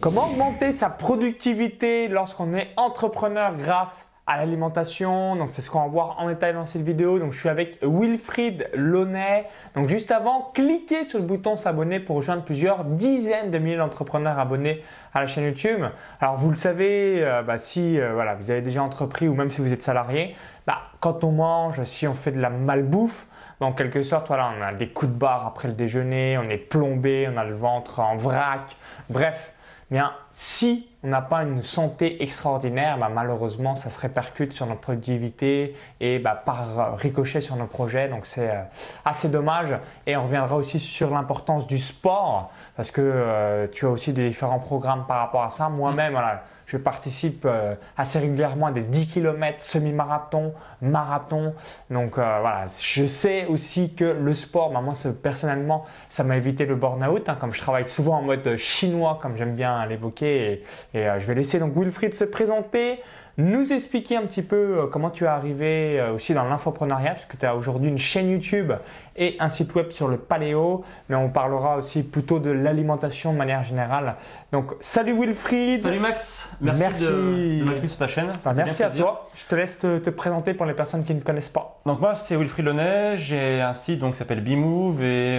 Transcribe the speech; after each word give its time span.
Comment 0.00 0.30
augmenter 0.30 0.70
sa 0.70 0.90
productivité 0.90 2.06
lorsqu'on 2.06 2.54
est 2.54 2.68
entrepreneur 2.76 3.56
grâce 3.56 4.08
à 4.28 4.36
l'alimentation? 4.36 5.34
Donc 5.34 5.50
c'est 5.50 5.60
ce 5.60 5.68
qu'on 5.70 5.80
va 5.80 5.88
voir 5.88 6.20
en 6.20 6.28
détail 6.28 6.54
dans 6.54 6.66
cette 6.66 6.82
vidéo. 6.82 7.18
Donc 7.18 7.32
je 7.32 7.40
suis 7.40 7.48
avec 7.48 7.80
Wilfried 7.82 8.70
Launay. 8.74 9.46
Donc 9.74 9.88
juste 9.88 10.12
avant, 10.12 10.52
cliquez 10.54 11.04
sur 11.04 11.18
le 11.18 11.24
bouton 11.24 11.56
s'abonner 11.56 11.98
pour 11.98 12.14
rejoindre 12.14 12.44
plusieurs 12.44 12.84
dizaines 12.84 13.50
de 13.50 13.58
milliers 13.58 13.76
d'entrepreneurs 13.76 14.38
abonnés 14.38 14.84
à 15.14 15.20
la 15.20 15.26
chaîne 15.26 15.46
YouTube. 15.46 15.84
Alors 16.20 16.36
vous 16.36 16.50
le 16.50 16.56
savez, 16.56 17.24
euh, 17.24 17.42
bah, 17.42 17.58
si 17.58 17.98
euh, 17.98 18.12
voilà, 18.12 18.36
vous 18.36 18.52
avez 18.52 18.60
déjà 18.60 18.84
entrepris 18.84 19.26
ou 19.26 19.34
même 19.34 19.50
si 19.50 19.60
vous 19.60 19.72
êtes 19.72 19.82
salarié, 19.82 20.36
bah, 20.64 20.78
quand 21.00 21.24
on 21.24 21.32
mange, 21.32 21.82
si 21.82 22.06
on 22.06 22.14
fait 22.14 22.30
de 22.30 22.40
la 22.40 22.50
malbouffe, 22.50 23.26
bah, 23.58 23.66
en 23.66 23.72
quelque 23.72 24.02
sorte, 24.02 24.30
on 24.30 24.34
a 24.34 24.72
des 24.74 24.90
coups 24.90 25.10
de 25.10 25.18
barre 25.18 25.44
après 25.44 25.66
le 25.66 25.74
déjeuner, 25.74 26.38
on 26.38 26.48
est 26.48 26.56
plombé, 26.56 27.28
on 27.34 27.36
a 27.36 27.42
le 27.42 27.56
ventre 27.56 27.98
en 27.98 28.16
vrac. 28.16 28.76
Bref, 29.10 29.54
bien, 29.90 30.12
si 30.32 30.88
on 31.02 31.08
n'a 31.08 31.22
pas 31.22 31.42
une 31.42 31.62
santé 31.62 32.22
extraordinaire, 32.22 32.98
bah, 32.98 33.10
malheureusement, 33.12 33.76
ça 33.76 33.90
se 33.90 33.98
répercute 34.00 34.52
sur 34.52 34.66
notre 34.66 34.80
productivité 34.80 35.76
et 36.00 36.18
bah, 36.18 36.34
par 36.34 36.96
ricochet 36.98 37.40
sur 37.40 37.56
nos 37.56 37.66
projets. 37.66 38.08
Donc 38.08 38.26
c'est 38.26 38.50
euh, 38.50 38.62
assez 39.04 39.28
dommage. 39.28 39.74
Et 40.06 40.16
on 40.16 40.24
reviendra 40.24 40.56
aussi 40.56 40.78
sur 40.78 41.10
l'importance 41.10 41.66
du 41.66 41.78
sport 41.78 42.50
parce 42.76 42.90
que 42.90 43.00
euh, 43.00 43.66
tu 43.68 43.86
as 43.86 43.90
aussi 43.90 44.12
des 44.12 44.28
différents 44.28 44.58
programmes 44.58 45.04
par 45.06 45.18
rapport 45.18 45.44
à 45.44 45.50
ça. 45.50 45.68
Moi-même, 45.68 46.12
voilà, 46.12 46.42
je 46.68 46.76
participe 46.76 47.44
euh, 47.44 47.74
assez 47.96 48.20
régulièrement 48.20 48.66
à 48.66 48.72
des 48.72 48.82
10 48.82 49.08
km 49.08 49.60
semi-marathon, 49.60 50.54
marathon. 50.80 51.54
Donc 51.90 52.14
voilà, 52.14 52.66
je 52.80 53.06
sais 53.06 53.46
aussi 53.46 53.94
que 53.94 54.04
le 54.04 54.34
sport, 54.34 54.70
bah, 54.70 54.80
moi 54.80 54.94
personnellement, 55.22 55.84
ça 56.08 56.22
m'a 56.22 56.36
évité 56.36 56.64
le 56.64 56.76
burn-out. 56.76 57.28
Hein, 57.28 57.36
comme 57.40 57.52
je 57.52 57.60
travaille 57.60 57.86
souvent 57.86 58.18
en 58.18 58.22
mode 58.22 58.56
chinois, 58.56 59.18
comme 59.20 59.36
j'aime 59.36 59.56
bien 59.56 59.84
l'évoquer. 59.86 60.64
Et, 60.94 60.98
euh, 60.98 61.18
je 61.18 61.26
vais 61.26 61.34
laisser 61.34 61.58
donc 61.58 61.76
Wilfried 61.76 62.14
se 62.14 62.24
présenter, 62.24 63.00
nous 63.38 63.72
expliquer 63.72 64.16
un 64.16 64.22
petit 64.22 64.42
peu 64.42 64.56
euh, 64.56 64.86
comment 64.86 65.10
tu 65.10 65.24
es 65.24 65.28
arrivé 65.28 65.98
euh, 65.98 66.14
aussi 66.14 66.34
dans 66.34 66.44
l'infopreneuriat, 66.44 67.12
puisque 67.12 67.38
tu 67.38 67.46
as 67.46 67.54
aujourd'hui 67.54 67.88
une 67.88 67.98
chaîne 67.98 68.30
YouTube 68.30 68.72
et 69.16 69.36
un 69.38 69.48
site 69.48 69.74
web 69.76 69.90
sur 69.90 70.08
le 70.08 70.16
paléo, 70.16 70.84
mais 71.08 71.14
on 71.16 71.28
parlera 71.28 71.76
aussi 71.76 72.02
plutôt 72.02 72.40
de 72.40 72.50
l'alimentation 72.50 73.32
de 73.32 73.38
manière 73.38 73.62
générale. 73.62 74.16
Donc, 74.50 74.74
salut 74.80 75.16
Wilfried. 75.18 75.80
Salut 75.80 76.00
Max. 76.00 76.56
Merci, 76.60 77.04
de, 77.04 77.64
m'inviter 77.64 77.88
sur 77.88 77.98
ta 77.98 78.08
chaîne. 78.08 78.30
Bah, 78.44 78.52
merci 78.54 78.82
à 78.82 78.90
toi. 78.90 79.28
Je 79.36 79.44
te 79.46 79.54
laisse 79.54 79.78
te, 79.78 80.10
présenter 80.10 80.52
pour 80.54 80.66
les 80.66 80.74
personnes 80.74 81.04
qui 81.04 81.14
ne 81.14 81.20
connaissent 81.20 81.48
pas. 81.48 81.80
Donc 81.86 82.00
moi, 82.00 82.16
c'est 82.16 82.36
Wilfried 82.36 82.66
Launay. 82.66 83.18
J'ai 83.18 83.60
un 83.60 83.74
site 83.74 84.00
donc 84.00 84.12
qui 84.12 84.18
s'appelle 84.18 84.40
Bimove 84.40 85.02
et 85.02 85.38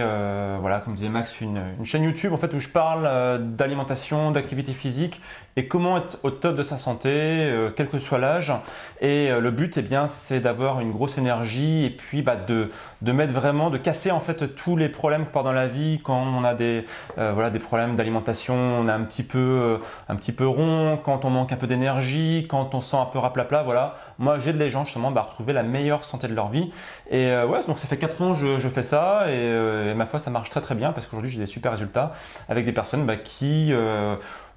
voilà, 0.60 0.80
comme 0.80 0.94
disait 0.94 1.08
Max, 1.08 1.40
une, 1.40 1.60
une, 1.78 1.84
chaîne 1.84 2.02
YouTube 2.02 2.32
en 2.32 2.38
fait 2.38 2.52
où 2.54 2.60
je 2.60 2.68
parle 2.68 3.40
d'alimentation, 3.56 4.30
d'activité 4.30 4.72
physique 4.72 5.20
et 5.56 5.66
comment 5.66 5.98
être 5.98 6.18
au 6.22 6.30
top 6.30 6.56
de 6.56 6.62
sa 6.62 6.78
santé, 6.78 7.10
euh, 7.10 7.70
quel 7.74 7.88
que 7.88 7.98
soit 7.98 8.18
l'âge. 8.18 8.52
Et 9.00 9.30
euh, 9.30 9.40
le 9.40 9.50
but, 9.50 9.76
eh 9.76 9.82
bien, 9.82 10.06
c'est 10.06 10.40
d'avoir 10.40 10.80
une 10.80 10.92
grosse 10.92 11.18
énergie 11.18 11.84
et 11.84 11.90
puis 11.90 12.22
bah, 12.22 12.36
de, 12.36 12.70
de 13.02 13.12
mettre 13.12 13.32
vraiment, 13.32 13.70
de 13.70 13.78
casser 13.78 14.10
en 14.10 14.20
fait 14.20 14.54
tous 14.54 14.76
les 14.76 14.88
problèmes 14.88 15.26
que 15.26 15.32
dans 15.32 15.52
la 15.52 15.68
vie 15.68 16.00
quand 16.04 16.18
on 16.18 16.44
a 16.44 16.54
des, 16.54 16.84
euh, 17.18 17.32
voilà, 17.32 17.50
des 17.50 17.58
problèmes 17.58 17.96
d'alimentation, 17.96 18.54
on 18.54 18.88
est 18.88 18.92
un 18.92 19.02
petit 19.02 19.22
peu, 19.22 19.78
un 20.08 20.16
petit 20.16 20.32
peu 20.32 20.46
rond, 20.46 20.98
quand 21.02 21.24
on 21.24 21.30
manque 21.30 21.52
un 21.52 21.56
peu 21.56 21.66
d'énergie, 21.66 22.46
quand 22.48 22.74
on 22.74 22.80
sent 22.80 22.96
un 22.96 23.06
peu 23.06 23.18
raplapla, 23.18 23.62
voilà. 23.62 23.96
Moi, 24.18 24.38
j'aide 24.38 24.58
les 24.58 24.70
gens 24.70 24.84
justement 24.84 25.08
à 25.08 25.12
bah, 25.12 25.22
retrouver 25.22 25.54
la 25.54 25.62
meilleure 25.62 26.04
santé 26.04 26.28
de 26.28 26.34
leur 26.34 26.48
vie. 26.48 26.70
Et 27.10 27.26
ouais, 27.30 27.64
donc 27.66 27.78
ça 27.78 27.88
fait 27.88 27.96
4 27.96 28.22
ans 28.22 28.34
que 28.34 28.60
je, 28.60 28.68
fais 28.68 28.82
ça 28.82 29.30
et, 29.30 29.94
ma 29.94 30.06
foi, 30.06 30.20
ça 30.20 30.30
marche 30.30 30.50
très 30.50 30.60
très 30.60 30.74
bien 30.74 30.92
parce 30.92 31.06
qu'aujourd'hui, 31.06 31.30
j'ai 31.30 31.40
des 31.40 31.46
super 31.46 31.72
résultats 31.72 32.12
avec 32.48 32.66
des 32.66 32.72
personnes 32.72 33.06
bah, 33.06 33.16
qui 33.16 33.72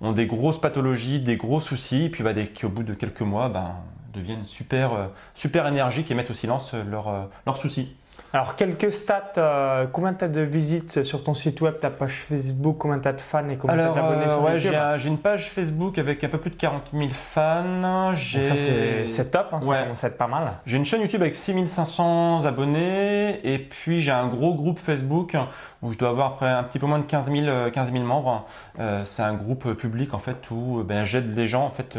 ont 0.03 0.11
des 0.11 0.27
grosses 0.27 0.59
pathologies, 0.59 1.19
des 1.19 1.37
gros 1.37 1.61
soucis, 1.61 2.05
et 2.05 2.09
puis 2.09 2.23
bah, 2.23 2.33
qui 2.33 2.65
au 2.65 2.69
bout 2.69 2.83
de 2.83 2.93
quelques 2.93 3.21
mois 3.21 3.49
ben, 3.49 3.77
deviennent 4.13 4.45
super, 4.45 4.93
euh, 4.93 5.07
super 5.33 5.65
énergiques 5.67 6.11
et 6.11 6.13
mettent 6.13 6.31
au 6.31 6.35
silence 6.35 6.73
leurs 6.73 7.07
euh, 7.07 7.23
leurs 7.45 7.57
soucis. 7.57 7.95
Alors, 8.35 8.55
quelques 8.55 8.91
stats. 8.91 9.33
Euh, 9.37 9.85
combien 9.91 10.13
tu 10.13 10.25
as 10.25 10.27
de 10.27 10.41
visites 10.41 11.03
sur 11.03 11.23
ton 11.23 11.35
site 11.35 11.61
web, 11.61 11.79
ta 11.79 11.91
page 11.91 12.13
Facebook 12.13 12.77
Combien 12.79 12.97
tu 12.97 13.07
as 13.07 13.13
de 13.13 13.21
fans 13.21 13.47
et 13.47 13.57
combien 13.57 13.89
tu 13.89 13.95
d'abonnés 13.95 14.27
sur 14.27 14.43
ouais, 14.43 14.59
J'ai 14.59 15.07
une 15.07 15.19
page 15.19 15.51
Facebook 15.51 15.99
avec 15.99 16.23
un 16.23 16.29
peu 16.29 16.39
plus 16.39 16.49
de 16.49 16.55
40 16.55 16.81
000 16.91 17.09
fans. 17.13 18.13
ça, 18.15 18.55
c'est 18.55 19.31
top. 19.31 19.53
Hein, 19.53 19.93
ça 19.93 20.07
être 20.07 20.17
pas 20.17 20.27
mal. 20.27 20.53
J'ai 20.65 20.77
une 20.77 20.85
chaîne 20.85 21.01
YouTube 21.01 21.21
avec 21.21 21.35
6500 21.35 22.45
abonnés. 22.45 23.39
Et 23.43 23.59
puis, 23.59 24.01
j'ai 24.01 24.11
un 24.11 24.27
gros 24.27 24.55
groupe 24.55 24.79
Facebook 24.79 25.35
où 25.83 25.91
je 25.91 25.97
dois 25.97 26.09
avoir 26.09 26.41
un 26.41 26.63
petit 26.63 26.79
peu 26.79 26.87
moins 26.87 26.99
de 26.99 27.03
15 27.03 27.31
000, 27.31 27.69
15 27.71 27.91
000 27.91 28.03
membres. 28.03 28.45
Euh, 28.79 29.03
c'est 29.05 29.21
un 29.21 29.33
groupe 29.33 29.73
public 29.73 30.13
en 30.13 30.19
fait 30.19 30.49
où 30.49 30.83
ben, 30.83 31.05
j'aide 31.05 31.35
les 31.35 31.47
gens 31.47 31.65
en 31.65 31.69
fait 31.69 31.97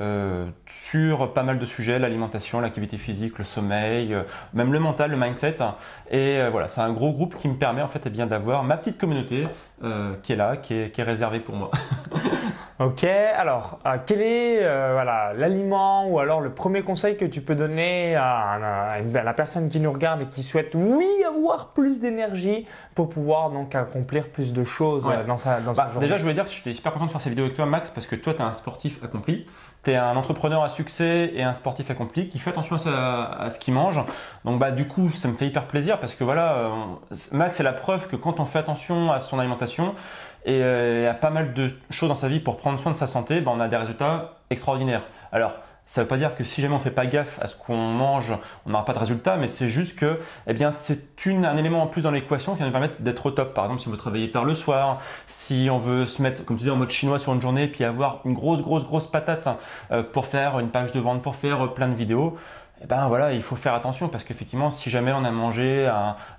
euh, 0.00 0.46
sur 0.66 1.32
pas 1.32 1.42
mal 1.42 1.58
de 1.58 1.66
sujets 1.66 1.98
l'alimentation, 1.98 2.60
l'activité 2.60 2.96
physique, 2.96 3.38
le 3.38 3.44
sommeil, 3.44 4.16
même 4.54 4.72
le 4.72 4.80
mental, 4.80 5.10
le 5.10 5.16
mindset. 5.16 5.56
Et 6.10 6.38
euh, 6.38 6.50
voilà, 6.50 6.68
c'est 6.68 6.80
un 6.80 6.92
gros 6.92 7.12
groupe 7.12 7.36
qui 7.36 7.48
me 7.48 7.54
permet 7.54 7.82
en 7.82 7.88
fait 7.88 8.02
eh 8.06 8.10
bien 8.10 8.26
d'avoir 8.26 8.62
ma 8.62 8.76
petite 8.76 8.98
communauté 8.98 9.48
euh, 9.82 10.14
qui 10.22 10.32
est 10.32 10.36
là, 10.36 10.56
qui 10.56 10.74
est, 10.74 11.02
réservée 11.02 11.40
pour 11.40 11.56
moi. 11.56 11.70
ok, 12.78 13.04
alors 13.04 13.80
euh, 13.86 13.96
quel 14.06 14.22
est 14.22 14.60
voilà 14.60 15.32
l'aliment 15.34 16.08
ou 16.08 16.18
alors 16.18 16.40
le 16.40 16.50
premier 16.50 16.82
conseil 16.82 17.16
que 17.16 17.24
tu 17.24 17.40
peux 17.40 17.54
donner 17.54 18.14
à, 18.14 19.00
la 19.12 19.34
personne 19.34 19.68
qui 19.68 19.80
nous 19.80 19.92
regarde 19.92 20.22
et 20.22 20.26
qui 20.26 20.42
souhaite 20.42 20.74
oui 20.74 21.06
avoir 21.26 21.68
plus 21.68 22.00
d'énergie 22.00 22.66
pour 22.94 23.08
pouvoir 23.08 23.25
donc 23.50 23.74
accomplir 23.74 24.28
plus 24.28 24.52
de 24.52 24.64
choses 24.64 25.08
dans 25.26 25.36
sa 25.36 25.60
dans 25.60 25.72
bah, 25.72 25.88
journée. 25.92 26.06
Déjà, 26.06 26.16
je 26.16 26.22
voulais 26.22 26.34
dire 26.34 26.44
que 26.44 26.50
j'étais 26.50 26.74
super 26.74 26.92
content 26.92 27.06
de 27.06 27.10
faire 27.10 27.20
cette 27.20 27.30
vidéo 27.30 27.44
avec 27.44 27.56
toi, 27.56 27.66
Max, 27.66 27.90
parce 27.90 28.06
que 28.06 28.16
toi, 28.16 28.34
tu 28.34 28.40
es 28.40 28.44
un 28.44 28.52
sportif 28.52 29.02
accompli 29.02 29.46
tu 29.86 29.92
es 29.92 29.96
un 29.96 30.16
entrepreneur 30.16 30.64
à 30.64 30.68
succès 30.68 31.30
et 31.34 31.44
un 31.44 31.54
sportif 31.54 31.90
accompli 31.92 32.28
qui 32.28 32.40
fait 32.40 32.50
attention 32.50 32.76
à, 32.86 33.48
ce 33.50 33.58
qu'il 33.58 33.72
mange. 33.72 34.00
Donc 34.44 34.58
bah 34.58 34.72
du 34.72 34.88
coup, 34.88 35.10
ça 35.10 35.28
me 35.28 35.34
fait 35.34 35.46
hyper 35.46 35.66
plaisir 35.66 36.00
parce 36.00 36.16
que 36.16 36.24
voilà, 36.24 36.54
euh, 36.54 36.70
Max 37.32 37.56
c'est 37.56 37.62
la 37.62 37.72
preuve 37.72 38.08
que 38.08 38.16
quand 38.16 38.40
on 38.40 38.46
fait 38.46 38.58
attention 38.58 39.12
à 39.12 39.20
son 39.20 39.38
alimentation 39.38 39.94
et 40.44 40.60
euh, 40.60 41.08
à 41.08 41.14
pas 41.14 41.30
mal 41.30 41.54
de 41.54 41.70
choses 41.90 42.08
dans 42.08 42.16
sa 42.16 42.26
vie 42.26 42.40
pour 42.40 42.56
prendre 42.56 42.80
soin 42.80 42.90
de 42.90 42.96
sa 42.96 43.06
santé, 43.06 43.40
bah, 43.40 43.52
on 43.54 43.60
a 43.60 43.68
des 43.68 43.76
résultats 43.76 44.38
extraordinaires. 44.50 45.02
Alors 45.30 45.52
ça 45.86 46.00
ne 46.00 46.04
veut 46.04 46.08
pas 46.08 46.16
dire 46.16 46.34
que 46.34 46.42
si 46.42 46.60
jamais 46.60 46.74
on 46.74 46.78
ne 46.78 46.82
fait 46.82 46.90
pas 46.90 47.06
gaffe 47.06 47.38
à 47.40 47.46
ce 47.46 47.56
qu'on 47.56 47.76
mange, 47.76 48.36
on 48.66 48.70
n'aura 48.70 48.84
pas 48.84 48.92
de 48.92 48.98
résultat, 48.98 49.36
mais 49.36 49.46
c'est 49.46 49.70
juste 49.70 49.96
que 49.96 50.20
eh 50.48 50.52
bien, 50.52 50.72
c'est 50.72 51.16
un 51.26 51.56
élément 51.56 51.82
en 51.82 51.86
plus 51.86 52.02
dans 52.02 52.10
l'équation 52.10 52.54
qui 52.54 52.60
va 52.60 52.66
nous 52.66 52.72
permettre 52.72 53.00
d'être 53.00 53.26
au 53.26 53.30
top. 53.30 53.54
Par 53.54 53.64
exemple, 53.64 53.80
si 53.80 53.88
on 53.88 53.92
veut 53.92 53.96
travailler 53.96 54.30
tard 54.30 54.44
le 54.44 54.54
soir, 54.54 55.00
si 55.26 55.68
on 55.70 55.78
veut 55.78 56.04
se 56.04 56.20
mettre, 56.22 56.44
comme 56.44 56.56
tu 56.56 56.62
disais, 56.62 56.70
en 56.70 56.76
mode 56.76 56.90
chinois 56.90 57.18
sur 57.18 57.32
une 57.32 57.40
journée, 57.40 57.68
puis 57.68 57.84
avoir 57.84 58.20
une 58.24 58.34
grosse, 58.34 58.62
grosse, 58.62 58.84
grosse 58.84 59.06
patate 59.06 59.48
euh, 59.90 60.02
pour 60.02 60.26
faire 60.26 60.58
une 60.58 60.68
page 60.68 60.92
de 60.92 61.00
vente, 61.00 61.22
pour 61.22 61.36
faire 61.36 61.72
plein 61.72 61.88
de 61.88 61.94
vidéos, 61.94 62.36
eh 62.82 62.86
ben 62.86 63.08
voilà, 63.08 63.32
il 63.32 63.42
faut 63.42 63.56
faire 63.56 63.74
attention 63.74 64.08
parce 64.08 64.24
qu'effectivement, 64.24 64.70
si 64.70 64.90
jamais 64.90 65.12
on 65.12 65.24
a 65.24 65.30
mangé 65.30 65.90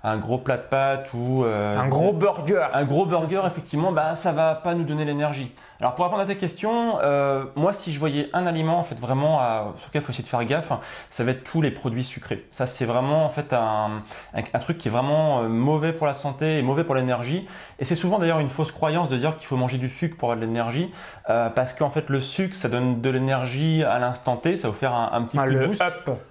un, 0.04 0.18
gros 0.18 0.38
plat 0.38 0.56
de 0.56 0.62
pâtes 0.62 1.10
ou 1.12 1.44
euh, 1.44 1.76
un 1.76 1.88
gros 1.88 2.12
burger, 2.12 2.66
un 2.72 2.84
gros 2.84 3.06
burger, 3.06 3.42
effectivement, 3.46 3.90
bah 3.90 4.14
ça 4.14 4.30
va 4.30 4.54
pas 4.54 4.74
nous 4.74 4.84
donner 4.84 5.04
l'énergie. 5.04 5.52
Alors 5.80 5.94
pour 5.94 6.04
répondre 6.04 6.22
à 6.22 6.26
tes 6.26 6.36
questions, 6.36 6.98
euh, 7.02 7.44
moi 7.54 7.72
si 7.72 7.92
je 7.92 8.00
voyais 8.00 8.30
un 8.32 8.46
aliment 8.46 8.80
en 8.80 8.82
fait 8.82 8.98
vraiment 8.98 9.38
à, 9.38 9.74
sur 9.76 9.90
lequel 9.90 10.02
il 10.02 10.04
faut 10.04 10.12
essayer 10.12 10.24
de 10.24 10.28
faire 10.28 10.44
gaffe, 10.44 10.72
ça 11.08 11.22
va 11.22 11.30
être 11.30 11.44
tous 11.44 11.62
les 11.62 11.70
produits 11.70 12.02
sucrés. 12.02 12.46
Ça 12.50 12.66
c'est 12.66 12.84
vraiment 12.84 13.24
en 13.24 13.28
fait 13.28 13.52
un, 13.52 14.02
un, 14.34 14.58
truc 14.58 14.78
qui 14.78 14.88
est 14.88 14.90
vraiment 14.90 15.42
euh, 15.42 15.48
mauvais 15.48 15.92
pour 15.92 16.08
la 16.08 16.14
santé 16.14 16.58
et 16.58 16.62
mauvais 16.62 16.82
pour 16.82 16.96
l'énergie. 16.96 17.46
Et 17.78 17.84
c'est 17.84 17.94
souvent 17.94 18.18
d'ailleurs 18.18 18.40
une 18.40 18.48
fausse 18.48 18.72
croyance 18.72 19.08
de 19.08 19.16
dire 19.16 19.36
qu'il 19.36 19.46
faut 19.46 19.56
manger 19.56 19.78
du 19.78 19.88
sucre 19.88 20.16
pour 20.16 20.32
avoir 20.32 20.40
de 20.40 20.46
l'énergie, 20.46 20.90
euh, 21.30 21.48
parce 21.48 21.72
qu'en 21.74 21.90
fait 21.90 22.10
le 22.10 22.18
sucre 22.18 22.56
ça 22.56 22.68
donne 22.68 23.00
de 23.00 23.10
l'énergie 23.10 23.84
à 23.84 24.00
l'instant 24.00 24.36
T, 24.36 24.56
ça 24.56 24.66
va 24.66 24.72
vous 24.72 24.80
faire 24.80 24.94
un, 24.94 25.22
petit 25.22 25.38
ah, 25.38 25.46
coup 25.46 25.54
de 25.54 25.66
boost. 25.66 25.84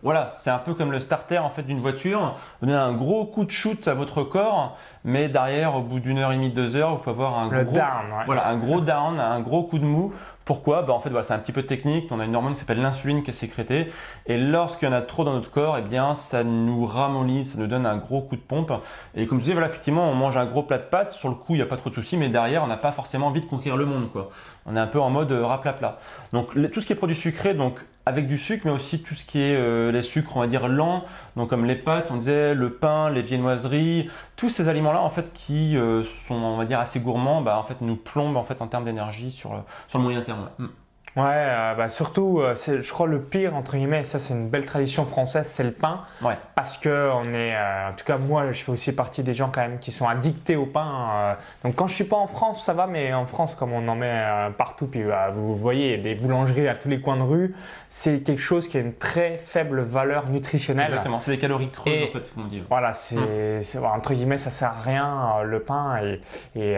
Voilà, 0.04 0.34
c'est 0.36 0.50
un 0.50 0.58
peu 0.58 0.74
comme 0.74 0.92
le 0.92 1.00
starter 1.00 1.38
en 1.38 1.50
fait 1.50 1.64
d'une 1.64 1.80
voiture, 1.80 2.36
donner 2.60 2.76
un 2.76 2.92
gros 2.92 3.26
coup 3.26 3.46
de 3.46 3.52
shoot 3.52 3.88
à 3.88 3.94
votre 3.94 4.24
corps, 4.24 4.78
mais 5.04 5.30
derrière 5.30 5.76
au 5.76 5.82
bout 5.82 6.00
d'une 6.00 6.18
heure 6.20 6.32
et 6.32 6.36
demie, 6.36 6.52
deux 6.52 6.76
heures, 6.76 6.92
vous 6.92 6.98
pouvez 6.98 7.12
avoir 7.12 7.38
un 7.40 7.48
gros 7.48 7.76
down, 7.76 8.26
voilà 8.26 8.48
un 8.48 8.58
gros 8.58 8.82
down, 8.82 9.20
un 9.20 9.40
gros 9.40 9.64
coup 9.64 9.80
de 9.80 9.86
mou. 9.86 10.14
Pourquoi? 10.48 10.82
Bah 10.84 10.94
En 10.94 11.02
fait, 11.02 11.10
voilà, 11.10 11.26
c'est 11.26 11.34
un 11.34 11.40
petit 11.40 11.52
peu 11.52 11.64
technique. 11.64 12.08
On 12.10 12.22
a 12.22 12.26
une 12.26 12.34
hormone 12.34 12.54
qui 12.54 12.60
s'appelle 12.62 12.82
l'insuline 12.82 13.22
qui 13.22 13.32
est 13.32 13.34
sécrétée. 13.34 13.92
Et 14.28 14.38
lorsqu'il 14.38 14.88
y 14.88 14.90
en 14.90 14.94
a 14.96 15.02
trop 15.02 15.26
dans 15.26 15.34
notre 15.34 15.52
corps, 15.52 15.78
eh 15.78 15.82
bien, 15.82 16.16
ça 16.16 16.46
nous 16.46 16.86
ramollit, 16.86 17.44
ça 17.44 17.60
nous 17.60 17.68
donne 17.68 17.86
un 17.86 17.98
gros 17.98 18.22
coup 18.22 18.38
de 18.38 18.42
pompe. 18.42 18.72
Et 19.14 19.28
comme 19.28 19.40
je 19.40 19.44
disais, 19.44 19.54
voilà, 19.54 19.68
effectivement, 19.68 20.10
on 20.10 20.16
mange 20.16 20.38
un 20.38 20.46
gros 20.46 20.64
plat 20.64 20.78
de 20.78 20.84
pâtes. 20.84 21.12
Sur 21.12 21.28
le 21.28 21.36
coup, 21.36 21.56
il 21.56 21.58
n'y 21.58 21.64
a 21.64 21.66
pas 21.66 21.76
trop 21.76 21.90
de 21.90 21.96
soucis, 21.96 22.16
mais 22.16 22.30
derrière, 22.30 22.64
on 22.64 22.68
n'a 22.68 22.78
pas 22.78 22.94
forcément 22.94 23.28
envie 23.28 23.42
de 23.42 23.46
conquérir 23.46 23.76
le 23.76 23.86
monde. 23.86 24.10
Quoi. 24.10 24.30
On 24.66 24.78
est 24.78 24.80
un 24.80 24.88
peu 24.88 25.02
en 25.02 25.10
mode 25.10 25.34
euh, 25.34 25.46
raplapla. 25.46 26.00
Donc, 26.32 26.54
tout 26.72 26.80
ce 26.80 26.88
qui 26.88 26.94
est 26.94 26.96
produit 26.96 27.18
sucré, 27.18 27.54
donc 27.54 27.82
avec 28.08 28.28
du 28.28 28.38
sucre, 28.38 28.64
mais 28.66 28.72
aussi 28.72 29.02
tout 29.02 29.16
ce 29.16 29.26
qui 29.26 29.40
est 29.40 29.56
euh, 29.56 29.92
les 29.92 30.02
sucres, 30.02 30.38
on 30.38 30.40
va 30.40 30.48
dire 30.48 30.68
lents, 30.68 31.04
donc 31.36 31.50
comme 31.50 31.66
les 31.66 31.76
pâtes, 31.76 32.10
on 32.12 32.18
disait 32.18 32.56
le 32.56 32.72
pain, 32.72 33.10
les 33.10 33.22
viennoiseries, 33.22 34.10
tous 34.38 34.50
ces 34.50 34.70
aliments-là 34.70 35.02
en 35.02 35.10
fait 35.10 35.34
qui 35.34 35.76
euh, 35.76 36.04
sont, 36.04 36.36
on 36.36 36.58
va 36.58 36.66
dire, 36.66 36.80
assez 36.80 37.02
gourmands, 37.02 37.42
bah, 37.42 37.58
en 37.58 37.64
fait 37.64 37.82
nous 37.82 37.98
plombent 37.98 38.38
en 38.38 38.44
fait 38.44 38.62
en 38.62 38.68
termes 38.68 38.86
d'énergie 38.86 39.32
sur, 39.32 39.62
sur 39.90 40.00
le 40.00 40.04
moyen 40.04 40.22
terme. 40.22 40.50
Hmm. 40.58 40.68
Ouais, 41.18 41.24
euh, 41.26 41.74
bah 41.74 41.90
surtout, 41.90 42.42
euh, 42.42 42.54
c'est- 42.56 42.82
je 42.84 42.94
crois 42.94 43.08
le 43.08 43.20
pire 43.20 43.56
entre 43.56 43.76
guillemets, 43.76 44.04
ça 44.04 44.20
c'est 44.20 44.36
une 44.36 44.50
belle 44.50 44.66
tradition 44.68 45.04
française, 45.06 45.48
c'est 45.48 45.64
le 45.64 45.72
pain. 45.72 46.02
Ouais. 46.22 46.38
Parce 46.54 46.78
que 46.78 47.10
on 47.12 47.26
est, 47.34 47.56
euh, 47.56 47.90
en 47.90 47.94
tout 47.94 48.06
cas 48.06 48.18
moi, 48.20 48.52
je 48.52 48.64
fais 48.64 48.72
aussi 48.72 48.94
partie 48.94 49.24
des 49.24 49.34
gens 49.34 49.50
quand 49.52 49.62
même 49.62 49.80
qui 49.80 49.92
sont 49.92 50.08
addictés 50.08 50.56
au 50.56 50.68
pain. 50.68 51.36
donc 51.64 51.76
quand 51.76 51.88
je 51.88 51.96
suis 51.96 52.04
pas 52.04 52.18
en 52.18 52.28
France, 52.28 52.64
ça 52.64 52.74
va, 52.74 52.86
mais 52.86 53.14
en 53.14 53.26
France, 53.26 53.56
comme 53.56 53.74
on 53.74 53.88
en 53.88 53.96
met 53.96 54.24
partout, 54.60 54.86
puis 54.86 55.04
bah, 55.04 55.30
vous 55.34 55.56
voyez, 55.56 55.94
il 55.94 55.98
y 55.98 56.00
a 56.00 56.04
des 56.04 56.16
boulangeries 56.16 56.68
à 56.68 56.76
tous 56.76 56.88
les 56.90 57.02
coins 57.02 57.18
de 57.18 57.24
rue, 57.24 57.56
c'est 57.90 58.20
quelque 58.22 58.42
chose 58.42 58.68
qui 58.70 58.78
a 58.78 58.82
une 58.82 58.94
très 58.94 59.38
faible 59.38 59.82
valeur 59.82 60.30
nutritionnelle. 60.30 60.90
Exactement, 60.90 61.20
c'est 61.20 61.32
des 61.32 61.40
calories 61.40 61.72
creuses 61.72 61.94
Et- 61.94 62.10
en 62.10 62.12
fait, 62.20 62.26
ce 62.26 62.32
qu'on 62.34 62.44
dit. 62.46 62.64
Voilà, 62.70 62.94
c'est 62.94 63.62
c'est- 63.64 63.80
voilà, 63.80 63.96
entre 63.96 64.14
guillemets, 64.14 64.38
ça 64.38 64.52
sert 64.52 64.70
à 64.70 64.82
rien 64.82 65.42
le 65.44 65.62
pain 65.62 65.98
et, 66.04 66.22
et, 66.56 66.78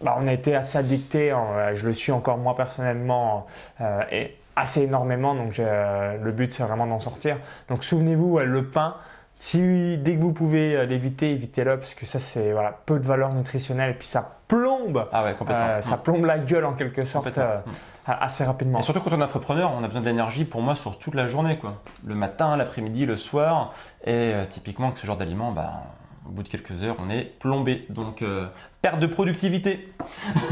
bah, 0.00 0.16
on 0.20 0.26
a 0.28 0.32
été 0.32 0.54
assez 0.54 0.78
addicté. 0.78 1.34
je 1.74 1.86
le 1.86 1.92
suis 1.92 2.12
encore 2.12 2.38
moi 2.38 2.54
personnellement 2.56 3.46
euh, 3.80 4.00
et 4.12 4.36
assez 4.56 4.82
énormément. 4.82 5.34
Donc 5.34 5.58
euh, 5.58 6.16
le 6.22 6.32
but 6.32 6.52
c'est 6.54 6.62
vraiment 6.62 6.86
d'en 6.86 6.98
sortir. 7.00 7.36
Donc 7.68 7.84
souvenez-vous, 7.84 8.38
euh, 8.38 8.44
le 8.44 8.64
pain. 8.66 8.94
Si 9.40 9.96
dès 9.98 10.16
que 10.16 10.20
vous 10.20 10.32
pouvez 10.32 10.74
euh, 10.74 10.84
l'éviter, 10.84 11.30
évitez-le 11.30 11.78
parce 11.78 11.94
que 11.94 12.06
ça 12.06 12.18
c'est 12.18 12.50
voilà, 12.52 12.76
peu 12.86 12.98
de 12.98 13.06
valeur 13.06 13.32
nutritionnelle 13.34 13.90
et 13.92 13.94
puis 13.94 14.08
ça 14.08 14.38
plombe, 14.48 15.06
Ah 15.12 15.22
ouais, 15.22 15.34
complètement. 15.34 15.64
euh, 15.64 15.78
Mm. 15.78 15.82
ça 15.82 15.96
plombe 15.96 16.24
la 16.24 16.38
gueule 16.38 16.64
en 16.64 16.72
quelque 16.72 17.04
sorte 17.04 17.38
euh, 17.38 17.58
Mm. 17.58 18.10
assez 18.20 18.42
rapidement. 18.44 18.80
Et 18.80 18.82
surtout 18.82 19.00
quand 19.00 19.12
on 19.12 19.20
est 19.20 19.24
entrepreneur, 19.24 19.70
on 19.78 19.84
a 19.84 19.86
besoin 19.86 20.00
de 20.02 20.06
l'énergie 20.06 20.44
pour 20.44 20.60
moi 20.60 20.74
sur 20.74 20.98
toute 20.98 21.14
la 21.14 21.28
journée. 21.28 21.56
Quoi. 21.58 21.74
Le 22.04 22.16
matin, 22.16 22.56
l'après-midi, 22.56 23.06
le 23.06 23.14
soir. 23.14 23.74
Et 24.04 24.32
euh, 24.34 24.44
typiquement, 24.46 24.86
avec 24.88 24.98
ce 24.98 25.06
genre 25.06 25.16
d'aliment, 25.18 25.52
bah, 25.52 25.70
au 26.28 26.32
bout 26.32 26.42
de 26.42 26.48
quelques 26.48 26.82
heures, 26.82 26.96
on 26.98 27.10
est 27.10 27.24
plombé. 27.38 27.86
Donc, 27.88 28.22
euh, 28.22 28.46
perte 28.82 29.00
de 29.00 29.06
productivité. 29.06 29.92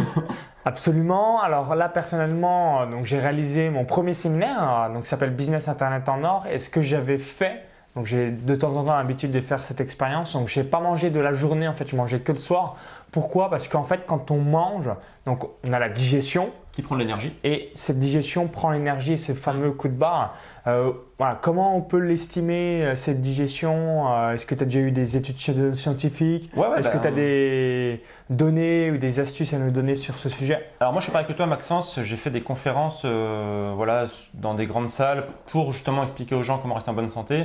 Absolument. 0.64 1.40
Alors 1.40 1.74
là, 1.74 1.88
personnellement, 1.88 2.82
euh, 2.82 2.86
donc 2.86 3.04
j'ai 3.04 3.20
réalisé 3.20 3.68
mon 3.68 3.84
premier 3.84 4.14
séminaire, 4.14 4.88
euh, 4.88 4.92
donc 4.92 5.06
s'appelle 5.06 5.30
Business 5.30 5.68
Internet 5.68 6.08
en 6.08 6.24
or. 6.24 6.46
Et 6.50 6.58
ce 6.58 6.68
que 6.68 6.82
j'avais 6.82 7.18
fait, 7.18 7.62
donc 7.94 8.06
j'ai 8.06 8.30
de 8.30 8.54
temps 8.56 8.76
en 8.76 8.84
temps 8.84 8.96
l'habitude 8.96 9.30
de 9.30 9.40
faire 9.40 9.60
cette 9.60 9.80
expérience. 9.80 10.32
Donc 10.32 10.48
j'ai 10.48 10.64
pas 10.64 10.80
mangé 10.80 11.10
de 11.10 11.20
la 11.20 11.32
journée, 11.32 11.68
en 11.68 11.74
fait, 11.74 11.88
je 11.88 11.94
mangeais 11.94 12.20
que 12.20 12.32
le 12.32 12.38
soir. 12.38 12.76
Pourquoi? 13.12 13.48
Parce 13.48 13.68
qu'en 13.68 13.84
fait, 13.84 14.00
quand 14.06 14.30
on 14.30 14.38
mange, 14.38 14.90
donc 15.24 15.44
on 15.62 15.72
a 15.72 15.78
la 15.78 15.88
digestion. 15.88 16.50
Qui 16.76 16.82
prend 16.82 16.94
de 16.94 17.00
l'énergie 17.00 17.32
Et 17.42 17.70
cette 17.74 17.98
digestion 17.98 18.48
prend 18.48 18.70
l'énergie, 18.70 19.16
ce 19.16 19.32
fameux 19.32 19.72
coup 19.72 19.88
de 19.88 19.94
barre. 19.94 20.34
Euh, 20.66 20.92
voilà, 21.16 21.38
comment 21.40 21.74
on 21.74 21.80
peut 21.80 21.96
l'estimer, 21.98 22.84
euh, 22.84 22.94
cette 22.96 23.22
digestion 23.22 24.12
Euh, 24.12 24.32
Est-ce 24.34 24.44
que 24.44 24.54
tu 24.54 24.62
as 24.62 24.66
déjà 24.66 24.80
eu 24.80 24.90
des 24.90 25.16
études 25.16 25.38
sci- 25.38 25.74
scientifiques? 25.74 26.50
Ouais, 26.54 26.66
ouais, 26.68 26.78
Est-ce 26.80 26.90
que 26.90 26.98
tu 26.98 27.06
as 27.06 27.12
des 27.12 28.02
données 28.28 28.90
ou 28.90 28.98
des 28.98 29.20
astuces 29.20 29.54
à 29.54 29.58
nous 29.58 29.70
donner 29.70 29.94
sur 29.94 30.16
ce 30.18 30.28
sujet? 30.28 30.68
Alors 30.80 30.92
moi 30.92 31.00
je 31.00 31.04
suis 31.06 31.12
pareil 31.12 31.26
que 31.26 31.32
toi 31.32 31.46
Maxence, 31.46 31.98
j'ai 32.02 32.16
fait 32.16 32.28
des 32.30 32.42
conférences 32.42 33.02
euh, 33.06 33.72
voilà, 33.74 34.04
dans 34.34 34.52
des 34.52 34.66
grandes 34.66 34.90
salles 34.90 35.24
pour 35.46 35.72
justement 35.72 36.02
expliquer 36.02 36.34
aux 36.34 36.42
gens 36.42 36.58
comment 36.58 36.74
rester 36.74 36.90
en 36.90 36.94
bonne 36.94 37.08
santé. 37.08 37.44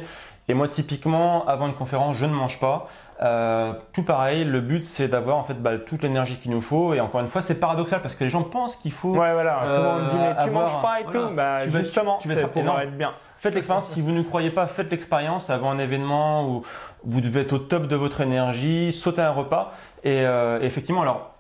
Et 0.50 0.54
moi 0.54 0.68
typiquement 0.68 1.48
avant 1.48 1.68
une 1.68 1.76
conférence 1.76 2.18
je 2.18 2.26
ne 2.26 2.34
mange 2.34 2.60
pas. 2.60 2.90
Euh, 3.24 3.74
tout 3.94 4.02
pareil, 4.04 4.44
le 4.46 4.62
but 4.62 4.84
c'est 4.84 5.08
d'avoir 5.08 5.38
en 5.38 5.44
fait 5.44 5.54
bah, 5.54 5.78
toute 5.78 6.02
l'énergie 6.02 6.38
qu'il 6.38 6.52
nous 6.52 6.62
faut. 6.62 6.94
Et 6.96 7.00
encore 7.00 7.22
une 7.22 7.28
fois 7.28 7.42
c'est 7.44 7.60
paradoxal 7.60 8.02
parce 8.02 8.16
que 8.16 8.24
les 8.24 8.30
gens 8.32 8.44
pensent 8.44 8.76
qu'il 8.78 8.92
faut 8.92 9.10
Ouais, 9.12 9.32
voilà. 9.34 9.62
Euh, 9.64 9.76
Souvent 9.76 9.96
on 9.98 10.06
dit, 10.10 10.16
mais 10.20 10.34
tu 10.34 10.50
avoir- 10.50 10.64
manges 10.72 10.82
pas 10.82 11.00
et 11.00 11.04
voilà. 11.04 11.20
tout. 11.28 11.36
Bah, 11.36 11.58
Tu 11.62 11.70
justement, 11.72 12.18
tu 12.20 12.28
vas 12.30 12.42
être 12.84 12.98
bien. 12.98 13.12
Faites 13.38 13.56
l'expérience, 13.56 13.88
si 13.88 14.02
vous 14.02 14.12
ne 14.12 14.22
croyez 14.22 14.52
pas, 14.52 14.68
faites 14.68 14.92
l'expérience 14.92 15.50
avant 15.50 15.72
un 15.72 15.80
événement 15.80 16.48
où 16.48 16.64
vous 17.04 17.22
devez 17.22 17.42
être 17.42 17.54
au 17.54 17.58
top 17.58 17.88
de 17.88 17.96
votre 17.96 18.22
énergie, 18.22 18.92
sautez 18.94 19.22
un 19.22 19.32
repas. 19.32 19.72
Et 20.04 20.22
euh, 20.22 20.60
effectivement, 20.62 21.02
alors, 21.02 21.32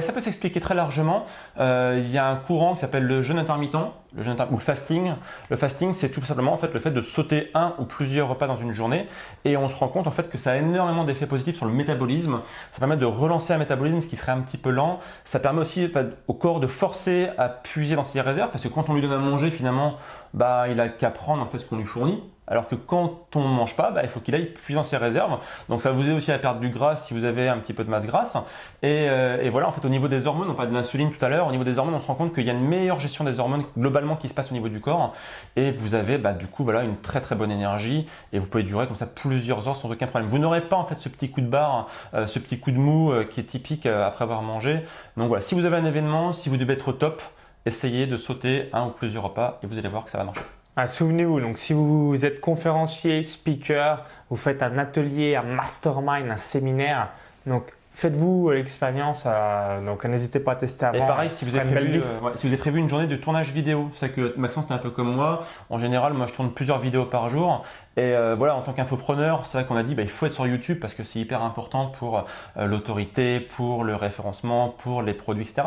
ça 0.00 0.12
peut 0.12 0.20
s'expliquer 0.20 0.60
très 0.60 0.74
largement. 0.74 1.26
Euh, 1.58 2.00
il 2.02 2.10
y 2.10 2.18
a 2.18 2.28
un 2.28 2.36
courant 2.36 2.74
qui 2.74 2.80
s'appelle 2.80 3.04
le 3.04 3.22
jeûne 3.22 3.38
intermittent, 3.38 3.76
jeûne 4.16 4.36
ou 4.50 4.54
le 4.54 4.60
fasting. 4.60 5.12
Le 5.48 5.56
fasting, 5.56 5.92
c'est 5.94 6.10
tout 6.10 6.22
simplement 6.24 6.52
en 6.52 6.58
le 6.72 6.80
fait 6.80 6.90
de 6.90 7.00
sauter 7.00 7.50
un 7.54 7.74
ou 7.78 7.84
plusieurs 7.84 8.28
repas 8.28 8.46
dans 8.46 8.56
une 8.56 8.72
journée. 8.72 9.06
Et 9.44 9.56
on 9.56 9.68
se 9.68 9.76
rend 9.76 9.88
compte 9.88 10.06
en 10.06 10.10
fait 10.10 10.28
que 10.28 10.38
ça 10.38 10.52
a 10.52 10.56
énormément 10.56 11.04
d'effets 11.04 11.26
positifs 11.26 11.56
sur 11.56 11.66
le 11.66 11.72
métabolisme. 11.72 12.40
Ça 12.72 12.78
permet 12.78 12.96
de 12.96 13.06
relancer 13.06 13.52
un 13.52 13.58
métabolisme 13.58 14.00
qui 14.00 14.16
serait 14.16 14.32
un 14.32 14.40
petit 14.40 14.58
peu 14.58 14.70
lent. 14.70 14.98
Ça 15.24 15.40
permet 15.40 15.60
aussi 15.60 15.92
au 16.28 16.34
corps 16.34 16.60
de 16.60 16.66
forcer 16.66 17.28
à 17.38 17.48
puiser 17.48 17.96
dans 17.96 18.04
ses 18.04 18.20
réserves 18.20 18.50
parce 18.50 18.64
que 18.64 18.68
quand 18.68 18.88
on 18.88 18.94
lui 18.94 19.02
donne 19.02 19.12
à 19.12 19.18
manger, 19.18 19.50
finalement, 19.50 19.96
bah, 20.34 20.68
il 20.68 20.80
a 20.80 20.88
qu'à 20.88 21.10
prendre 21.10 21.42
en 21.42 21.46
fait 21.46 21.58
ce 21.58 21.66
qu'on 21.66 21.76
lui 21.76 21.86
fournit. 21.86 22.22
Alors 22.50 22.68
que 22.68 22.74
quand 22.74 23.28
on 23.36 23.48
ne 23.48 23.54
mange 23.54 23.76
pas, 23.76 23.92
bah, 23.92 24.00
il 24.02 24.08
faut 24.08 24.18
qu'il 24.18 24.34
aille 24.34 24.46
puiser 24.46 24.76
dans 24.76 24.82
ses 24.82 24.96
réserves. 24.96 25.38
Donc 25.68 25.80
ça 25.80 25.92
vous 25.92 26.08
aide 26.08 26.16
aussi 26.16 26.32
à 26.32 26.38
perdre 26.38 26.58
du 26.58 26.68
gras 26.68 26.96
si 26.96 27.14
vous 27.14 27.24
avez 27.24 27.48
un 27.48 27.58
petit 27.58 27.72
peu 27.72 27.84
de 27.84 27.90
masse 27.90 28.06
grasse. 28.06 28.36
Et, 28.82 29.06
euh, 29.08 29.48
voilà, 29.52 29.68
en 29.68 29.72
fait, 29.72 29.84
au 29.86 29.88
niveau 29.88 30.08
des 30.08 30.26
hormones, 30.26 30.50
on 30.50 30.54
parlait 30.54 30.72
de 30.72 30.76
l'insuline 30.76 31.12
tout 31.12 31.24
à 31.24 31.28
l'heure. 31.28 31.46
Au 31.46 31.52
niveau 31.52 31.62
des 31.62 31.78
hormones, 31.78 31.94
on 31.94 32.00
se 32.00 32.06
rend 32.06 32.14
compte 32.14 32.34
qu'il 32.34 32.44
y 32.44 32.50
a 32.50 32.52
une 32.52 32.66
meilleure 32.66 32.98
gestion 32.98 33.24
des 33.24 33.38
hormones 33.38 33.64
globalement 33.78 34.16
qui 34.16 34.28
se 34.28 34.34
passe 34.34 34.50
au 34.50 34.54
niveau 34.54 34.68
du 34.68 34.80
corps. 34.80 35.14
Et 35.54 35.70
vous 35.70 35.94
avez 35.94 36.18
bah, 36.18 36.32
du 36.32 36.46
coup 36.46 36.64
voilà, 36.64 36.82
une 36.82 36.96
très 36.96 37.20
très 37.20 37.36
bonne 37.36 37.52
énergie. 37.52 38.06
Et 38.32 38.40
vous 38.40 38.46
pouvez 38.46 38.64
durer 38.64 38.88
comme 38.88 38.96
ça 38.96 39.06
plusieurs 39.06 39.68
heures 39.68 39.76
sans 39.76 39.90
aucun 39.90 40.08
problème. 40.08 40.28
Vous 40.28 40.38
n'aurez 40.38 40.62
pas 40.62 40.76
en 40.76 40.84
fait 40.84 40.98
ce 40.98 41.08
petit 41.08 41.30
coup 41.30 41.40
de 41.40 41.46
barre, 41.46 41.88
euh, 42.14 42.26
ce 42.26 42.40
petit 42.40 42.58
coup 42.58 42.72
de 42.72 42.78
mou 42.78 43.12
euh, 43.12 43.24
qui 43.24 43.38
est 43.38 43.44
typique 43.44 43.86
après 43.86 44.24
avoir 44.24 44.42
mangé. 44.42 44.80
Donc 45.16 45.28
voilà, 45.28 45.42
si 45.42 45.54
vous 45.54 45.64
avez 45.64 45.76
un 45.76 45.84
événement, 45.84 46.32
si 46.32 46.48
vous 46.48 46.56
devez 46.56 46.74
être 46.74 46.88
au 46.88 46.92
top, 46.92 47.22
essayez 47.66 48.06
de 48.06 48.16
sauter 48.16 48.68
un 48.72 48.86
ou 48.86 48.90
plusieurs 48.90 49.24
repas 49.24 49.58
et 49.62 49.66
vous 49.66 49.78
allez 49.78 49.88
voir 49.88 50.04
que 50.04 50.10
ça 50.10 50.18
va 50.18 50.24
marcher. 50.24 50.59
Ah, 50.76 50.86
Souvenez-vous, 50.86 51.40
donc 51.40 51.58
si 51.58 51.72
vous 51.72 52.24
êtes 52.24 52.40
conférencier, 52.40 53.22
speaker, 53.22 54.06
vous 54.30 54.36
faites 54.36 54.62
un 54.62 54.78
atelier, 54.78 55.36
un 55.36 55.42
mastermind, 55.42 56.30
un 56.30 56.36
séminaire, 56.36 57.08
donc 57.46 57.64
faites-vous 57.92 58.50
l'expérience. 58.50 59.24
euh, 59.26 59.84
donc 59.84 60.04
n'hésitez 60.04 60.40
pas 60.40 60.52
à 60.52 60.56
tester 60.56 60.86
avant. 60.86 61.04
Et 61.04 61.06
pareil, 61.06 61.28
si 61.28 61.44
vous, 61.44 61.54
avez 61.56 61.70
prévu, 61.70 61.88
diff. 61.90 62.02
euh, 62.04 62.20
ouais, 62.24 62.32
si 62.36 62.46
vous 62.46 62.52
avez 62.52 62.60
prévu 62.62 62.78
une 62.78 62.88
journée 62.88 63.08
de 63.08 63.16
tournage 63.16 63.52
vidéo, 63.52 63.90
c'est 63.96 64.10
que 64.10 64.32
Maxence 64.38 64.64
c'était 64.64 64.74
un 64.74 64.78
peu 64.78 64.90
comme 64.90 65.12
moi. 65.14 65.40
En 65.68 65.78
général, 65.78 66.14
moi 66.14 66.26
je 66.26 66.32
tourne 66.32 66.50
plusieurs 66.52 66.78
vidéos 66.78 67.04
par 67.04 67.28
jour. 67.28 67.64
Et 67.96 68.02
euh, 68.14 68.34
voilà, 68.38 68.54
en 68.54 68.62
tant 68.62 68.72
qu'infopreneur, 68.72 69.44
c'est 69.46 69.58
vrai 69.58 69.66
qu'on 69.66 69.76
a 69.76 69.82
dit 69.82 69.94
bah, 69.94 70.02
il 70.02 70.08
faut 70.08 70.24
être 70.24 70.32
sur 70.32 70.46
YouTube 70.46 70.78
parce 70.80 70.94
que 70.94 71.02
c'est 71.04 71.18
hyper 71.18 71.42
important 71.42 71.88
pour 71.88 72.24
euh, 72.56 72.64
l'autorité, 72.64 73.40
pour 73.40 73.84
le 73.84 73.96
référencement, 73.96 74.68
pour 74.70 75.02
les 75.02 75.12
produits, 75.12 75.42
etc. 75.42 75.62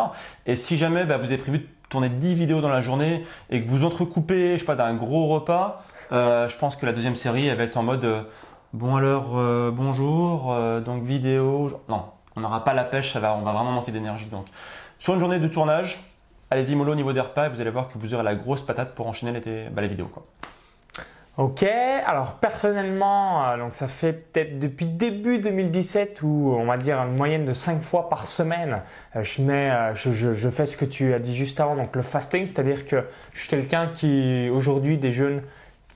Et 0.47 0.55
si 0.55 0.77
jamais 0.77 1.03
bah, 1.03 1.17
vous 1.17 1.25
avez 1.25 1.37
prévu 1.37 1.59
de 1.59 1.67
tourner 1.93 2.09
10 2.09 2.33
vidéos 2.33 2.59
dans 2.59 2.69
la 2.69 2.81
journée 2.81 3.23
et 3.51 3.63
que 3.63 3.69
vous 3.69 3.85
entrecoupez, 3.85 4.55
je 4.55 4.61
sais 4.61 4.65
pas, 4.65 4.75
d'un 4.75 4.95
gros 4.95 5.27
repas, 5.27 5.83
euh, 6.11 6.49
je 6.49 6.57
pense 6.57 6.75
que 6.75 6.87
la 6.87 6.91
deuxième 6.91 7.15
série 7.15 7.45
elle 7.45 7.57
va 7.57 7.65
être 7.65 7.77
en 7.77 7.83
mode 7.83 8.03
euh, 8.03 8.23
bon 8.73 8.95
alors 8.95 9.37
euh, 9.37 9.69
bonjour, 9.71 10.55
donc 10.83 11.03
vidéo. 11.03 11.79
Non, 11.89 12.05
on 12.35 12.41
n'aura 12.41 12.63
pas 12.63 12.73
la 12.73 12.83
pêche, 12.83 13.13
ça 13.13 13.19
va, 13.19 13.35
on 13.35 13.43
va 13.43 13.51
vraiment 13.51 13.71
manquer 13.71 13.91
d'énergie. 13.91 14.25
Donc 14.25 14.47
sur 14.97 15.13
une 15.13 15.19
journée 15.19 15.37
de 15.37 15.47
tournage, 15.47 16.03
allez-y 16.49 16.73
mollo 16.73 16.93
au 16.93 16.95
niveau 16.95 17.13
des 17.13 17.19
repas 17.19 17.45
et 17.45 17.49
vous 17.49 17.61
allez 17.61 17.69
voir 17.69 17.89
que 17.89 17.99
vous 17.99 18.15
aurez 18.15 18.23
la 18.23 18.33
grosse 18.33 18.63
patate 18.63 18.95
pour 18.95 19.05
enchaîner 19.05 19.39
les, 19.39 19.69
bah, 19.69 19.85
vidéos. 19.85 20.09
Ok, 21.35 21.63
alors 21.63 22.35
personnellement, 22.35 23.49
euh, 23.49 23.57
donc 23.57 23.73
ça 23.73 23.87
fait 23.87 24.13
peut-être 24.13 24.59
depuis 24.59 24.85
début 24.85 25.39
2017 25.39 26.21
où 26.21 26.55
on 26.55 26.65
va 26.65 26.77
dire 26.77 26.99
une 26.99 27.15
moyenne 27.15 27.43
de 27.43 27.53
5 27.53 27.81
fois 27.81 28.07
par 28.07 28.27
semaine, 28.27 28.81
euh, 29.15 29.23
euh, 29.39 29.95
je 29.95 30.49
fais 30.51 30.67
ce 30.67 30.77
que 30.77 30.85
tu 30.85 31.11
as 31.11 31.17
dit 31.17 31.35
juste 31.35 31.59
avant, 31.59 31.75
donc 31.75 31.95
le 31.95 32.03
fasting, 32.03 32.45
c'est-à-dire 32.45 32.85
que 32.85 33.07
je 33.33 33.39
suis 33.39 33.49
quelqu'un 33.49 33.87
qui 33.87 34.47
aujourd'hui 34.51 34.99
déjeune 34.99 35.41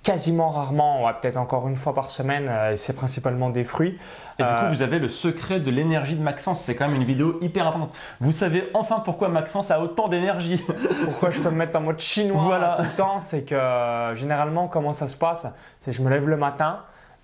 quasiment 0.04 0.50
rarement, 0.50 1.04
ouais, 1.06 1.12
peut-être 1.22 1.38
encore 1.38 1.68
une 1.68 1.76
fois 1.76 1.94
par 1.94 2.10
semaine, 2.10 2.48
euh, 2.50 2.72
et 2.74 2.78
c'est 2.78 2.94
principalement 2.94 3.50
des 3.50 3.64
fruits. 3.66 3.98
Et 4.40 4.44
du 4.44 4.48
Euh, 4.50 4.62
coup, 4.70 4.76
vous 4.76 4.82
avez 4.82 5.00
le 5.00 5.08
secret 5.10 5.60
de 5.60 5.70
l'énergie 5.70 6.16
de 6.16 6.22
Maxence. 6.22 6.62
C'est 6.64 6.76
quand 6.76 6.88
même 6.88 6.96
une 6.96 7.04
vidéo 7.04 7.38
hyper 7.42 7.68
importante. 7.68 7.92
Vous 8.22 8.32
savez 8.32 8.70
enfin 8.74 9.02
pourquoi 9.04 9.28
Maxence 9.28 9.70
a 9.72 9.82
autant 9.82 10.08
d'énergie. 10.08 10.64
Pourquoi 11.06 11.32
je 11.32 11.40
peux 11.40 11.50
me 11.50 11.56
mettre 11.58 11.78
en 11.78 11.82
mode 11.82 12.00
chinois 12.00 12.42
Voilà. 12.42 12.76
tout 12.78 12.84
le 12.84 12.90
temps 12.96 13.20
C'est 13.20 13.44
que 13.44 13.56
euh, 13.56 14.16
généralement, 14.16 14.68
comment 14.68 14.94
ça 14.94 15.08
se 15.08 15.18
passe 15.18 15.46
C'est 15.82 15.92
que 15.92 15.98
je 15.98 16.02
me 16.02 16.10
lève 16.10 16.28
le 16.28 16.38
matin, 16.38 16.80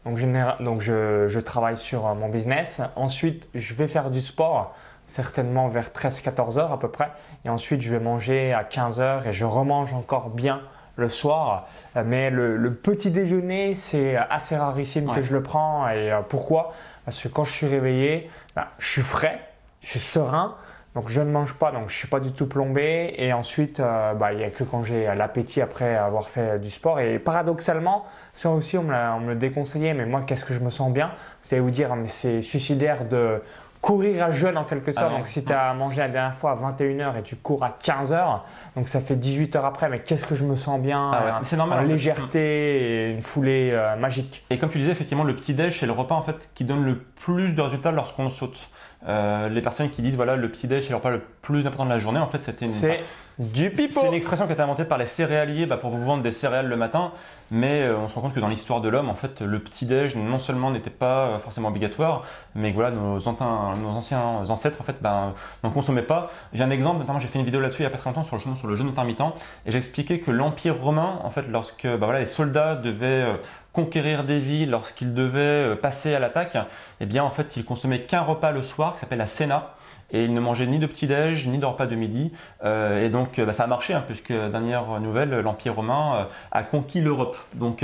donc, 0.05 0.17
généra- 0.17 0.57
donc 0.61 0.81
je, 0.81 1.27
je 1.27 1.39
travaille 1.39 1.77
sur 1.77 2.05
euh, 2.07 2.13
mon 2.15 2.27
business. 2.29 2.81
Ensuite, 2.97 3.47
je 3.55 3.73
vais 3.75 3.87
faire 3.87 4.09
du 4.09 4.19
sport, 4.21 4.75
certainement 5.07 5.67
vers 5.69 5.89
13-14 5.89 6.57
heures 6.59 6.71
à 6.73 6.79
peu 6.79 6.89
près. 6.89 7.11
Et 7.45 7.49
ensuite, 7.49 7.81
je 7.81 7.91
vais 7.91 7.99
manger 8.03 8.51
à 8.53 8.63
15 8.65 8.99
heures 8.99 9.27
et 9.27 9.31
je 9.31 9.45
remange 9.45 9.93
encore 9.93 10.29
bien 10.29 10.61
le 10.95 11.07
soir. 11.07 11.67
Euh, 11.95 12.03
Mais 12.05 12.29
le, 12.29 12.57
le 12.57 12.73
petit 12.73 13.11
déjeuner, 13.11 13.75
c'est 13.75 14.15
assez 14.15 14.55
rarissime 14.55 15.11
que 15.11 15.21
je 15.21 15.33
le 15.33 15.41
prends. 15.41 15.87
Et 15.89 16.11
euh, 16.11 16.21
pourquoi? 16.27 16.73
Parce 17.05 17.21
que 17.21 17.27
quand 17.27 17.43
je 17.43 17.51
suis 17.51 17.67
réveillé, 17.67 18.29
bah, 18.55 18.69
je 18.79 18.89
suis 18.89 19.01
frais, 19.01 19.39
je 19.81 19.89
suis 19.89 19.99
serein. 19.99 20.55
Donc 20.95 21.09
je 21.09 21.21
ne 21.21 21.31
mange 21.31 21.55
pas, 21.55 21.71
donc 21.71 21.89
je 21.89 21.95
suis 21.95 22.07
pas 22.07 22.19
du 22.19 22.33
tout 22.33 22.47
plombé. 22.47 23.15
Et 23.17 23.33
ensuite, 23.33 23.79
euh, 23.79 24.13
bah, 24.13 24.31
il 24.31 24.37
n'y 24.37 24.43
a 24.43 24.51
que 24.51 24.63
quand 24.63 24.83
j'ai 24.83 25.05
l'appétit 25.15 25.59
après 25.59 25.95
avoir 25.95 26.29
fait 26.29 26.59
du 26.59 26.69
sport. 26.69 26.99
Et 26.99 27.17
paradoxalement, 27.17 28.05
ça 28.31 28.51
aussi 28.51 28.77
on 28.77 28.83
me, 28.83 28.93
on 28.93 29.21
me 29.21 29.29
le 29.29 29.35
déconseillait, 29.35 29.95
mais 29.95 30.05
moi 30.05 30.21
qu'est-ce 30.21 30.45
que 30.45 30.53
je 30.53 30.59
me 30.59 30.69
sens 30.69 30.91
bien? 30.93 31.11
Vous 31.43 31.55
allez 31.55 31.61
vous 31.61 31.71
dire, 31.71 31.95
mais 31.95 32.09
c'est 32.09 32.43
suicidaire 32.43 33.05
de 33.05 33.41
courir 33.83 34.23
à 34.23 34.31
jeûne 34.31 34.57
en 34.57 34.63
quelque 34.63 34.93
sorte. 34.93 35.07
Ah 35.11 35.17
donc 35.17 35.27
si 35.27 35.43
tu 35.43 35.51
as 35.51 35.73
mangé 35.73 35.97
la 35.97 36.07
dernière 36.07 36.35
fois 36.35 36.51
à 36.51 36.55
21h 36.55 37.19
et 37.19 37.21
tu 37.21 37.35
cours 37.35 37.65
à 37.65 37.77
15h, 37.83 38.39
donc 38.77 38.87
ça 38.87 39.01
fait 39.01 39.17
18 39.17 39.57
heures 39.57 39.65
après, 39.65 39.89
mais 39.89 39.99
qu'est-ce 39.99 40.25
que 40.25 40.35
je 40.35 40.45
me 40.45 40.55
sens 40.55 40.79
bien? 40.79 41.11
Ah 41.13 41.25
ouais, 41.25 41.31
euh, 41.31 41.33
c'est 41.43 41.57
normal, 41.57 41.79
En 41.79 41.81
légèreté 41.83 42.39
et 42.39 43.11
une 43.11 43.21
foulée 43.21 43.71
euh, 43.73 43.97
magique. 43.97 44.45
Et 44.49 44.57
comme 44.57 44.69
tu 44.69 44.77
disais, 44.77 44.93
effectivement, 44.93 45.25
le 45.25 45.35
petit 45.35 45.53
déj, 45.53 45.81
c'est 45.81 45.85
le 45.85 45.91
repas 45.91 46.15
en 46.15 46.21
fait 46.21 46.49
qui 46.55 46.63
donne 46.63 46.85
le 46.85 46.95
plus 46.97 47.55
de 47.55 47.61
résultats 47.61 47.91
lorsqu'on 47.91 48.29
saute. 48.29 48.69
Euh, 49.05 49.49
les 49.49 49.61
personnes 49.61 49.89
qui 49.89 50.01
disent 50.01 50.15
voilà 50.15 50.37
le 50.37 50.49
petit 50.49 50.65
déj 50.65 50.85
c'est 50.85 50.91
leur 50.91 51.01
pas 51.01 51.09
le 51.09 51.19
plus 51.41 51.67
important 51.67 51.83
de 51.83 51.89
la 51.89 51.99
journée, 51.99 52.19
en 52.19 52.27
fait 52.27 52.39
c'était 52.39 52.63
une, 52.63 52.71
C'est 52.71 53.01
du 53.39 53.71
pipeau. 53.71 54.01
c'est 54.01 54.07
une 54.07 54.13
expression 54.13 54.45
qui 54.45 54.51
a 54.51 54.53
été 54.53 54.61
inventée 54.61 54.85
par 54.85 54.97
les 54.97 55.05
céréaliers 55.05 55.65
bah, 55.65 55.77
pour 55.77 55.89
vous 55.89 56.03
vendre 56.03 56.23
des 56.23 56.31
céréales 56.31 56.67
le 56.67 56.75
matin, 56.75 57.11
mais 57.51 57.81
euh, 57.81 57.97
on 57.97 58.07
se 58.07 58.15
rend 58.15 58.21
compte 58.21 58.33
que 58.33 58.39
dans 58.39 58.47
l'histoire 58.47 58.81
de 58.81 58.89
l'homme, 58.89 59.09
en 59.09 59.15
fait, 59.15 59.41
le 59.41 59.59
petit 59.59 59.85
déj 59.85 60.15
non 60.15 60.39
seulement 60.39 60.71
n'était 60.71 60.89
pas 60.89 61.25
euh, 61.25 61.39
forcément 61.39 61.69
obligatoire, 61.69 62.23
mais 62.55 62.71
voilà, 62.71 62.91
nos, 62.91 63.27
anciens 63.27 64.21
ancêtres 64.49 64.77
en 64.81 64.83
fait 64.83 64.97
ben, 65.01 65.33
n'en 65.63 65.71
consommaient 65.71 66.03
pas. 66.03 66.29
J'ai 66.53 66.63
un 66.63 66.69
exemple, 66.69 66.99
notamment 66.99 67.19
j'ai 67.19 67.27
fait 67.27 67.39
une 67.39 67.45
vidéo 67.45 67.59
là-dessus 67.59 67.81
il 67.81 67.83
y 67.83 67.87
a 67.87 67.89
pas 67.89 67.97
très 67.97 68.09
longtemps 68.09 68.23
sur 68.23 68.35
le 68.35 68.55
sur 68.55 68.67
le 68.67 68.75
jeûne 68.75 68.89
intermittent, 68.89 69.21
et 69.65 69.71
j'ai 69.71 69.77
expliqué 69.77 70.19
que 70.19 70.31
l'empire 70.31 70.79
romain, 70.79 71.19
en 71.23 71.29
fait, 71.31 71.47
lorsque 71.49 71.87
bah, 71.87 72.05
voilà, 72.05 72.19
les 72.19 72.27
soldats 72.27 72.75
devaient 72.75 73.05
euh, 73.05 73.35
conquérir 73.71 74.23
des 74.23 74.39
villes, 74.39 74.69
lorsqu'ils 74.69 75.13
devaient 75.13 75.75
passer 75.75 76.13
à 76.13 76.19
l'attaque, 76.19 76.57
eh 76.99 77.07
bien 77.07 77.23
en 77.23 77.31
fait 77.31 77.57
ils 77.57 77.65
consommaient 77.65 78.01
qu'un 78.01 78.21
repas 78.21 78.51
le 78.51 78.61
soir 78.61 78.93
qui 78.93 78.99
s'appelle 78.99 79.17
la 79.17 79.25
cena. 79.25 79.73
Et 80.13 80.25
ils 80.25 80.33
ne 80.33 80.39
mangeaient 80.39 80.67
ni 80.67 80.77
de 80.77 80.85
petit-déj, 80.85 81.47
ni 81.47 81.57
de 81.57 81.65
repas 81.65 81.87
de 81.87 81.95
midi. 81.95 82.31
Euh, 82.63 83.03
et 83.03 83.09
donc 83.09 83.39
euh, 83.39 83.45
bah, 83.45 83.53
ça 83.53 83.63
a 83.63 83.67
marché, 83.67 83.93
hein, 83.93 84.03
puisque 84.05 84.31
dernière 84.31 84.99
nouvelle, 84.99 85.31
l'Empire 85.39 85.75
romain 85.75 86.15
euh, 86.15 86.23
a 86.51 86.61
conquis 86.61 87.01
l'Europe. 87.01 87.35
Donc 87.55 87.83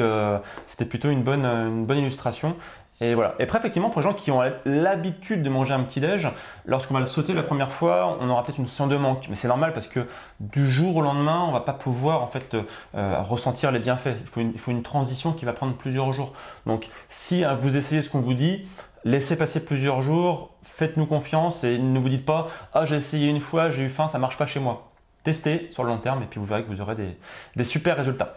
c'était 0.68 0.86
plutôt 0.86 1.10
une 1.10 1.24
bonne, 1.24 1.88
illustration. 1.90 2.56
Et 3.02 3.16
voilà. 3.16 3.34
Et 3.40 3.44
après, 3.44 3.60
effectivement, 3.60 3.90
pour 3.90 4.02
les 4.02 4.08
gens 4.08 4.14
qui 4.14 4.30
ont 4.30 4.42
l'habitude 4.66 5.42
de 5.42 5.50
manger 5.50 5.74
un 5.74 5.84
petit-déj, 5.84 6.28
lorsqu'on 6.66 6.94
va 6.94 7.00
le 7.00 7.06
sauter 7.06 7.34
la 7.34 7.44
première 7.44 7.72
fois, 7.72 8.18
on 8.20 8.30
aura 8.30 8.44
peut-être 8.44 8.58
une 8.58 8.68
sensation 8.68 8.88
de 8.88 8.98
manque. 8.98 9.28
Mais 9.30 9.38
c'est 9.38 9.48
normal 9.48 9.72
parce 9.74 9.88
que 9.88 10.02
du 10.42 10.70
jour 10.70 10.98
au 10.98 11.02
lendemain, 11.02 11.46
on 11.48 11.54
va 11.54 11.62
pas 11.62 11.72
pouvoir 11.72 12.22
en 12.22 12.28
fait 12.28 12.58
ressentir 12.94 13.72
les 13.72 13.80
bienfaits. 13.80 14.18
Il 14.20 14.28
faut, 14.28 14.42
une, 14.42 14.52
il 14.52 14.60
faut 14.60 14.72
une 14.72 14.84
transition 14.84 15.32
qui 15.32 15.46
va 15.46 15.54
prendre 15.54 15.76
plusieurs 15.76 16.12
jours. 16.12 16.34
Donc, 16.66 16.90
si 17.08 17.46
hein, 17.46 17.58
vous 17.60 17.78
essayez 17.78 18.02
ce 18.02 18.10
qu'on 18.10 18.20
vous 18.20 18.34
dit, 18.34 18.68
laissez 19.06 19.36
passer 19.36 19.64
plusieurs 19.64 20.02
jours, 20.02 20.52
faites-nous 20.80 21.06
confiance 21.06 21.66
et 21.66 21.78
ne 21.78 22.00
vous 22.00 22.08
dites 22.08 22.26
pas 22.26 22.48
Ah, 22.74 22.86
j'ai 22.86 22.96
essayé 22.96 23.30
une 23.30 23.42
fois, 23.42 23.70
j'ai 23.70 23.84
eu 23.84 23.90
faim, 23.90 24.08
ça 24.08 24.18
marche 24.18 24.38
pas 24.38 24.48
chez 24.48 24.62
moi. 24.62 24.90
Testez 25.26 25.68
sur 25.72 25.84
le 25.84 25.90
long 25.90 25.98
terme 25.98 26.24
et 26.24 26.26
puis 26.26 26.40
vous 26.40 26.46
verrez 26.46 26.64
que 26.64 26.70
vous 26.70 26.80
aurez 26.80 26.96
des, 26.96 27.64
super 27.66 27.98
résultats. 27.98 28.36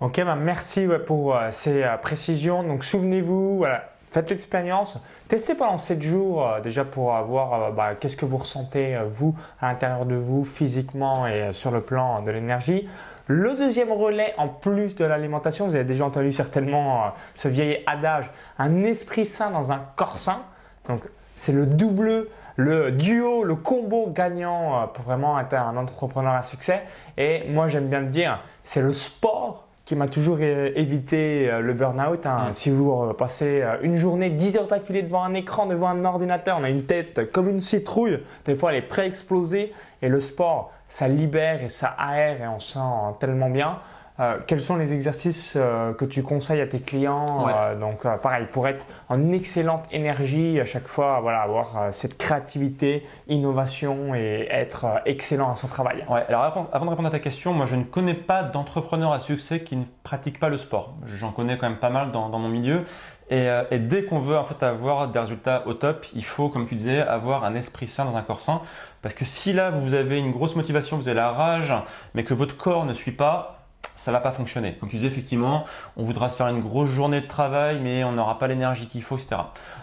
Ok, 0.00 0.20
bah 0.24 0.34
merci 0.34 0.88
pour 1.06 1.36
euh, 1.36 1.50
ces 1.52 1.84
euh, 1.84 1.96
précisions. 1.98 2.64
Donc 2.64 2.82
souvenez-vous, 2.82 3.64
faites 4.10 4.28
l'expérience, 4.30 5.06
testez 5.28 5.54
pendant 5.54 5.78
7 5.78 6.02
jours 6.02 6.48
euh, 6.48 6.60
déjà 6.60 6.84
pour 6.84 7.12
voir 7.22 7.72
bah, 7.74 7.94
qu'est-ce 7.94 8.16
que 8.16 8.26
vous 8.26 8.38
ressentez 8.38 8.98
vous 9.06 9.36
à 9.60 9.68
l'intérieur 9.68 10.06
de 10.06 10.16
vous 10.16 10.44
physiquement 10.44 11.28
et 11.28 11.52
sur 11.52 11.70
le 11.70 11.80
plan 11.80 12.22
de 12.22 12.30
l'énergie. 12.32 12.88
Le 13.28 13.54
deuxième 13.54 13.92
relais, 13.92 14.34
en 14.36 14.48
plus 14.48 14.96
de 14.96 15.04
l'alimentation, 15.04 15.66
vous 15.66 15.76
avez 15.76 15.84
déjà 15.84 16.04
entendu 16.06 16.32
certainement 16.32 17.12
ce 17.36 17.46
vieil 17.46 17.84
adage, 17.86 18.28
un 18.58 18.82
esprit 18.82 19.24
sain 19.24 19.52
dans 19.52 19.70
un 19.70 19.80
corps 19.94 20.18
sain. 20.18 20.42
Donc 20.88 21.02
c'est 21.34 21.52
le 21.52 21.66
double, 21.66 22.26
le 22.56 22.90
duo, 22.90 23.44
le 23.44 23.54
combo 23.54 24.10
gagnant 24.14 24.82
euh, 24.82 24.86
pour 24.86 25.04
vraiment 25.04 25.38
être 25.40 25.54
un 25.54 25.76
entrepreneur 25.76 26.34
à 26.34 26.42
succès. 26.42 26.82
Et 27.16 27.44
moi 27.50 27.68
j'aime 27.68 27.88
bien 27.88 28.00
le 28.00 28.08
dire, 28.08 28.42
c'est 28.64 28.82
le 28.82 28.92
sport 28.92 29.66
qui 29.84 29.96
m'a 29.96 30.06
toujours 30.06 30.38
euh, 30.40 30.70
évité 30.76 31.50
euh, 31.50 31.60
le 31.60 31.72
burn-out. 31.72 32.24
hein. 32.26 32.48
Mm. 32.48 32.52
Si 32.52 32.70
vous 32.70 33.12
passez 33.14 33.64
une 33.82 33.96
journée, 33.96 34.30
10 34.30 34.56
heures 34.58 34.66
d'affilée 34.66 35.02
devant 35.02 35.24
un 35.24 35.34
écran, 35.34 35.66
devant 35.66 35.88
un 35.88 36.04
ordinateur, 36.04 36.58
on 36.60 36.64
a 36.64 36.70
une 36.70 36.84
tête 36.84 37.32
comme 37.32 37.48
une 37.48 37.60
citrouille. 37.60 38.22
Des 38.44 38.54
fois, 38.54 38.70
elle 38.72 38.78
est 38.78 38.82
pré-explosée. 38.82 39.72
Et 40.02 40.08
le 40.08 40.20
sport, 40.20 40.72
ça 40.88 41.08
libère 41.08 41.62
et 41.62 41.68
ça 41.68 41.94
aère 41.98 42.42
et 42.42 42.48
on 42.48 42.58
se 42.58 42.72
sent 42.72 43.16
tellement 43.20 43.50
bien. 43.50 43.78
Euh, 44.20 44.36
quels 44.46 44.60
sont 44.60 44.76
les 44.76 44.92
exercices 44.92 45.54
euh, 45.56 45.94
que 45.94 46.04
tu 46.04 46.22
conseilles 46.22 46.60
à 46.60 46.66
tes 46.66 46.80
clients 46.80 47.46
Ouais. 47.46 47.52
Euh, 47.54 47.74
Donc, 47.80 48.02
pareil, 48.20 48.46
pour 48.52 48.68
être 48.68 48.84
en 49.08 49.32
excellente 49.32 49.84
énergie 49.92 50.60
à 50.60 50.66
chaque 50.66 50.86
fois, 50.86 51.20
voilà, 51.20 51.40
avoir 51.40 51.92
cette 51.92 52.18
créativité, 52.18 53.06
innovation 53.28 54.14
et 54.14 54.46
être 54.50 54.86
excellent 55.06 55.50
à 55.50 55.54
son 55.54 55.68
travail. 55.68 56.04
Ouais, 56.08 56.24
alors 56.28 56.68
avant 56.72 56.84
de 56.84 56.90
répondre 56.90 57.08
à 57.08 57.12
ta 57.12 57.18
question, 57.18 57.52
moi 57.52 57.66
je 57.66 57.76
ne 57.76 57.84
connais 57.84 58.14
pas 58.14 58.42
d'entrepreneur 58.42 59.12
à 59.12 59.20
succès 59.20 59.60
qui 59.60 59.76
ne 59.76 59.84
pratique 60.02 60.38
pas 60.38 60.48
le 60.48 60.58
sport. 60.58 60.94
J'en 61.18 61.32
connais 61.32 61.56
quand 61.56 61.68
même 61.68 61.78
pas 61.78 61.90
mal 61.90 62.12
dans, 62.12 62.28
dans 62.28 62.38
mon 62.38 62.48
milieu. 62.48 62.84
Et, 63.30 63.48
et 63.70 63.78
dès 63.78 64.04
qu'on 64.04 64.18
veut 64.18 64.36
en 64.36 64.44
fait 64.44 64.62
avoir 64.64 65.08
des 65.08 65.18
résultats 65.18 65.62
au 65.66 65.74
top, 65.74 66.04
il 66.14 66.24
faut, 66.24 66.48
comme 66.48 66.66
tu 66.66 66.74
disais, 66.74 67.00
avoir 67.00 67.44
un 67.44 67.54
esprit 67.54 67.86
sain 67.86 68.04
dans 68.04 68.16
un 68.16 68.22
corps 68.22 68.42
sain. 68.42 68.60
Parce 69.02 69.14
que 69.14 69.24
si 69.24 69.52
là 69.52 69.70
vous 69.70 69.94
avez 69.94 70.18
une 70.18 70.32
grosse 70.32 70.56
motivation, 70.56 70.96
vous 70.96 71.08
avez 71.08 71.16
la 71.16 71.30
rage, 71.30 71.72
mais 72.14 72.24
que 72.24 72.34
votre 72.34 72.56
corps 72.56 72.84
ne 72.84 72.92
suit 72.92 73.12
pas, 73.12 73.59
ça 73.96 74.12
va 74.12 74.20
pas 74.20 74.32
fonctionner. 74.32 74.74
Comme 74.80 74.88
tu 74.88 74.96
effectivement, 74.96 75.64
on 75.96 76.04
voudra 76.04 76.30
se 76.30 76.36
faire 76.36 76.48
une 76.48 76.60
grosse 76.60 76.90
journée 76.90 77.20
de 77.20 77.26
travail, 77.26 77.80
mais 77.80 78.02
on 78.04 78.12
n'aura 78.12 78.38
pas 78.38 78.46
l'énergie 78.46 78.86
qu'il 78.86 79.02
faut, 79.02 79.18
etc. 79.18 79.36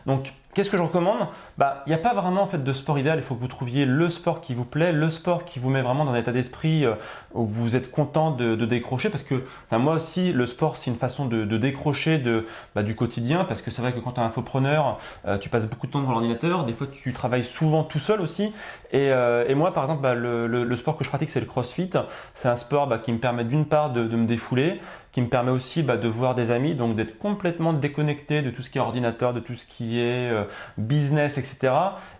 Donc, 0.05 0.33
qu'est-ce 0.57 0.71
que 0.71 0.77
je 0.77 0.81
recommande 0.81 1.27
Bah, 1.59 1.83
il 1.85 1.89
n'y 1.89 1.95
a 1.95 1.99
pas 1.99 2.15
vraiment 2.15 2.41
en 2.41 2.47
fait 2.47 2.63
de 2.63 2.73
sport 2.73 2.97
idéal. 2.97 3.19
Il 3.19 3.23
faut 3.23 3.35
que 3.35 3.39
vous 3.39 3.47
trouviez 3.47 3.85
le 3.85 4.09
sport 4.09 4.41
qui 4.41 4.55
vous 4.55 4.65
plaît, 4.65 4.91
le 4.91 5.11
sport 5.11 5.45
qui 5.45 5.59
vous 5.59 5.69
met 5.69 5.83
vraiment 5.83 6.03
dans 6.03 6.13
un 6.13 6.17
état 6.17 6.31
d'esprit 6.31 6.83
euh, 6.83 6.95
où 7.35 7.45
vous 7.45 7.75
êtes 7.75 7.91
content 7.91 8.31
de, 8.31 8.55
décrocher. 8.65 9.11
Parce 9.11 9.21
que, 9.21 9.43
moi 9.71 9.93
aussi, 9.93 10.33
le 10.33 10.47
sport, 10.47 10.77
c'est 10.77 10.89
une 10.89 10.97
façon 10.97 11.27
de, 11.27 11.45
décrocher 11.57 12.17
de, 12.17 12.47
bah, 12.73 12.81
du 12.81 12.95
quotidien. 12.95 13.45
Parce 13.45 13.61
que 13.61 13.69
c'est 13.69 13.83
vrai 13.83 13.93
que 13.93 13.99
quand 13.99 14.13
tu 14.13 14.19
es 14.19 14.23
un 14.23 14.27
infopreneur, 14.27 14.97
euh, 15.27 15.37
tu 15.37 15.49
passes 15.49 15.67
beaucoup 15.67 15.85
de 15.85 15.91
temps 15.91 16.01
devant 16.01 16.13
l'ordinateur. 16.13 16.65
Des 16.65 16.73
fois, 16.73 16.87
tu 16.91 17.13
travailles 17.13 17.43
souvent 17.43 17.83
tout 17.83 17.99
seul 17.99 18.19
aussi. 18.19 18.51
Et, 18.91 19.11
euh, 19.11 19.55
moi, 19.55 19.73
par 19.73 19.83
exemple, 19.83 20.01
bah, 20.01 20.15
le, 20.15 20.75
sport 20.75 20.97
que 20.97 21.03
je 21.03 21.09
pratique, 21.09 21.29
c'est 21.29 21.39
le 21.39 21.45
CrossFit. 21.45 21.91
C'est 22.33 22.49
un 22.49 22.55
sport 22.55 22.99
qui 23.03 23.13
me 23.13 23.19
permet 23.19 23.43
d'une 23.43 23.65
part 23.65 23.91
de 23.91 24.01
me 24.01 24.25
défouler, 24.25 24.81
qui 25.17 25.23
me 25.23 25.29
permet 25.29 25.49
aussi 25.49 25.81
bah, 25.81 25.97
de 25.97 26.07
voir 26.07 26.35
des 26.35 26.51
amis, 26.51 26.75
donc 26.75 26.95
d'être 26.95 27.17
complètement 27.17 27.73
déconnecté 27.73 28.43
de 28.43 28.51
tout 28.51 28.61
ce 28.61 28.69
qui 28.69 28.77
est 28.77 28.81
ordinateur, 28.81 29.33
de 29.33 29.39
tout 29.39 29.55
ce 29.55 29.65
qui 29.65 29.99
est 29.99 30.31
euh, 30.31 30.43
business, 30.77 31.39
etc. 31.39 31.73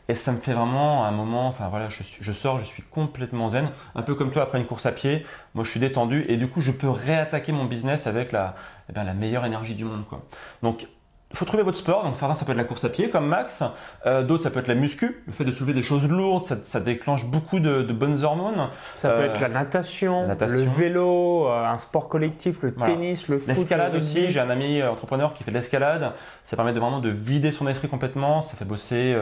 Et 0.07 0.15
ça 0.15 0.31
me 0.31 0.39
fait 0.39 0.53
vraiment 0.53 1.05
un 1.05 1.11
moment, 1.11 1.45
enfin 1.45 1.67
voilà, 1.69 1.89
je, 1.89 2.31
sors, 2.31 2.57
je 2.57 2.63
suis 2.63 2.81
complètement 2.81 3.49
zen, 3.49 3.69
un 3.93 4.01
peu 4.01 4.15
comme 4.15 4.31
toi 4.31 4.41
après 4.41 4.57
une 4.57 4.65
course 4.65 4.87
à 4.87 4.91
pied. 4.91 5.27
Moi, 5.53 5.63
je 5.63 5.69
suis 5.69 5.79
détendu 5.79 6.25
et 6.27 6.37
du 6.37 6.47
coup, 6.49 6.61
je 6.61 6.71
peux 6.71 6.89
réattaquer 6.89 7.51
mon 7.51 7.65
business 7.65 8.07
avec 8.07 8.31
la, 8.31 8.55
eh 8.89 8.93
bien, 8.93 9.03
la 9.03 9.13
meilleure 9.13 9.45
énergie 9.45 9.75
du 9.75 9.85
monde. 9.85 10.03
Quoi. 10.09 10.23
Donc, 10.63 10.87
faut 11.33 11.45
trouver 11.45 11.63
votre 11.63 11.77
sport. 11.77 12.03
Donc, 12.03 12.15
certains, 12.15 12.35
ça 12.35 12.45
peut 12.45 12.51
être 12.53 12.57
la 12.57 12.63
course 12.63 12.85
à 12.85 12.89
pied, 12.89 13.09
comme 13.09 13.27
Max. 13.27 13.61
Euh, 14.05 14.23
D'autres, 14.23 14.43
ça 14.43 14.49
peut 14.49 14.59
être 14.59 14.67
la 14.69 14.75
muscu. 14.75 15.23
Le 15.27 15.33
fait 15.33 15.43
de 15.43 15.51
soulever 15.51 15.73
des 15.73 15.83
choses 15.83 16.07
lourdes, 16.09 16.43
ça, 16.45 16.55
ça 16.63 16.79
déclenche 16.79 17.25
beaucoup 17.25 17.59
de, 17.59 17.81
de 17.81 17.93
bonnes 17.93 18.23
hormones. 18.23 18.69
Ça 18.95 19.09
peut 19.09 19.15
Euh, 19.23 19.25
être 19.25 19.41
la 19.41 19.49
natation, 19.49 20.21
la 20.21 20.27
natation. 20.29 20.57
le 20.57 20.63
vélo, 20.63 21.47
euh, 21.47 21.65
un 21.65 21.77
sport 21.77 22.07
collectif, 22.07 22.61
le 22.63 22.73
Voilà. 22.75 22.93
tennis, 22.93 23.27
le 23.27 23.39
foot. 23.39 23.47
L'escalade 23.49 23.93
le 23.93 23.99
aussi, 23.99 24.31
j'ai 24.31 24.39
un 24.39 24.49
ami 24.49 24.81
entrepreneur 24.81 25.33
qui 25.33 25.43
fait 25.43 25.51
de 25.51 25.55
l'escalade. 25.57 26.13
Ça 26.45 26.55
permet 26.55 26.71
de 26.73 26.79
vraiment 26.79 26.99
de 26.99 27.09
vider 27.09 27.51
son 27.51 27.67
esprit 27.67 27.89
complètement. 27.89 28.41
Ça 28.41 28.55
fait 28.55 28.65
bosser 28.65 29.15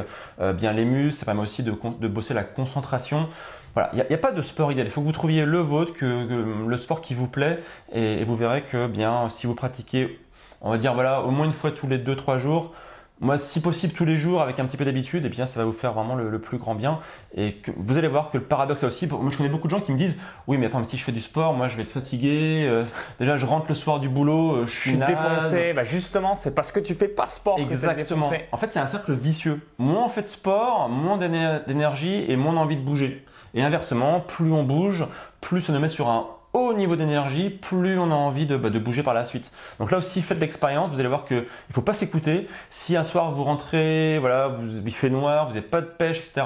bien 0.53 0.73
les 0.73 0.85
muscles. 0.85 1.19
Ça 1.19 1.25
permet 1.25 1.41
aussi 1.41 1.63
de, 1.63 1.71
bosser 2.07 2.33
la 2.35 2.43
concentration. 2.43 3.27
Voilà, 3.73 3.89
il 3.93 4.05
n'y 4.07 4.15
a, 4.15 4.17
pas 4.17 4.31
de 4.31 4.41
sport 4.41 4.71
idéal. 4.71 4.87
Il 4.87 4.91
faut 4.91 5.01
que 5.01 5.05
vous 5.05 5.11
trouviez 5.11 5.43
le 5.45 5.57
vôtre, 5.59 5.91
que, 5.93 5.99
que- 6.25 6.65
le 6.67 6.77
sport 6.77 7.01
qui 7.01 7.13
vous 7.13 7.27
plaît, 7.27 7.59
et, 7.91 8.21
et 8.21 8.23
vous 8.23 8.35
verrez 8.37 8.61
que 8.61 8.87
bien, 8.87 9.27
si 9.29 9.47
vous 9.47 9.55
pratiquez, 9.55 10.17
on 10.61 10.71
va 10.71 10.77
dire 10.77 10.93
voilà, 10.93 11.21
au 11.21 11.31
moins 11.31 11.45
une 11.45 11.53
fois 11.53 11.71
tous 11.71 11.87
les 11.87 11.97
2-3 11.97 12.39
jours. 12.39 12.73
Moi, 13.21 13.37
si 13.37 13.61
possible 13.61 13.93
tous 13.93 14.03
les 14.03 14.17
jours, 14.17 14.41
avec 14.41 14.59
un 14.59 14.65
petit 14.65 14.75
peu 14.75 14.83
d'habitude, 14.83 15.25
et 15.25 15.29
bien 15.29 15.45
ça 15.45 15.61
va 15.61 15.65
vous 15.65 15.71
faire 15.71 15.93
vraiment 15.93 16.15
le, 16.15 16.29
le 16.29 16.37
plus 16.39 16.57
grand 16.57 16.75
bien. 16.75 16.99
Et 17.33 17.53
que, 17.53 17.71
vous 17.77 17.95
allez 17.97 18.09
voir 18.09 18.29
que 18.29 18.37
le 18.37 18.43
paradoxe 18.43 18.81
là 18.81 18.89
aussi, 18.89 19.07
moi 19.07 19.29
je 19.29 19.37
connais 19.37 19.47
beaucoup 19.47 19.67
de 19.69 19.71
gens 19.71 19.79
qui 19.79 19.93
me 19.93 19.97
disent, 19.97 20.19
oui 20.47 20.57
mais 20.57 20.65
attends, 20.65 20.79
mais 20.79 20.83
si 20.83 20.97
je 20.97 21.03
fais 21.05 21.13
du 21.13 21.21
sport, 21.21 21.53
moi 21.53 21.69
je 21.69 21.77
vais 21.77 21.83
être 21.83 21.91
fatigué. 21.91 22.65
euh, 22.67 22.83
déjà, 23.21 23.37
je 23.37 23.45
rentre 23.45 23.67
le 23.69 23.75
soir 23.75 24.01
du 24.01 24.09
boulot, 24.09 24.55
euh, 24.57 24.65
je 24.65 24.73
Je 24.73 24.79
suis 24.81 24.97
naze. 24.97 25.07
défoncé. 25.07 25.71
Bah 25.71 25.85
justement, 25.85 26.35
c'est 26.35 26.53
parce 26.53 26.73
que 26.73 26.81
tu 26.81 26.93
fais 26.93 27.07
pas 27.07 27.25
sport. 27.27 27.57
Exactement. 27.57 28.29
En 28.51 28.57
fait, 28.57 28.73
c'est 28.73 28.79
un 28.79 28.87
cercle 28.87 29.13
vicieux. 29.13 29.61
Moins 29.77 30.03
on 30.03 30.09
fait 30.09 30.23
de 30.23 30.27
sport, 30.27 30.89
moins 30.89 31.17
d'éner- 31.17 31.59
d'énergie 31.67 32.25
et 32.27 32.35
moins 32.35 32.57
envie 32.57 32.75
de 32.75 32.81
bouger. 32.83 33.23
Et 33.53 33.63
inversement, 33.63 34.19
plus 34.19 34.51
on 34.51 34.63
bouge, 34.63 35.05
plus 35.39 35.69
on 35.69 35.71
nous 35.71 35.79
met 35.79 35.87
sur 35.87 36.09
un 36.09 36.27
haut 36.55 36.73
niveau 36.73 36.95
d'énergie, 36.95 37.49
plus 37.49 37.99
on 37.99 38.11
a 38.11 38.15
envie 38.15 38.45
de, 38.45 38.57
bah, 38.57 38.69
de 38.69 38.79
bouger 38.79 39.03
par 39.03 39.13
la 39.13 39.25
suite. 39.25 39.51
Donc 39.79 39.91
là 39.91 39.97
aussi, 39.97 40.21
faites 40.21 40.39
l'expérience, 40.39 40.89
vous 40.89 40.99
allez 40.99 41.09
voir 41.09 41.25
qu'il 41.25 41.37
ne 41.37 41.73
faut 41.73 41.81
pas 41.81 41.93
s'écouter. 41.93 42.47
Si 42.69 42.95
un 42.95 43.03
soir 43.03 43.31
vous 43.31 43.43
rentrez, 43.43 44.17
voilà, 44.19 44.47
vous, 44.47 44.79
il 44.85 44.93
fait 44.93 45.09
noir, 45.09 45.47
vous 45.47 45.53
n'avez 45.53 45.65
pas 45.65 45.81
de 45.81 45.87
pêche, 45.87 46.19
etc., 46.19 46.45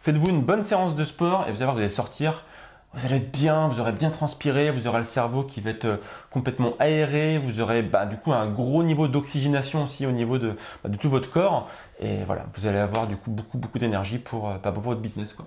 faites-vous 0.00 0.28
une 0.28 0.42
bonne 0.42 0.64
séance 0.64 0.94
de 0.94 1.04
sport 1.04 1.46
et 1.48 1.50
vous 1.50 1.56
allez 1.56 1.64
voir, 1.64 1.74
vous 1.74 1.80
allez 1.80 1.88
sortir 1.88 2.44
vous 2.94 3.06
allez 3.06 3.16
être 3.16 3.32
bien, 3.32 3.68
vous 3.68 3.80
aurez 3.80 3.92
bien 3.92 4.10
transpiré, 4.10 4.70
vous 4.70 4.86
aurez 4.86 4.98
le 4.98 5.04
cerveau 5.04 5.42
qui 5.42 5.60
va 5.60 5.70
être 5.70 5.84
euh, 5.84 5.96
complètement 6.30 6.74
aéré, 6.78 7.38
vous 7.38 7.60
aurez 7.60 7.82
bah, 7.82 8.06
du 8.06 8.16
coup 8.16 8.32
un 8.32 8.46
gros 8.46 8.82
niveau 8.84 9.08
d'oxygénation 9.08 9.84
aussi 9.84 10.06
au 10.06 10.12
niveau 10.12 10.38
de, 10.38 10.56
bah, 10.82 10.90
tout 10.98 11.10
votre 11.10 11.30
corps. 11.30 11.68
Et 12.00 12.22
voilà, 12.24 12.46
vous 12.54 12.66
allez 12.66 12.78
avoir 12.78 13.06
du 13.06 13.16
coup 13.16 13.30
beaucoup 13.30 13.58
beaucoup 13.58 13.78
d'énergie 13.78 14.18
pour, 14.18 14.48
euh, 14.48 14.58
bah, 14.62 14.70
pour 14.70 14.82
votre 14.82 15.00
business. 15.00 15.32
Quoi. 15.32 15.46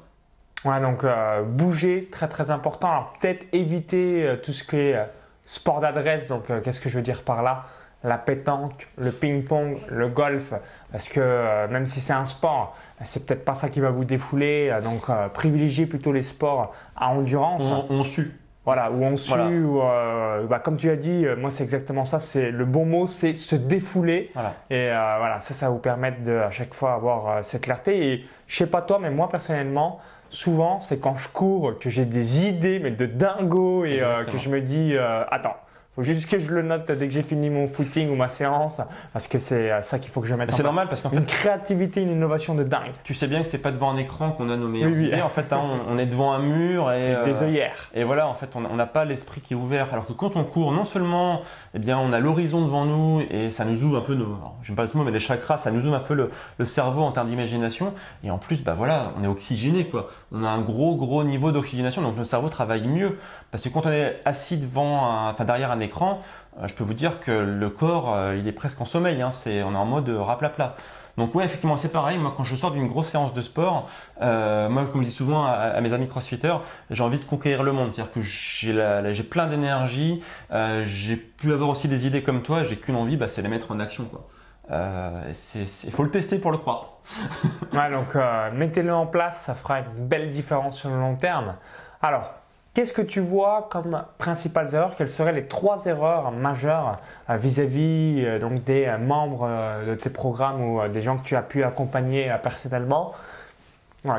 Ouais, 0.67 0.81
donc 0.81 1.03
euh, 1.03 1.43
bouger, 1.43 2.09
très 2.11 2.27
très 2.27 2.51
important. 2.51 2.89
Alors 2.89 3.13
peut-être 3.19 3.45
éviter 3.53 4.25
euh, 4.25 4.35
tout 4.35 4.51
ce 4.51 4.63
qui 4.63 4.75
est 4.77 4.95
euh, 4.95 5.03
sport 5.45 5.79
d'adresse. 5.79 6.27
Donc 6.27 6.49
euh, 6.49 6.59
qu'est-ce 6.61 6.81
que 6.81 6.89
je 6.89 6.97
veux 6.97 7.03
dire 7.03 7.23
par 7.23 7.41
là? 7.41 7.65
La 8.03 8.17
pétanque, 8.17 8.87
le 8.97 9.11
ping-pong, 9.11 9.77
le 9.87 10.07
golf. 10.07 10.53
Parce 10.91 11.09
que 11.09 11.67
même 11.67 11.85
si 11.87 11.99
c'est 11.99 12.13
un 12.13 12.25
sport, 12.25 12.75
c'est 13.03 13.25
peut-être 13.25 13.43
pas 13.43 13.55
ça 13.55 13.69
qui 13.69 13.79
va 13.79 13.89
vous 13.89 14.05
défouler. 14.05 14.71
Donc 14.83 15.07
privilégiez 15.33 15.87
plutôt 15.87 16.11
les 16.11 16.21
sports 16.23 16.73
à 16.95 17.09
endurance. 17.09 17.63
On, 17.63 17.85
on 17.89 18.03
sue. 18.03 18.39
Voilà, 18.65 18.91
ou 18.91 19.01
on 19.03 19.17
sue, 19.17 19.31
Voilà. 19.31 20.41
ou 20.43 20.47
bah, 20.47 20.59
comme 20.59 20.77
tu 20.77 20.89
as 20.91 20.95
dit, 20.95 21.25
moi 21.37 21.49
c'est 21.49 21.63
exactement 21.63 22.05
ça. 22.05 22.19
C'est 22.19 22.51
le 22.51 22.65
bon 22.65 22.85
mot, 22.85 23.07
c'est 23.07 23.33
se 23.33 23.55
défouler. 23.55 24.29
Voilà. 24.35 24.53
Et 24.69 24.89
voilà, 24.89 25.39
ça, 25.39 25.53
ça 25.55 25.65
va 25.65 25.71
vous 25.71 25.79
permettre 25.79 26.21
de 26.23 26.33
à 26.37 26.51
chaque 26.51 26.75
fois 26.75 26.93
avoir 26.93 27.43
cette 27.43 27.63
clarté. 27.63 28.13
Et 28.13 28.25
je 28.45 28.57
sais 28.57 28.67
pas 28.67 28.83
toi, 28.83 28.99
mais 29.01 29.09
moi 29.09 29.27
personnellement, 29.27 29.99
souvent 30.29 30.79
c'est 30.79 30.99
quand 30.99 31.15
je 31.15 31.29
cours 31.29 31.77
que 31.79 31.89
j'ai 31.89 32.05
des 32.05 32.47
idées, 32.47 32.79
mais 32.79 32.91
de 32.91 33.05
dingo, 33.05 33.85
et 33.85 34.01
euh, 34.01 34.23
que 34.25 34.37
je 34.37 34.49
me 34.49 34.61
dis, 34.61 34.95
euh, 34.95 35.23
attends. 35.29 35.57
Faut 35.97 36.03
juste 36.03 36.29
que 36.29 36.37
je 36.37 36.53
le 36.53 36.61
note 36.61 36.91
dès 36.91 37.07
que 37.07 37.11
j'ai 37.11 37.23
fini 37.23 37.49
mon 37.49 37.67
footing 37.67 38.11
ou 38.11 38.15
ma 38.15 38.27
séance, 38.27 38.81
parce 39.13 39.27
que 39.27 39.39
c'est 39.39 39.71
euh, 39.71 39.81
ça 39.81 39.97
qu'il 39.97 40.11
faut 40.11 40.21
que 40.21 40.27
je 40.27 40.35
mette 40.35 40.53
en 40.53 40.55
c'est 40.55 40.61
normal 40.61 40.87
parce 40.89 41.01
qu'en 41.01 41.09
fait, 41.09 41.17
Une 41.17 41.25
créativité, 41.25 42.03
une 42.03 42.11
innovation 42.11 42.53
de 42.53 42.61
dingue. 42.61 42.91
tu 43.03 43.15
sais 43.15 43.25
bien 43.25 43.41
que 43.41 43.47
c'est 43.47 43.57
pas 43.63 43.71
devant 43.71 43.89
un 43.89 43.97
écran 43.97 44.29
qu'on 44.29 44.47
a 44.51 44.57
nos 44.57 44.67
meilleures 44.67 44.91
Oui, 44.91 45.09
oui. 45.11 45.21
En 45.23 45.29
fait, 45.29 45.51
hein, 45.51 45.59
on, 45.59 45.95
on 45.95 45.97
est 45.97 46.05
devant 46.05 46.33
un 46.33 46.39
mur 46.39 46.91
et 46.91 47.15
euh, 47.15 47.25
Des 47.25 47.41
œillères. 47.41 47.89
Et 47.95 48.03
voilà, 48.03 48.27
en 48.27 48.35
fait, 48.35 48.49
on 48.55 48.75
n'a 48.75 48.85
pas 48.85 49.05
l'esprit 49.05 49.41
qui 49.41 49.55
est 49.55 49.57
ouvert. 49.57 49.87
Alors 49.91 50.05
que 50.05 50.13
quand 50.13 50.35
on 50.35 50.43
court, 50.43 50.71
non 50.71 50.85
seulement, 50.85 51.41
eh 51.73 51.79
bien, 51.79 51.97
on 51.97 52.13
a 52.13 52.19
l'horizon 52.19 52.63
devant 52.63 52.85
nous 52.85 53.23
et 53.31 53.49
ça 53.49 53.65
nous 53.65 53.83
ouvre 53.83 53.97
un 53.97 54.01
peu 54.01 54.13
nos, 54.13 54.25
alors, 54.25 54.55
j'aime 54.61 54.75
pas 54.75 54.87
ce 54.87 54.95
mot, 54.95 55.03
mais 55.03 55.09
les 55.09 55.19
chakras, 55.19 55.57
ça 55.57 55.71
nous 55.71 55.83
ouvre 55.83 55.95
un 55.95 55.99
peu 56.01 56.13
le, 56.13 56.29
le 56.59 56.65
cerveau 56.67 57.01
en 57.01 57.11
termes 57.11 57.29
d'imagination. 57.29 57.91
Et 58.23 58.29
en 58.29 58.37
plus, 58.37 58.63
bah 58.63 58.75
voilà, 58.77 59.13
on 59.19 59.23
est 59.23 59.27
oxygéné, 59.27 59.87
quoi. 59.87 60.09
On 60.31 60.43
a 60.43 60.49
un 60.49 60.61
gros, 60.61 60.95
gros 60.95 61.23
niveau 61.23 61.51
d'oxygénation, 61.51 62.03
donc 62.03 62.17
notre 62.17 62.29
cerveau 62.29 62.49
travaille 62.49 62.87
mieux. 62.87 63.17
Parce 63.51 63.63
que 63.63 63.69
quand 63.69 63.85
on 63.85 63.91
est 63.91 64.19
assis 64.25 64.57
devant, 64.57 65.29
enfin, 65.29 65.45
derrière 65.45 65.71
un 65.71 65.79
écran, 65.79 66.21
euh, 66.59 66.67
je 66.67 66.73
peux 66.73 66.83
vous 66.83 66.93
dire 66.93 67.19
que 67.19 67.31
le 67.31 67.69
corps, 67.69 68.13
euh, 68.13 68.35
il 68.35 68.47
est 68.47 68.53
presque 68.53 68.81
en 68.81 68.85
sommeil. 68.85 69.21
Hein. 69.21 69.31
C'est, 69.31 69.63
on 69.63 69.73
est 69.73 69.77
en 69.77 69.85
mode 69.85 70.09
raplapla. 70.09 70.75
Donc 71.17 71.33
ouais, 71.33 71.45
effectivement, 71.45 71.77
c'est 71.77 71.91
pareil. 71.91 72.17
Moi, 72.19 72.33
quand 72.37 72.43
je 72.43 72.55
sors 72.55 72.71
d'une 72.71 72.87
grosse 72.87 73.09
séance 73.09 73.33
de 73.33 73.41
sport, 73.41 73.89
euh, 74.21 74.69
moi, 74.69 74.85
comme 74.85 75.01
je 75.01 75.07
dis 75.07 75.13
souvent 75.13 75.45
à, 75.45 75.81
mes 75.81 75.93
amis 75.93 76.07
crossfitters, 76.07 76.57
j'ai 76.91 77.01
envie 77.01 77.17
de 77.17 77.25
conquérir 77.25 77.63
le 77.63 77.71
monde. 77.71 77.93
C'est-à-dire 77.93 78.13
que 78.13 78.21
j'ai, 78.21 79.23
plein 79.23 79.47
d'énergie, 79.47 80.23
euh, 80.51 80.83
j'ai 80.85 81.15
pu 81.15 81.51
avoir 81.53 81.69
aussi 81.69 81.87
des 81.87 82.05
idées 82.05 82.21
comme 82.21 82.43
toi, 82.43 82.63
j'ai 82.63 82.75
qu'une 82.75 82.95
envie, 82.95 83.17
bah, 83.17 83.27
c'est 83.27 83.41
les 83.41 83.49
mettre 83.49 83.71
en 83.71 83.79
action. 83.79 84.07
Euh, 84.69 85.33
il 85.55 85.91
faut 85.91 86.03
le 86.03 86.11
tester 86.11 86.37
pour 86.37 86.51
le 86.51 86.57
croire. 86.57 86.99
Donc 87.71 88.15
euh, 88.15 88.51
mettez-le 88.53 88.93
en 88.93 89.07
place, 89.07 89.41
ça 89.41 89.55
fera 89.55 89.79
une 89.79 90.07
belle 90.07 90.31
différence 90.31 90.77
sur 90.77 90.89
le 90.89 90.99
long 90.99 91.15
terme. 91.15 91.55
Alors, 92.01 92.35
qu'est-ce 92.77 92.93
que 92.93 93.01
tu 93.01 93.21
vois 93.21 93.69
comme 93.71 94.03
principales 94.19 94.75
erreurs? 94.75 94.95
Quelles 94.95 95.09
seraient 95.09 95.33
les 95.33 95.47
trois 95.47 95.87
erreurs 95.87 96.29
majeures 96.29 96.99
euh, 97.27 97.35
vis-à-vis 97.35 98.23
euh, 98.23 98.49
des 98.63 98.85
euh, 98.85 98.99
membres 98.99 99.49
de 99.87 99.95
tes 99.95 100.11
programmes 100.11 100.61
ou 100.61 100.87
des 100.87 101.01
gens 101.01 101.17
que 101.17 101.23
tu 101.23 101.35
as 101.35 101.41
pu 101.41 101.63
accompagner 101.63 102.31
personnellement? 102.43 103.13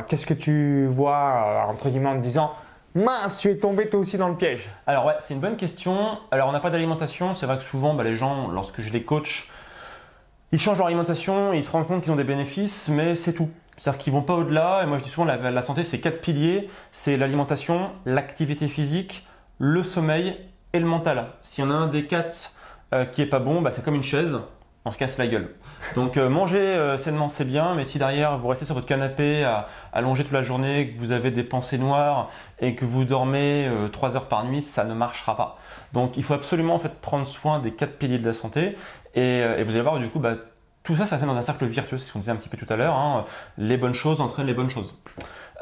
Qu'est-ce 0.09 0.27
que 0.27 0.35
tu 0.35 0.87
vois 0.87 1.67
entre 1.69 1.89
guillemets 1.89 2.09
en 2.09 2.17
disant 2.17 2.53
mince, 2.97 3.39
tu 3.39 3.49
es 3.49 3.59
tombé 3.59 3.89
toi 3.89 4.01
aussi 4.01 4.17
dans 4.17 4.29
le 4.29 4.35
piège? 4.35 4.69
Alors 4.89 5.07
ouais, 5.07 5.15
c'est 5.21 5.35
une 5.35 5.41
bonne 5.41 5.57
question. 5.57 6.19
Alors 6.33 6.49
on 6.49 6.53
n'a 6.53 6.59
pas 6.59 6.71
d'alimentation, 6.71 7.35
c'est 7.35 7.47
vrai 7.47 7.59
que 7.59 7.63
souvent 7.63 7.95
bah, 7.95 8.03
les 8.03 8.17
gens, 8.17 8.49
lorsque 8.49 8.83
je 8.83 8.91
les 8.91 9.03
coach, 9.05 9.49
ils 10.51 10.59
changent 10.59 10.79
leur 10.79 10.89
alimentation, 10.89 11.53
ils 11.53 11.63
se 11.63 11.71
rendent 11.71 11.87
compte 11.87 12.03
qu'ils 12.03 12.13
ont 12.13 12.17
des 12.17 12.25
bénéfices, 12.25 12.89
mais 12.89 13.15
c'est 13.15 13.35
tout. 13.35 13.51
C'est-à-dire 13.79 13.99
qu'ils 13.99 14.13
vont 14.13 14.23
pas 14.23 14.35
au-delà. 14.35 14.83
Et 14.83 14.87
moi 14.87 14.99
je 14.99 15.05
dis 15.05 15.11
souvent 15.11 15.25
la, 15.25 15.63
santé, 15.63 15.85
c'est 15.85 16.01
quatre 16.01 16.21
piliers. 16.21 16.69
C'est 16.93 17.17
l'alimentation, 17.17 17.91
l'activité 18.05 18.69
physique, 18.69 19.27
le 19.59 19.83
sommeil 19.83 20.37
et 20.73 20.81
le 20.81 20.87
mental. 20.87 21.27
S'il 21.43 21.65
y 21.65 21.67
en 21.67 21.71
a 21.71 21.75
un 21.75 21.87
des 21.87 22.05
quatre 22.07 22.53
euh, 22.93 23.05
qui 23.07 23.23
est 23.23 23.27
pas 23.27 23.39
bon, 23.39 23.63
bah, 23.63 23.71
c'est 23.71 23.85
comme 23.85 23.95
une 23.95 24.03
chaise, 24.03 24.39
on 24.85 24.91
se 24.93 24.99
casse 24.99 25.17
la 25.19 25.27
gueule. 25.27 25.55
Donc 25.95 26.17
euh, 26.17 26.29
manger 26.29 26.59
euh, 26.59 26.99
sainement 26.99 27.29
c'est 27.29 27.45
bien, 27.45 27.75
mais 27.75 27.85
si 27.85 27.99
derrière 27.99 28.37
vous 28.39 28.49
restez 28.49 28.67
sur 28.67 28.75
votre 28.75 28.87
canapé 28.87 29.45
à 29.45 29.69
allonger 29.93 30.25
toute 30.25 30.33
la 30.33 30.43
journée, 30.43 30.91
que 30.91 30.99
vous 30.99 31.13
avez 31.13 31.31
des 31.31 31.45
pensées 31.45 31.79
noires 31.79 32.31
et 32.61 32.75
que 32.75 32.85
vous 32.85 33.05
dormez 33.05 33.71
3 33.93 34.17
heures 34.17 34.27
par 34.27 34.45
nuit, 34.45 34.63
ça 34.63 34.85
ne 34.85 34.95
marchera 34.95 35.37
pas. 35.37 35.59
Donc 35.93 36.17
il 36.17 36.25
faut 36.25 36.35
absolument 36.35 36.75
en 36.75 36.79
fait 36.79 36.95
prendre 37.01 37.27
soin 37.27 37.61
des 37.61 37.73
quatre 37.73 37.97
piliers 37.97 38.19
de 38.19 38.27
la 38.27 38.35
santé 38.35 38.77
et, 39.15 39.39
et 39.39 39.63
vous 39.63 39.73
allez 39.73 39.83
voir 39.83 39.99
du 39.99 40.09
coup 40.09 40.19
bah, 40.19 40.35
tout 40.89 40.97
ça 40.97 41.05
ça 41.05 41.19
fait 41.19 41.27
dans 41.27 41.37
un 41.37 41.43
cercle 41.43 41.67
vertueux, 41.67 41.99
c'est 41.99 42.07
ce 42.07 42.13
qu'on 42.15 42.21
disait 42.21 42.33
un 42.33 42.37
petit 42.37 42.49
peu 42.49 42.57
tout 42.57 42.73
à 42.73 42.75
l'heure. 42.75 42.95
hein. 42.95 43.27
Les 43.59 43.77
bonnes 43.77 43.93
choses 43.93 44.23
entraînent 44.23 44.47
les 44.47 44.55
bonnes 44.55 44.71
choses. 44.71 44.97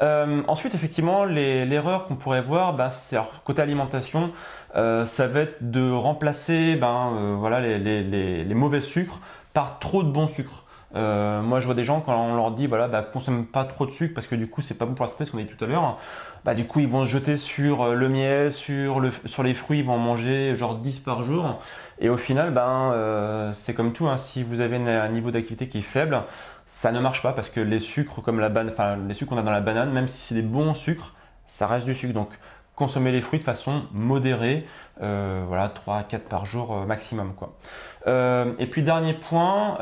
Euh, 0.01 0.41
ensuite, 0.47 0.73
effectivement, 0.73 1.25
l'erreur 1.25 2.05
qu'on 2.05 2.15
pourrait 2.15 2.41
voir, 2.41 2.73
bah, 2.73 2.91
c'est 2.91 3.17
côté 3.43 3.61
alimentation, 3.61 4.31
euh, 4.77 5.05
ça 5.05 5.27
va 5.27 5.41
être 5.41 5.69
de 5.69 5.91
remplacer 5.91 6.77
ben, 6.77 7.11
euh, 7.13 7.35
voilà, 7.37 7.59
les 7.59 8.53
mauvais 8.53 8.79
sucres 8.79 9.19
par 9.51 9.79
trop 9.79 10.01
de 10.01 10.09
bons 10.09 10.27
sucres. 10.27 10.63
Euh, 10.95 11.41
moi, 11.41 11.59
je 11.59 11.65
vois 11.65 11.75
des 11.75 11.83
gens 11.83 11.99
quand 12.01 12.15
on 12.15 12.35
leur 12.35 12.51
dit 12.51 12.67
voilà, 12.67 12.87
bah, 12.87 13.01
consomme 13.01 13.45
pas 13.45 13.65
trop 13.65 13.85
de 13.85 13.91
sucre 13.91 14.13
parce 14.13 14.27
que 14.27 14.35
du 14.35 14.47
coup, 14.49 14.61
c'est 14.61 14.77
pas 14.77 14.85
bon 14.85 14.93
pour 14.93 15.05
la 15.05 15.11
santé, 15.11 15.25
ce 15.25 15.31
qu'on 15.31 15.39
a 15.39 15.43
dit 15.43 15.49
tout 15.49 15.63
à 15.63 15.67
l'heure. 15.67 15.97
Bah, 16.45 16.53
du 16.55 16.65
coup, 16.65 16.79
ils 16.79 16.87
vont 16.87 17.05
se 17.05 17.09
jeter 17.09 17.37
sur 17.37 17.83
euh, 17.83 17.95
le 17.95 18.09
miel, 18.09 18.53
sur, 18.53 18.99
le, 18.99 19.11
sur 19.25 19.43
les 19.43 19.53
fruits, 19.53 19.79
ils 19.79 19.85
vont 19.85 19.93
en 19.93 19.97
manger 19.97 20.55
genre 20.55 20.75
10 20.75 20.99
par 20.99 21.23
jour. 21.23 21.59
Et 21.99 22.09
au 22.09 22.17
final, 22.17 22.53
ben, 22.53 22.91
euh, 22.93 23.51
c'est 23.53 23.73
comme 23.73 23.91
tout, 23.91 24.07
hein, 24.07 24.17
si 24.17 24.43
vous 24.43 24.59
avez 24.61 24.77
un 24.77 25.09
niveau 25.09 25.31
d'activité 25.31 25.67
qui 25.67 25.79
est 25.79 25.81
faible, 25.81 26.23
ça 26.65 26.91
ne 26.91 26.99
marche 26.99 27.21
pas 27.23 27.33
parce 27.33 27.49
que 27.49 27.59
les 27.59 27.79
sucres 27.79 28.21
comme 28.21 28.39
la 28.39 28.49
banane, 28.49 28.71
enfin 28.73 28.97
les 29.07 29.13
sucres 29.13 29.31
qu'on 29.31 29.37
a 29.39 29.43
dans 29.43 29.51
la 29.51 29.61
banane, 29.61 29.91
même 29.91 30.07
si 30.07 30.19
c'est 30.27 30.35
des 30.35 30.41
bons 30.47 30.73
sucres, 30.73 31.13
ça 31.47 31.65
reste 31.67 31.85
du 31.85 31.93
sucre. 31.95 32.13
Donc 32.13 32.29
consommer 32.77 33.11
les 33.11 33.21
fruits 33.21 33.39
de 33.39 33.43
façon 33.43 33.85
modérée, 33.91 34.65
euh, 35.01 35.43
voilà, 35.47 35.67
3 35.67 35.97
à 35.97 36.03
4 36.03 36.29
par 36.29 36.45
jour 36.45 36.73
euh, 36.73 36.85
maximum. 36.85 37.33
Quoi. 37.33 37.57
Euh, 38.05 38.53
et 38.59 38.67
puis 38.67 38.83
dernier 38.83 39.13
point, 39.13 39.77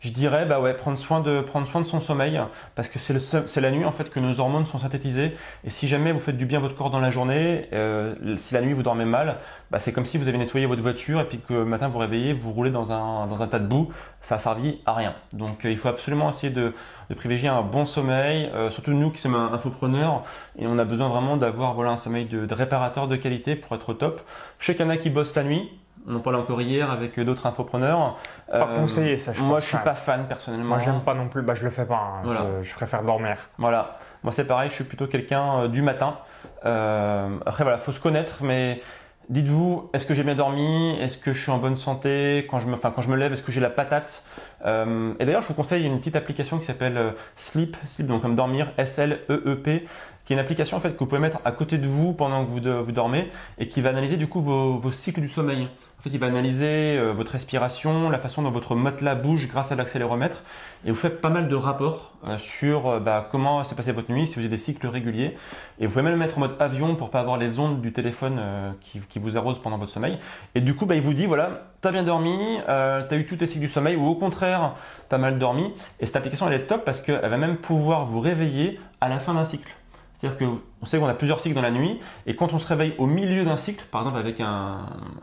je 0.00 0.10
dirais 0.10 0.46
bah 0.46 0.60
ouais, 0.60 0.74
prendre, 0.74 0.98
soin 0.98 1.20
de, 1.20 1.40
prendre 1.40 1.66
soin 1.66 1.80
de 1.80 1.86
son 1.86 2.00
sommeil, 2.00 2.40
parce 2.74 2.88
que 2.88 2.98
c'est 2.98 3.60
la 3.60 3.70
nuit 3.70 3.84
en 3.84 3.92
fait 3.92 4.10
que 4.10 4.18
nos 4.18 4.40
hormones 4.40 4.66
sont 4.66 4.78
synthétisées. 4.78 5.36
Et 5.64 5.70
si 5.70 5.88
jamais 5.88 6.12
vous 6.12 6.20
faites 6.20 6.36
du 6.36 6.46
bien 6.46 6.58
votre 6.58 6.74
corps 6.74 6.90
dans 6.90 7.00
la 7.00 7.10
journée, 7.10 7.68
euh, 7.72 8.14
si 8.38 8.54
la 8.54 8.62
nuit 8.62 8.72
vous 8.72 8.82
dormez 8.82 9.04
mal, 9.04 9.36
bah, 9.70 9.78
c'est 9.78 9.92
comme 9.92 10.06
si 10.06 10.16
vous 10.18 10.28
avez 10.28 10.38
nettoyé 10.38 10.66
votre 10.66 10.82
voiture 10.82 11.20
et 11.20 11.24
puis 11.24 11.38
que 11.38 11.52
le 11.52 11.64
matin 11.64 11.88
vous 11.88 11.98
réveillez, 11.98 12.32
vous 12.32 12.50
roulez 12.50 12.70
dans 12.70 12.92
un, 12.92 13.26
dans 13.26 13.42
un 13.42 13.46
tas 13.46 13.58
de 13.58 13.66
boue, 13.66 13.90
ça 14.22 14.36
a 14.36 14.38
servi 14.38 14.78
à 14.86 14.94
rien. 14.94 15.14
Donc 15.32 15.64
euh, 15.64 15.70
il 15.70 15.76
faut 15.76 15.88
absolument 15.88 16.30
essayer 16.30 16.52
de, 16.52 16.74
de 17.10 17.14
privilégier 17.14 17.48
un 17.48 17.62
bon 17.62 17.84
sommeil, 17.84 18.50
euh, 18.54 18.70
surtout 18.70 18.92
nous 18.92 19.10
qui 19.10 19.20
sommes 19.20 19.34
infopreneurs, 19.34 20.24
et 20.58 20.66
on 20.66 20.78
a 20.78 20.84
besoin 20.84 21.08
vraiment 21.08 21.36
d'avoir 21.36 21.74
voilà, 21.74 21.90
un 21.90 21.96
sommeil 21.96 22.24
de, 22.24 22.52
réparateur 22.54 23.06
de 23.06 23.16
qualité 23.16 23.54
pour 23.54 23.74
être 23.76 23.90
au 23.90 23.94
top. 23.94 24.22
Je 24.58 24.72
sais 24.72 24.80
a 24.80 24.96
qui 24.96 25.10
bossent 25.10 25.34
la 25.34 25.44
nuit, 25.44 25.70
on 26.08 26.16
en 26.16 26.20
parlait 26.20 26.38
encore 26.38 26.60
hier 26.60 26.90
avec 26.90 27.18
d'autres 27.20 27.46
infopreneurs. 27.46 28.16
Pas 28.50 28.58
Euh, 28.68 28.76
conseillé 28.80 29.18
ça, 29.18 29.32
je 29.32 29.42
Moi 29.42 29.56
pense, 29.56 29.64
je 29.64 29.68
suis 29.68 29.84
pas 29.84 29.94
fan 29.94 30.26
personnellement. 30.26 30.76
Moi, 30.76 30.78
j'aime 30.78 31.00
pas 31.00 31.14
non 31.14 31.28
plus. 31.28 31.42
Bah, 31.42 31.54
je 31.54 31.64
le 31.64 31.70
fais 31.70 31.84
pas. 31.84 31.94
hein. 32.16 32.20
Voilà. 32.24 32.40
Je, 32.62 32.68
je 32.68 32.74
préfère 32.74 33.02
dormir. 33.02 33.36
Voilà, 33.58 33.98
moi 34.22 34.32
c'est 34.32 34.44
pareil, 34.46 34.70
je 34.70 34.74
suis 34.76 34.84
plutôt 34.84 35.06
quelqu'un 35.06 35.60
euh, 35.62 35.68
du 35.68 35.82
matin. 35.82 36.16
Euh, 36.64 37.28
après 37.46 37.64
voilà, 37.64 37.78
faut 37.78 37.92
se 37.92 38.00
connaître, 38.00 38.42
mais 38.42 38.80
dites-vous, 39.28 39.90
est-ce 39.94 40.06
que 40.06 40.14
j'ai 40.14 40.24
bien 40.24 40.34
dormi? 40.34 40.98
Est-ce 41.00 41.16
que 41.18 41.32
je 41.32 41.40
suis 41.42 41.52
en 41.52 41.58
bonne 41.58 41.76
santé? 41.76 42.46
Quand 42.50 42.60
je 42.60 42.66
me, 42.66 42.74
enfin, 42.74 42.90
quand 42.94 43.02
je 43.02 43.08
me 43.10 43.16
lève, 43.16 43.32
est-ce 43.32 43.42
que 43.42 43.52
j'ai 43.52 43.60
la 43.60 43.70
patate? 43.70 44.24
Euh, 44.66 45.12
Et 45.20 45.24
d'ailleurs, 45.24 45.42
je 45.42 45.48
vous 45.48 45.54
conseille 45.54 45.86
une 45.86 45.98
petite 45.98 46.16
application 46.16 46.58
qui 46.58 46.64
s'appelle 46.66 47.14
Sleep, 47.36 47.76
Sleep, 47.86 48.06
donc 48.08 48.22
comme 48.22 48.34
dormir, 48.36 48.72
S-L-E-E-P, 48.76 49.86
qui 50.30 50.34
est 50.34 50.36
une 50.36 50.44
application 50.44 50.76
en 50.76 50.80
fait 50.80 50.92
que 50.92 50.98
vous 51.00 51.06
pouvez 51.06 51.20
mettre 51.20 51.40
à 51.44 51.50
côté 51.50 51.76
de 51.76 51.88
vous 51.88 52.12
pendant 52.12 52.44
que 52.44 52.50
vous, 52.50 52.84
vous 52.84 52.92
dormez 52.92 53.28
et 53.58 53.66
qui 53.66 53.80
va 53.80 53.88
analyser 53.88 54.16
du 54.16 54.28
coup 54.28 54.40
vos, 54.40 54.90
cycles 54.92 55.20
du 55.20 55.28
sommeil. 55.28 55.64
En 55.98 56.02
fait, 56.02 56.10
il 56.10 56.20
va 56.20 56.28
analyser 56.28 56.96
euh, 56.96 57.12
votre 57.12 57.32
respiration, 57.32 58.08
la 58.08 58.18
façon 58.20 58.42
dont 58.42 58.52
votre 58.52 58.76
matelas 58.76 59.16
bouge 59.16 59.48
grâce 59.48 59.72
à 59.72 59.74
l'accéléromètre 59.74 60.44
et 60.84 60.90
vous 60.90 60.96
faites 60.96 61.20
pas 61.20 61.30
mal 61.30 61.48
de 61.48 61.56
rapports 61.56 62.12
euh, 62.28 62.38
sur 62.38 62.86
euh, 62.86 63.00
bah, 63.00 63.28
comment 63.28 63.64
s'est 63.64 63.74
passée 63.74 63.90
votre 63.90 64.12
nuit, 64.12 64.28
si 64.28 64.34
vous 64.34 64.40
avez 64.42 64.48
des 64.48 64.56
cycles 64.56 64.86
réguliers. 64.86 65.36
Et 65.80 65.86
vous 65.86 65.92
pouvez 65.92 66.04
même 66.04 66.12
le 66.12 66.18
mettre 66.18 66.38
en 66.38 66.42
mode 66.42 66.54
avion 66.60 66.94
pour 66.94 67.10
pas 67.10 67.18
avoir 67.18 67.36
les 67.36 67.58
ondes 67.58 67.80
du 67.80 67.92
téléphone 67.92 68.40
qui, 68.80 69.00
qui 69.08 69.18
vous 69.18 69.36
arrosent 69.36 69.60
pendant 69.60 69.78
votre 69.78 69.90
sommeil. 69.90 70.20
Et 70.54 70.60
du 70.60 70.76
coup, 70.76 70.86
bah, 70.86 70.94
il 70.94 71.02
vous 71.02 71.12
dit 71.12 71.26
voilà, 71.26 71.64
t'as 71.80 71.90
bien 71.90 72.04
dormi, 72.04 72.60
t'as 72.66 73.16
eu 73.16 73.26
tous 73.26 73.36
tes 73.36 73.48
cycles 73.48 73.66
du 73.66 73.68
sommeil, 73.68 73.96
ou 73.96 74.06
au 74.06 74.14
contraire, 74.14 74.74
t'as 75.08 75.18
mal 75.18 75.40
dormi. 75.40 75.72
Et 75.98 76.06
cette 76.06 76.14
application, 76.14 76.46
elle 76.46 76.54
est 76.54 76.66
top 76.66 76.84
parce 76.84 77.00
qu'elle 77.00 77.20
va 77.20 77.36
même 77.36 77.56
pouvoir 77.56 78.06
vous 78.06 78.20
réveiller 78.20 78.78
à 79.00 79.08
la 79.08 79.18
fin 79.18 79.34
d'un 79.34 79.44
cycle. 79.44 79.74
C'est-à-dire 80.20 80.38
qu'on 80.46 80.84
sait 80.84 80.98
qu'on 80.98 81.06
a 81.06 81.14
plusieurs 81.14 81.40
cycles 81.40 81.54
dans 81.54 81.62
la 81.62 81.70
nuit, 81.70 81.98
et 82.26 82.36
quand 82.36 82.52
on 82.52 82.58
se 82.58 82.66
réveille 82.66 82.94
au 82.98 83.06
milieu 83.06 83.42
d'un 83.42 83.56
cycle, 83.56 83.82
par 83.90 84.02
exemple 84.02 84.18
avec 84.18 84.38
un, 84.42 84.80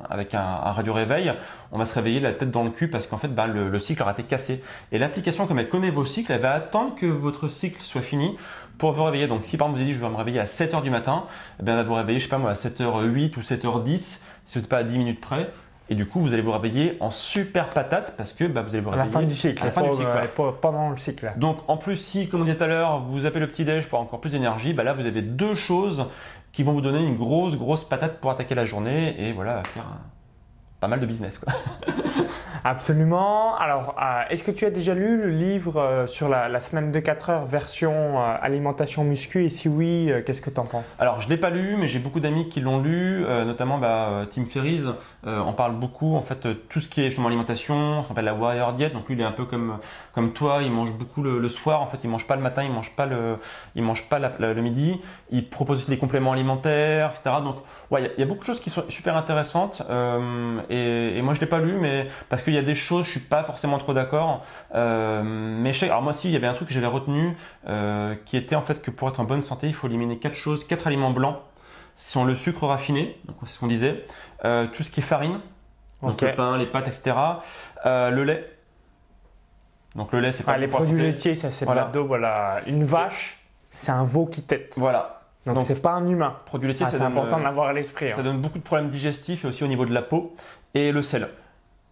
avec 0.10 0.34
un, 0.34 0.42
radio-réveil, 0.42 1.34
on 1.72 1.78
va 1.78 1.86
se 1.86 1.94
réveiller 1.94 2.20
la 2.20 2.32
tête 2.32 2.50
dans 2.50 2.64
le 2.64 2.72
cul 2.72 2.88
parce 2.88 3.06
qu'en 3.06 3.20
fait 3.20 3.28
bah, 3.28 3.46
le, 3.46 3.70
le 3.70 3.80
cycle 3.80 4.02
aura 4.02 4.14
été 4.14 4.24
cassé. 4.24 4.64
Et 4.92 4.98
l'application, 4.98 5.46
comme 5.46 5.60
elle 5.60 5.70
connaît 5.70 5.92
vos 5.92 6.04
cycles, 6.04 6.32
elle 6.32 6.42
va 6.42 6.54
attendre 6.54 6.96
que 6.96 7.06
votre 7.06 7.48
cycle 7.48 7.80
soit 7.80 8.02
fini 8.02 8.38
pour 8.80 8.94
vous 8.94 9.04
réveiller. 9.04 9.28
Donc 9.28 9.44
si 9.44 9.56
par 9.56 9.68
exemple 9.68 9.78
vous 9.78 9.84
avez 9.84 9.94
dit 9.94 10.00
je 10.00 10.04
vais 10.04 10.12
me 10.12 10.18
réveiller 10.18 10.40
à 10.40 10.46
7h 10.46 10.82
du 10.82 10.90
matin, 10.90 11.26
eh 11.60 11.64
bien, 11.64 11.74
elle 11.74 11.84
va 11.84 11.88
vous 11.88 11.94
réveiller, 11.94 12.20
je 12.20 12.24
sais 12.24 12.30
pas 12.30 12.40
moi, 12.40 12.50
à 12.50 12.56
7h08 12.56 13.38
ou 13.38 13.42
7h10, 13.42 13.98
si 13.98 14.22
vous 14.56 14.60
n'êtes 14.62 14.70
pas 14.70 14.78
à 14.78 14.84
10 14.84 14.98
minutes 14.98 15.22
près. 15.22 15.52
Et 15.90 15.96
du 15.96 16.06
coup, 16.06 16.20
vous 16.20 16.34
allez 16.34 16.42
vous 16.42 16.52
réveiller 16.52 16.98
en 17.00 17.12
super 17.12 17.70
patate 17.70 18.16
parce 18.18 18.34
que 18.34 18.44
bah, 18.46 18.62
vous 18.62 18.70
allez 18.76 18.82
vous 18.82 18.92
À 18.92 18.96
la 18.98 19.04
réveiller 19.04 19.22
fin 19.22 19.26
du 19.28 19.34
cycle. 19.36 19.62
à 19.62 19.66
la 19.68 19.72
fin 19.72 19.82
du 19.84 19.90
cycle, 19.92 20.02
ouais. 20.06 20.28
pas- 20.36 20.52
pendant 20.62 20.90
le 20.90 20.98
cycle. 20.98 21.32
Donc 21.38 21.58
en 21.68 21.78
plus, 21.78 21.96
si, 21.96 22.28
comme 22.28 22.42
on 22.42 22.44
disait 22.44 22.58
tout 22.58 22.64
à 22.64 22.68
l'heure, 22.68 23.00
vous 23.00 23.26
appelez 23.26 23.40
le 23.42 23.48
petit-déj 23.48 23.88
pour 23.88 24.00
encore 24.00 24.20
plus 24.20 24.32
d'énergie, 24.32 24.74
bah 24.74 24.84
là 24.84 24.94
vous 24.94 25.06
avez 25.06 25.22
deux 25.22 25.56
choses 25.56 26.06
qui 26.52 26.64
vont 26.64 26.74
vous 26.74 26.82
donner 26.82 27.04
une 27.06 27.16
grosse, 27.16 27.56
grosse 27.56 27.84
patate 27.84 28.20
pour 28.20 28.32
attaquer 28.32 28.56
la 28.56 28.66
journée 28.66 29.16
et 29.20 29.32
voilà, 29.32 29.64
faire 29.64 29.84
un, 29.86 30.02
pas 30.80 30.88
mal 30.88 31.00
de 31.00 31.06
business. 31.06 31.38
Quoi. 31.38 31.54
Absolument. 32.70 33.56
Alors, 33.56 33.96
euh, 33.98 34.24
est-ce 34.30 34.44
que 34.44 34.52
tu 34.52 34.66
as 34.66 34.70
déjà 34.70 34.94
lu 34.94 35.22
le 35.22 35.30
livre 35.30 35.80
euh, 35.80 36.06
sur 36.06 36.28
la, 36.28 36.60
semaine 36.60 36.92
de 36.92 37.00
4 37.00 37.30
heures 37.30 37.46
version 37.46 38.20
euh, 38.20 38.36
alimentation 38.42 39.06
muscu? 39.06 39.46
Et 39.46 39.50
si 39.50 39.70
oui, 39.70 40.12
qu'est-ce 40.26 40.42
que 40.42 40.50
tu 40.50 40.60
en 40.60 40.66
penses? 40.66 40.96
Alors, 41.00 41.22
je 41.22 41.28
ne 41.28 41.32
l'ai 41.32 41.38
pas 41.38 41.50
lu, 41.50 41.78
mais 41.78 41.88
j'ai 41.88 42.00
beaucoup 42.00 42.20
d'amis 42.20 42.50
qui 42.50 42.60
l'ont 42.60 42.82
lu, 42.82 43.24
notamment 43.46 43.78
bah, 43.78 44.24
Tim 44.32 44.46
Ferriss 44.46 44.84
en 45.26 45.54
parle 45.54 45.76
beaucoup. 45.76 46.16
En 46.16 46.22
fait, 46.22 46.48
tout 46.68 46.80
ce 46.82 46.90
qui 46.90 47.02
est 47.02 47.12
chemin 47.12 47.28
alimentation, 47.28 48.04
ce 48.04 48.08
qu'on 48.08 48.14
appelle 48.14 48.26
la 48.26 48.34
warrior 48.34 48.74
diet. 48.74 48.90
Donc, 48.90 49.08
lui, 49.08 49.16
il 49.16 49.22
est 49.22 49.26
un 49.26 49.32
peu 49.32 49.46
comme, 49.46 49.78
comme 50.14 50.34
toi, 50.34 50.60
il 50.62 50.72
mange 50.72 50.92
beaucoup 50.94 51.24
le, 51.24 51.48
soir. 51.50 51.82
En 51.82 51.88
fait, 51.88 52.00
il 52.04 52.08
ne 52.08 52.12
mange 52.12 52.28
pas 52.28 52.36
le 52.36 52.42
matin, 52.42 52.64
il 52.64 52.70
ne 52.70 52.76
mange 52.76 52.92
pas, 52.96 53.06
le, 53.06 53.38
il 53.76 53.84
mange 53.84 54.04
pas 54.10 54.20
le 54.20 54.62
midi. 54.62 55.00
Il 55.30 55.50
propose 55.50 55.78
aussi 55.78 55.90
des 55.90 55.98
compléments 55.98 56.34
alimentaires, 56.34 57.12
etc. 57.12 57.38
Donc, 57.44 57.58
ouais, 57.92 58.12
il 58.18 58.20
y, 58.20 58.24
a 58.24 58.26
beaucoup 58.26 58.42
de 58.42 58.46
choses 58.46 58.60
qui 58.60 58.70
sont 58.70 58.84
super 58.90 59.16
intéressantes. 59.18 59.82
Et, 60.70 61.18
et, 61.18 61.22
moi, 61.22 61.34
je 61.34 61.40
ne 61.40 61.46
l'ai 61.46 61.50
pas 61.50 61.60
lu, 61.60 61.78
mais 61.80 62.08
parce 62.30 62.42
qu'il 62.42 62.54
y 62.54 62.58
a 62.58 62.64
des 62.64 62.76
choses, 62.76 63.06
je 63.06 63.12
suis 63.12 63.20
pas 63.20 63.44
forcément 63.44 63.78
trop 63.78 63.94
d'accord. 63.94 64.46
Euh, 64.76 65.22
mais 65.24 65.74
je 65.74 65.80
sais, 65.80 65.86
alors 65.90 66.02
moi 66.02 66.14
aussi, 66.14 66.28
il 66.28 66.32
y 66.32 66.36
avait 66.36 66.48
un 66.48 66.54
truc 66.54 66.68
que 66.68 66.74
j'avais 66.74 66.88
retenu, 66.88 67.36
euh, 67.68 68.16
qui 68.26 68.38
était 68.38 68.56
en 68.56 68.62
fait 68.62 68.82
que 68.82 68.92
pour 68.92 69.10
être 69.10 69.20
en 69.20 69.24
bonne 69.24 69.42
santé, 69.42 69.68
il 69.68 69.74
faut 69.74 69.88
éliminer 69.88 70.18
quatre 70.18 70.36
choses, 70.36 70.66
quatre 70.66 70.88
aliments 70.88 71.12
blancs. 71.12 71.38
Si 71.96 72.18
on 72.18 72.26
le 72.26 72.36
sucre 72.36 72.68
raffiné, 72.68 73.20
donc 73.26 73.38
c'est 73.46 73.54
ce 73.54 73.60
qu'on 73.60 73.68
disait, 73.68 74.06
euh, 74.46 74.68
tout 74.68 74.84
ce 74.84 74.92
qui 74.92 75.00
est 75.00 75.04
farine, 75.04 75.40
donc 76.04 76.22
le 76.22 76.36
pain, 76.36 76.58
les 76.58 76.68
pâtes, 76.68 76.88
etc. 76.88 77.16
le 77.86 78.24
lait. 78.24 78.54
Donc 79.96 80.12
le 80.12 80.20
lait, 80.20 80.32
c'est 80.32 80.44
pas 80.44 80.54
ah, 80.54 80.58
les 80.60 80.68
produits 80.68 81.02
laitiers, 81.02 81.34
ça 81.34 81.50
c'est 81.50 81.66
voilà. 81.66 81.92
voilà. 81.96 82.62
Une 82.68 82.84
vache, 82.84 83.40
c'est 83.72 83.92
un 83.92 84.04
veau 84.04 84.28
qui 84.28 84.44
tête. 84.44 84.76
Voilà. 84.78 85.17
Donc 85.54 85.64
c'est 85.64 85.82
pas 85.82 85.92
un 85.92 86.08
humain. 86.08 86.36
Produits 86.46 86.68
laitiers, 86.68 86.86
ah, 86.88 86.92
c'est 86.92 87.02
important 87.02 87.40
d'avoir 87.40 87.68
à 87.68 87.74
l'esprit. 87.74 88.10
Ça 88.10 88.20
hein. 88.20 88.24
donne 88.24 88.42
beaucoup 88.42 88.60
de 88.60 88.64
problèmes 88.64 88.90
digestifs 88.90 89.46
et 89.46 89.48
aussi 89.48 89.64
au 89.64 89.68
niveau 89.68 89.86
de 89.86 89.94
la 89.94 90.02
peau. 90.02 90.36
Et 90.74 90.92
le 90.92 91.02
sel. 91.02 91.28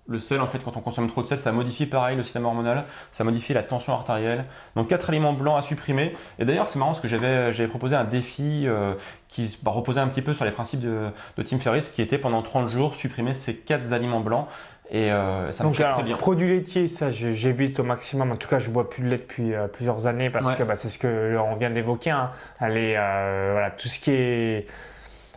Le 0.07 0.19
sel, 0.19 0.39
en 0.39 0.45
fait, 0.45 0.63
quand 0.63 0.77
on 0.77 0.81
consomme 0.81 1.07
trop 1.07 1.23
de 1.23 1.27
sel, 1.27 1.39
ça 1.39 1.51
modifie 1.51 1.87
pareil 1.87 2.15
le 2.15 2.23
système 2.23 2.45
hormonal, 2.45 2.85
ça 3.11 3.23
modifie 3.23 3.53
la 3.55 3.63
tension 3.63 3.93
artérielle. 3.93 4.45
Donc 4.75 4.87
quatre 4.87 5.09
aliments 5.09 5.33
blancs 5.33 5.57
à 5.57 5.63
supprimer. 5.63 6.15
Et 6.37 6.45
d'ailleurs, 6.45 6.69
c'est 6.69 6.77
marrant 6.77 6.91
parce 6.91 7.01
que 7.01 7.07
j'avais, 7.07 7.53
j'avais 7.53 7.67
proposé 7.67 7.95
un 7.95 8.03
défi 8.03 8.65
euh, 8.67 8.93
qui 9.29 9.57
bah, 9.63 9.71
reposait 9.71 10.01
un 10.01 10.07
petit 10.07 10.21
peu 10.21 10.35
sur 10.35 10.45
les 10.45 10.51
principes 10.51 10.81
de, 10.81 11.09
Tim 11.43 11.57
Ferriss, 11.57 11.89
qui 11.89 12.03
était 12.03 12.19
pendant 12.19 12.43
30 12.43 12.69
jours 12.69 12.93
supprimer 12.93 13.33
ces 13.33 13.57
quatre 13.57 13.91
aliments 13.93 14.19
blancs. 14.19 14.47
Et 14.91 15.11
euh, 15.11 15.51
ça 15.51 15.63
marche 15.63 15.77
très 15.77 16.03
bien. 16.03 16.17
Produits 16.17 16.49
laitiers, 16.49 16.87
ça 16.87 17.09
j'évite 17.09 17.79
au 17.79 17.83
maximum. 17.83 18.31
En 18.31 18.35
tout 18.35 18.47
cas, 18.47 18.59
je 18.59 18.69
bois 18.69 18.89
plus 18.89 19.03
de 19.03 19.09
lait 19.09 19.17
depuis 19.17 19.53
euh, 19.53 19.67
plusieurs 19.67 20.07
années 20.07 20.29
parce 20.29 20.55
que 20.55 20.63
bah, 20.63 20.75
c'est 20.75 20.89
ce 20.89 20.99
que 20.99 21.37
on 21.37 21.55
vient 21.55 21.71
d'évoquer. 21.71 22.11
Hein. 22.11 22.31
Allez, 22.59 22.93
voilà, 22.93 23.71
tout 23.71 23.87
ce 23.87 23.99
qui 23.99 24.11
est 24.11 24.67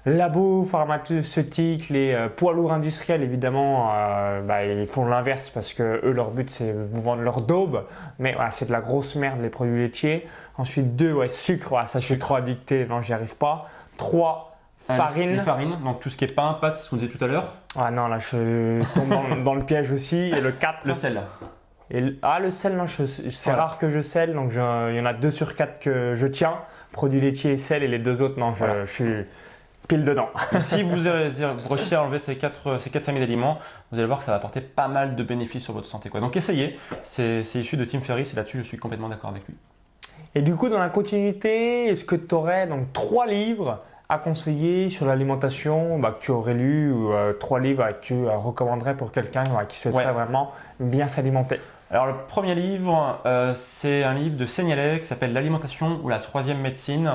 Labo 0.08 0.64
pharmaceutique, 0.64 1.90
les 1.90 2.12
euh, 2.12 2.28
poids 2.28 2.52
lourds 2.52 2.72
industriels, 2.72 3.22
évidemment, 3.22 3.90
euh, 3.92 4.40
bah, 4.42 4.64
ils 4.64 4.86
font 4.86 5.04
l'inverse 5.04 5.50
parce 5.50 5.74
que 5.74 6.00
eux, 6.04 6.12
leur 6.12 6.30
but, 6.30 6.48
c'est 6.48 6.72
vous 6.72 7.02
vendre 7.02 7.22
leur 7.22 7.42
daube. 7.42 7.84
Mais 8.18 8.32
voilà, 8.32 8.50
c'est 8.50 8.66
de 8.66 8.72
la 8.72 8.80
grosse 8.80 9.16
merde, 9.16 9.40
les 9.42 9.50
produits 9.50 9.78
laitiers. 9.78 10.26
Ensuite, 10.56 10.96
deux, 10.96 11.12
ouais, 11.12 11.28
sucre. 11.28 11.74
ça, 11.86 12.00
je 12.00 12.04
suis 12.04 12.18
trop 12.18 12.36
addicté. 12.36 12.86
Non, 12.86 13.00
j'y 13.00 13.12
arrive 13.12 13.36
pas. 13.36 13.68
Trois, 13.96 14.47
farine. 14.96 15.32
Les 15.32 15.40
farines, 15.40 15.76
donc 15.84 16.00
tout 16.00 16.10
ce 16.10 16.16
qui 16.16 16.24
est 16.24 16.34
pain, 16.34 16.56
pâte, 16.60 16.78
ce 16.78 16.90
qu'on 16.90 16.96
disait 16.96 17.10
tout 17.10 17.22
à 17.24 17.28
l'heure. 17.28 17.54
Ah 17.76 17.90
non, 17.90 18.08
là, 18.08 18.18
je 18.18 18.82
tombe 18.94 19.44
dans, 19.44 19.54
le 19.54 19.62
piège 19.62 19.92
aussi. 19.92 20.16
Et 20.16 20.40
le 20.40 20.52
4. 20.52 20.86
Le 20.86 20.94
sel. 20.94 21.22
Et, 21.90 22.18
ah, 22.22 22.40
le 22.40 22.50
sel, 22.50 22.76
non, 22.76 22.84
c'est 22.86 23.52
rare 23.52 23.78
que 23.78 23.90
je 23.90 24.02
sel. 24.02 24.34
Donc, 24.34 24.52
il 24.52 24.96
y 24.96 25.00
en 25.00 25.06
a 25.06 25.12
deux 25.12 25.30
sur 25.30 25.54
quatre 25.54 25.80
que 25.80 26.14
je 26.14 26.26
tiens. 26.26 26.54
Produits 26.92 27.20
laitiers 27.20 27.52
et 27.52 27.58
sel. 27.58 27.82
Et 27.82 27.88
les 27.88 27.98
deux 27.98 28.20
autres, 28.20 28.38
non, 28.38 28.52
je 28.54 28.86
suis 28.86 29.24
pile 29.88 30.04
dedans. 30.04 30.28
si 30.60 30.82
vous 30.82 31.00
réussissez 31.00 31.94
à 31.94 32.02
enlever 32.02 32.18
ces 32.18 32.36
quatre, 32.36 32.78
ces 32.78 32.90
quatre 32.90 33.04
familles 33.04 33.22
d'aliments, 33.22 33.58
vous 33.90 33.98
allez 33.98 34.06
voir 34.06 34.20
que 34.20 34.26
ça 34.26 34.32
va 34.32 34.36
apporter 34.36 34.60
pas 34.60 34.86
mal 34.86 35.16
de 35.16 35.22
bénéfices 35.22 35.64
sur 35.64 35.72
votre 35.72 35.86
santé. 35.86 36.10
Quoi. 36.10 36.20
Donc 36.20 36.36
essayez, 36.36 36.78
c'est 37.02 37.42
issu 37.54 37.76
de 37.76 37.84
Tim 37.84 38.00
Ferriss 38.00 38.34
et 38.34 38.36
là-dessus 38.36 38.58
je 38.58 38.62
suis 38.64 38.76
complètement 38.76 39.08
d'accord 39.08 39.30
avec 39.30 39.46
lui. 39.48 39.56
Et 40.34 40.42
du 40.42 40.54
coup, 40.54 40.68
dans 40.68 40.78
la 40.78 40.90
continuité, 40.90 41.86
est-ce 41.88 42.04
que 42.04 42.14
tu 42.14 42.34
aurais 42.34 42.66
donc 42.66 42.92
trois 42.92 43.26
livres 43.26 43.82
à 44.08 44.18
conseiller 44.18 44.88
sur 44.90 45.06
l'alimentation 45.06 45.98
bah, 45.98 46.16
que 46.18 46.24
tu 46.24 46.30
aurais 46.30 46.54
lu 46.54 46.90
ou 46.92 47.12
euh, 47.12 47.32
trois 47.34 47.60
livres 47.60 47.86
que 47.88 48.06
tu 48.06 48.14
euh, 48.14 48.36
recommanderais 48.36 48.96
pour 48.96 49.12
quelqu'un 49.12 49.44
qui 49.68 49.76
souhaiterait 49.78 50.12
vraiment 50.12 50.52
bien 50.80 51.08
s'alimenter 51.08 51.60
alors 51.90 52.06
le 52.06 52.12
premier 52.28 52.54
livre, 52.54 53.18
euh, 53.24 53.54
c'est 53.54 54.04
un 54.04 54.12
livre 54.12 54.36
de 54.36 54.44
Seignelay 54.44 55.00
qui 55.00 55.06
s'appelle 55.06 55.32
L'alimentation 55.32 56.00
ou 56.02 56.10
la 56.10 56.18
troisième 56.18 56.60
médecine 56.60 57.10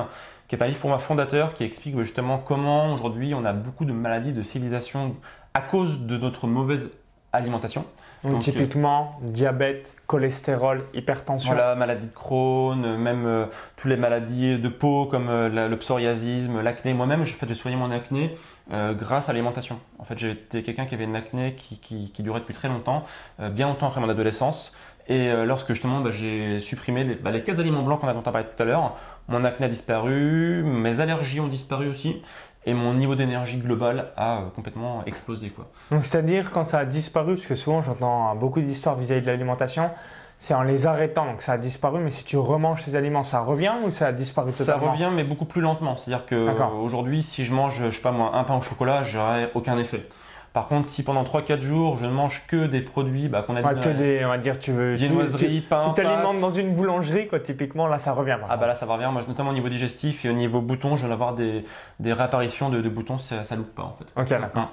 qui 0.48 0.56
est 0.56 0.62
un 0.62 0.66
livre 0.66 0.80
pour 0.80 0.90
moi 0.90 0.98
fondateur 0.98 1.54
qui 1.54 1.62
explique 1.62 1.96
justement 2.00 2.38
comment 2.38 2.92
aujourd'hui 2.92 3.34
on 3.34 3.44
a 3.44 3.52
beaucoup 3.52 3.84
de 3.84 3.92
maladies 3.92 4.32
de 4.32 4.42
civilisation 4.42 5.14
à 5.54 5.60
cause 5.60 6.06
de 6.06 6.18
notre 6.18 6.48
mauvaise 6.48 6.90
alimentation. 7.32 7.84
Donc, 8.30 8.40
typiquement, 8.40 9.18
diabète, 9.20 9.94
cholestérol, 10.06 10.84
hypertension. 10.94 11.52
Voilà, 11.52 11.74
maladie 11.74 12.06
de 12.06 12.12
Crohn, 12.12 12.96
même 12.96 13.26
euh, 13.26 13.46
toutes 13.76 13.90
les 13.90 13.96
maladies 13.96 14.58
de 14.58 14.68
peau 14.68 15.06
comme 15.06 15.28
euh, 15.28 15.68
le 15.68 15.76
psoriasisme, 15.76 16.62
l'acné. 16.62 16.94
Moi-même, 16.94 17.24
j'ai 17.24 17.54
soigné 17.54 17.76
mon 17.76 17.90
acné 17.90 18.36
euh, 18.72 18.94
grâce 18.94 19.28
à 19.28 19.32
l'alimentation. 19.32 19.78
En 19.98 20.04
fait, 20.04 20.18
j'étais 20.18 20.62
quelqu'un 20.62 20.86
qui 20.86 20.94
avait 20.94 21.04
une 21.04 21.16
acné 21.16 21.54
qui, 21.54 21.78
qui, 21.78 22.22
durait 22.22 22.40
depuis 22.40 22.54
très 22.54 22.68
longtemps, 22.68 23.04
bien 23.38 23.68
longtemps 23.68 23.88
après 23.88 24.00
mon 24.00 24.08
adolescence. 24.08 24.74
Et 25.06 25.30
lorsque 25.44 25.68
justement 25.68 26.00
bah, 26.00 26.10
j'ai 26.10 26.60
supprimé 26.60 27.04
les, 27.04 27.14
bah, 27.14 27.30
les 27.30 27.42
quatre 27.42 27.60
aliments 27.60 27.82
blancs 27.82 28.00
qu'on 28.00 28.08
a 28.08 28.14
parlé 28.14 28.44
tout 28.44 28.62
à 28.62 28.64
l'heure, 28.64 28.96
mon 29.28 29.44
acné 29.44 29.66
a 29.66 29.68
disparu, 29.68 30.62
mes 30.64 31.00
allergies 31.00 31.40
ont 31.40 31.46
disparu 31.46 31.88
aussi, 31.88 32.22
et 32.66 32.74
mon 32.74 32.94
niveau 32.94 33.14
d'énergie 33.14 33.58
global 33.58 34.12
a 34.16 34.38
euh, 34.38 34.50
complètement 34.54 35.02
explosé. 35.06 35.50
Quoi. 35.50 35.66
Donc 35.90 36.04
c'est-à-dire 36.04 36.50
quand 36.50 36.64
ça 36.64 36.78
a 36.78 36.84
disparu, 36.84 37.34
parce 37.34 37.46
que 37.46 37.54
souvent 37.54 37.82
j'entends 37.82 38.34
beaucoup 38.34 38.60
d'histoires 38.60 38.96
vis-à-vis 38.96 39.22
de 39.22 39.26
l'alimentation, 39.26 39.90
c'est 40.38 40.54
en 40.54 40.62
les 40.62 40.86
arrêtant, 40.86 41.26
donc 41.26 41.42
ça 41.42 41.52
a 41.52 41.58
disparu, 41.58 42.00
mais 42.02 42.10
si 42.10 42.24
tu 42.24 42.36
remanges 42.36 42.82
ces 42.82 42.96
aliments, 42.96 43.22
ça 43.22 43.40
revient 43.40 43.72
ou 43.86 43.90
ça 43.90 44.08
a 44.08 44.12
disparu 44.12 44.52
totalement 44.52 44.86
Ça 44.86 44.92
revient, 44.92 45.10
mais 45.14 45.24
beaucoup 45.24 45.44
plus 45.44 45.60
lentement. 45.60 45.96
C'est-à-dire 45.96 46.26
qu'aujourd'hui, 46.26 47.22
si 47.22 47.44
je 47.44 47.52
mange, 47.54 47.82
je 47.86 47.90
sais 47.90 48.02
pas 48.02 48.12
moi, 48.12 48.32
un 48.34 48.44
pain 48.44 48.56
au 48.56 48.62
chocolat, 48.62 49.04
j'aurai 49.04 49.50
aucun 49.54 49.78
effet. 49.78 50.06
Par 50.54 50.68
contre, 50.68 50.86
si 50.86 51.02
pendant 51.02 51.24
3-4 51.24 51.62
jours, 51.62 51.98
je 51.98 52.04
ne 52.04 52.12
mange 52.12 52.44
que 52.46 52.66
des 52.66 52.80
produits 52.80 53.28
bah, 53.28 53.42
qu'on 53.42 53.56
a 53.56 53.74
dit. 53.74 53.80
que 53.80 53.88
des, 53.88 54.24
on 54.24 54.28
va 54.28 54.38
dire, 54.38 54.60
tu 54.60 54.70
veux. 54.70 54.94
Viennoiserie, 54.94 55.62
pain. 55.62 55.88
Tu 55.88 56.00
t'alimentes 56.00 56.38
dans 56.38 56.50
une 56.50 56.76
boulangerie, 56.76 57.26
quoi, 57.26 57.40
typiquement, 57.40 57.88
là, 57.88 57.98
ça 57.98 58.12
revient. 58.12 58.38
Ah, 58.48 58.56
bah 58.56 58.68
là, 58.68 58.76
ça 58.76 58.86
va 58.86 58.92
revenir. 58.92 59.10
Moi, 59.10 59.22
notamment 59.26 59.50
au 59.50 59.54
niveau 59.54 59.68
digestif 59.68 60.24
et 60.24 60.30
au 60.30 60.32
niveau 60.32 60.60
boutons, 60.60 60.96
je 60.96 61.08
vais 61.08 61.12
avoir 61.12 61.34
des, 61.34 61.64
des 61.98 62.12
réapparitions 62.12 62.70
de, 62.70 62.88
boutons, 62.88 63.18
ça, 63.18 63.42
ne 63.50 63.56
loupe 63.56 63.74
pas, 63.74 63.82
en 63.82 63.96
fait. 63.98 64.12
Ok, 64.16 64.28
d'accord. 64.28 64.70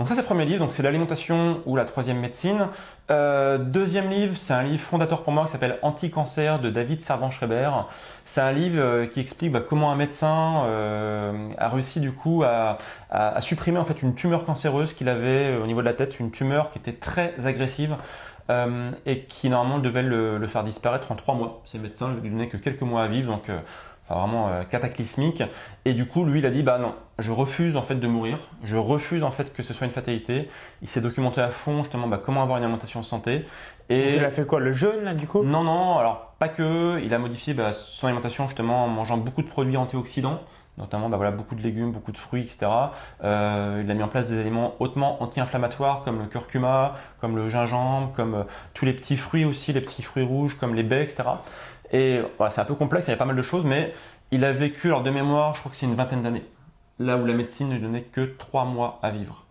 Donc, 0.00 0.08
ça, 0.08 0.14
c'est 0.14 0.22
le 0.22 0.26
premier 0.26 0.46
livre, 0.46 0.60
donc 0.60 0.72
c'est 0.72 0.82
l'alimentation 0.82 1.60
ou 1.66 1.76
la 1.76 1.84
troisième 1.84 2.20
médecine. 2.20 2.68
Euh, 3.10 3.58
deuxième 3.58 4.08
livre, 4.08 4.34
c'est 4.34 4.54
un 4.54 4.62
livre 4.62 4.82
fondateur 4.82 5.22
pour 5.22 5.30
moi 5.30 5.44
qui 5.44 5.52
s'appelle 5.52 5.76
Anti-cancer 5.82 6.58
de 6.58 6.70
David 6.70 7.02
Servan-Schreiber. 7.02 7.68
C'est 8.24 8.40
un 8.40 8.50
livre 8.50 8.80
euh, 8.80 9.04
qui 9.04 9.20
explique 9.20 9.52
bah, 9.52 9.60
comment 9.60 9.92
un 9.92 9.96
médecin 9.96 10.64
euh, 10.64 11.50
a 11.58 11.68
réussi 11.68 12.00
du 12.00 12.12
coup 12.12 12.42
à, 12.44 12.78
supprimer 13.40 13.76
en 13.76 13.84
fait 13.84 14.00
une 14.00 14.14
tumeur 14.14 14.46
cancéreuse 14.46 14.94
qu'il 14.94 15.10
avait 15.10 15.58
au 15.58 15.66
niveau 15.66 15.80
de 15.80 15.86
la 15.86 15.92
tête, 15.92 16.18
une 16.18 16.30
tumeur 16.30 16.70
qui 16.70 16.78
était 16.78 16.94
très 16.94 17.34
agressive. 17.44 17.94
et 19.04 19.24
qui 19.28 19.50
normalement 19.50 19.80
devait 19.80 20.02
le, 20.02 20.46
faire 20.48 20.64
disparaître 20.64 21.12
en 21.12 21.14
trois 21.14 21.34
mois. 21.34 21.60
Ces 21.66 21.78
médecins 21.78 22.08
ne 22.08 22.20
lui 22.20 22.30
donnaient 22.30 22.48
que 22.48 22.56
quelques 22.56 22.80
mois 22.80 23.02
à 23.02 23.06
vivre, 23.06 23.30
donc 23.30 23.50
vraiment 24.18 24.48
euh, 24.48 24.62
cataclysmique. 24.64 25.42
Et 25.84 25.94
du 25.94 26.06
coup, 26.06 26.24
lui, 26.24 26.40
il 26.40 26.46
a 26.46 26.50
dit 26.50 26.62
bah 26.62 26.78
non, 26.78 26.94
je 27.18 27.30
refuse 27.30 27.76
en 27.76 27.82
fait 27.82 27.94
de 27.94 28.08
mourir, 28.08 28.38
je 28.64 28.76
refuse 28.76 29.22
en 29.22 29.30
fait 29.30 29.52
que 29.52 29.62
ce 29.62 29.74
soit 29.74 29.86
une 29.86 29.92
fatalité. 29.92 30.48
Il 30.82 30.88
s'est 30.88 31.00
documenté 31.00 31.40
à 31.40 31.50
fond 31.50 31.82
justement 31.82 32.08
bah, 32.08 32.20
comment 32.22 32.42
avoir 32.42 32.58
une 32.58 32.64
alimentation 32.64 33.02
santé. 33.02 33.44
Et 33.88 34.16
il 34.16 34.24
a 34.24 34.30
fait 34.30 34.46
quoi, 34.46 34.60
le 34.60 34.72
jeûne 34.72 35.04
là 35.04 35.14
du 35.14 35.26
coup? 35.26 35.42
Non, 35.42 35.64
non, 35.64 35.98
alors 35.98 36.34
pas 36.38 36.48
que. 36.48 37.00
Il 37.02 37.12
a 37.12 37.18
modifié 37.18 37.54
bah, 37.54 37.72
son 37.72 38.06
alimentation 38.06 38.46
justement 38.46 38.84
en 38.84 38.88
mangeant 38.88 39.16
beaucoup 39.16 39.42
de 39.42 39.48
produits 39.48 39.76
antioxydants 39.76 40.40
notamment 40.80 41.08
bah, 41.08 41.16
voilà, 41.16 41.32
beaucoup 41.32 41.54
de 41.54 41.62
légumes, 41.62 41.92
beaucoup 41.92 42.12
de 42.12 42.18
fruits, 42.18 42.42
etc. 42.42 42.70
Euh, 43.22 43.82
il 43.84 43.90
a 43.90 43.94
mis 43.94 44.02
en 44.02 44.08
place 44.08 44.26
des 44.26 44.40
aliments 44.40 44.74
hautement 44.80 45.22
anti-inflammatoires 45.22 46.02
comme 46.04 46.18
le 46.18 46.26
curcuma, 46.26 46.96
comme 47.20 47.36
le 47.36 47.50
gingembre, 47.50 48.12
comme 48.14 48.34
euh, 48.34 48.42
tous 48.74 48.84
les 48.84 48.92
petits 48.92 49.16
fruits 49.16 49.44
aussi, 49.44 49.72
les 49.72 49.80
petits 49.80 50.02
fruits 50.02 50.24
rouges 50.24 50.56
comme 50.58 50.74
les 50.74 50.82
baies, 50.82 51.04
etc. 51.04 51.28
Et 51.92 52.20
voilà, 52.38 52.52
c'est 52.52 52.60
un 52.60 52.64
peu 52.64 52.74
complexe, 52.74 53.06
il 53.06 53.10
y 53.10 53.12
avait 53.12 53.18
pas 53.18 53.24
mal 53.24 53.36
de 53.36 53.42
choses, 53.42 53.64
mais 53.64 53.92
il 54.30 54.44
a 54.44 54.52
vécu, 54.52 54.88
alors 54.88 55.02
de 55.02 55.10
mémoire, 55.10 55.54
je 55.54 55.60
crois 55.60 55.72
que 55.72 55.76
c'est 55.76 55.86
une 55.86 55.94
vingtaine 55.94 56.22
d'années. 56.22 56.44
Là 56.98 57.16
où 57.16 57.24
la 57.24 57.32
médecine 57.32 57.70
ne 57.70 57.78
donnait 57.78 58.02
que 58.02 58.20
trois 58.20 58.64
mois 58.64 58.98
à 59.02 59.10
vivre. 59.10 59.46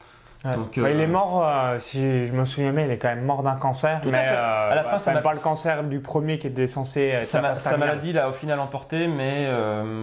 Donc, 0.46 0.78
il 0.78 0.86
est 0.86 1.04
euh, 1.04 1.08
mort, 1.08 1.46
euh, 1.46 1.80
si 1.80 2.26
je 2.26 2.32
me 2.32 2.46
souviens 2.46 2.72
bien, 2.72 2.86
il 2.86 2.92
est 2.92 2.98
quand 2.98 3.10
même 3.10 3.26
mort 3.26 3.44
d'un 3.44 3.58
cancer. 3.58 4.00
mais 4.06 4.12
euh, 4.16 4.72
à, 4.72 4.76
la 4.76 4.84
fin, 4.86 4.98
ça 4.98 5.14
n'est 5.14 5.22
pas 5.22 5.34
le 5.34 5.40
cancer 5.40 5.84
du 5.84 6.00
premier 6.00 6.40
qui 6.40 6.48
était 6.48 6.68
censé 6.68 7.02
être 7.02 7.26
sa, 7.26 7.56
sa 7.56 7.76
maladie 7.76 8.14
l'a 8.14 8.30
au 8.30 8.34
final 8.34 8.60
emporté, 8.60 9.08
mais 9.08 9.48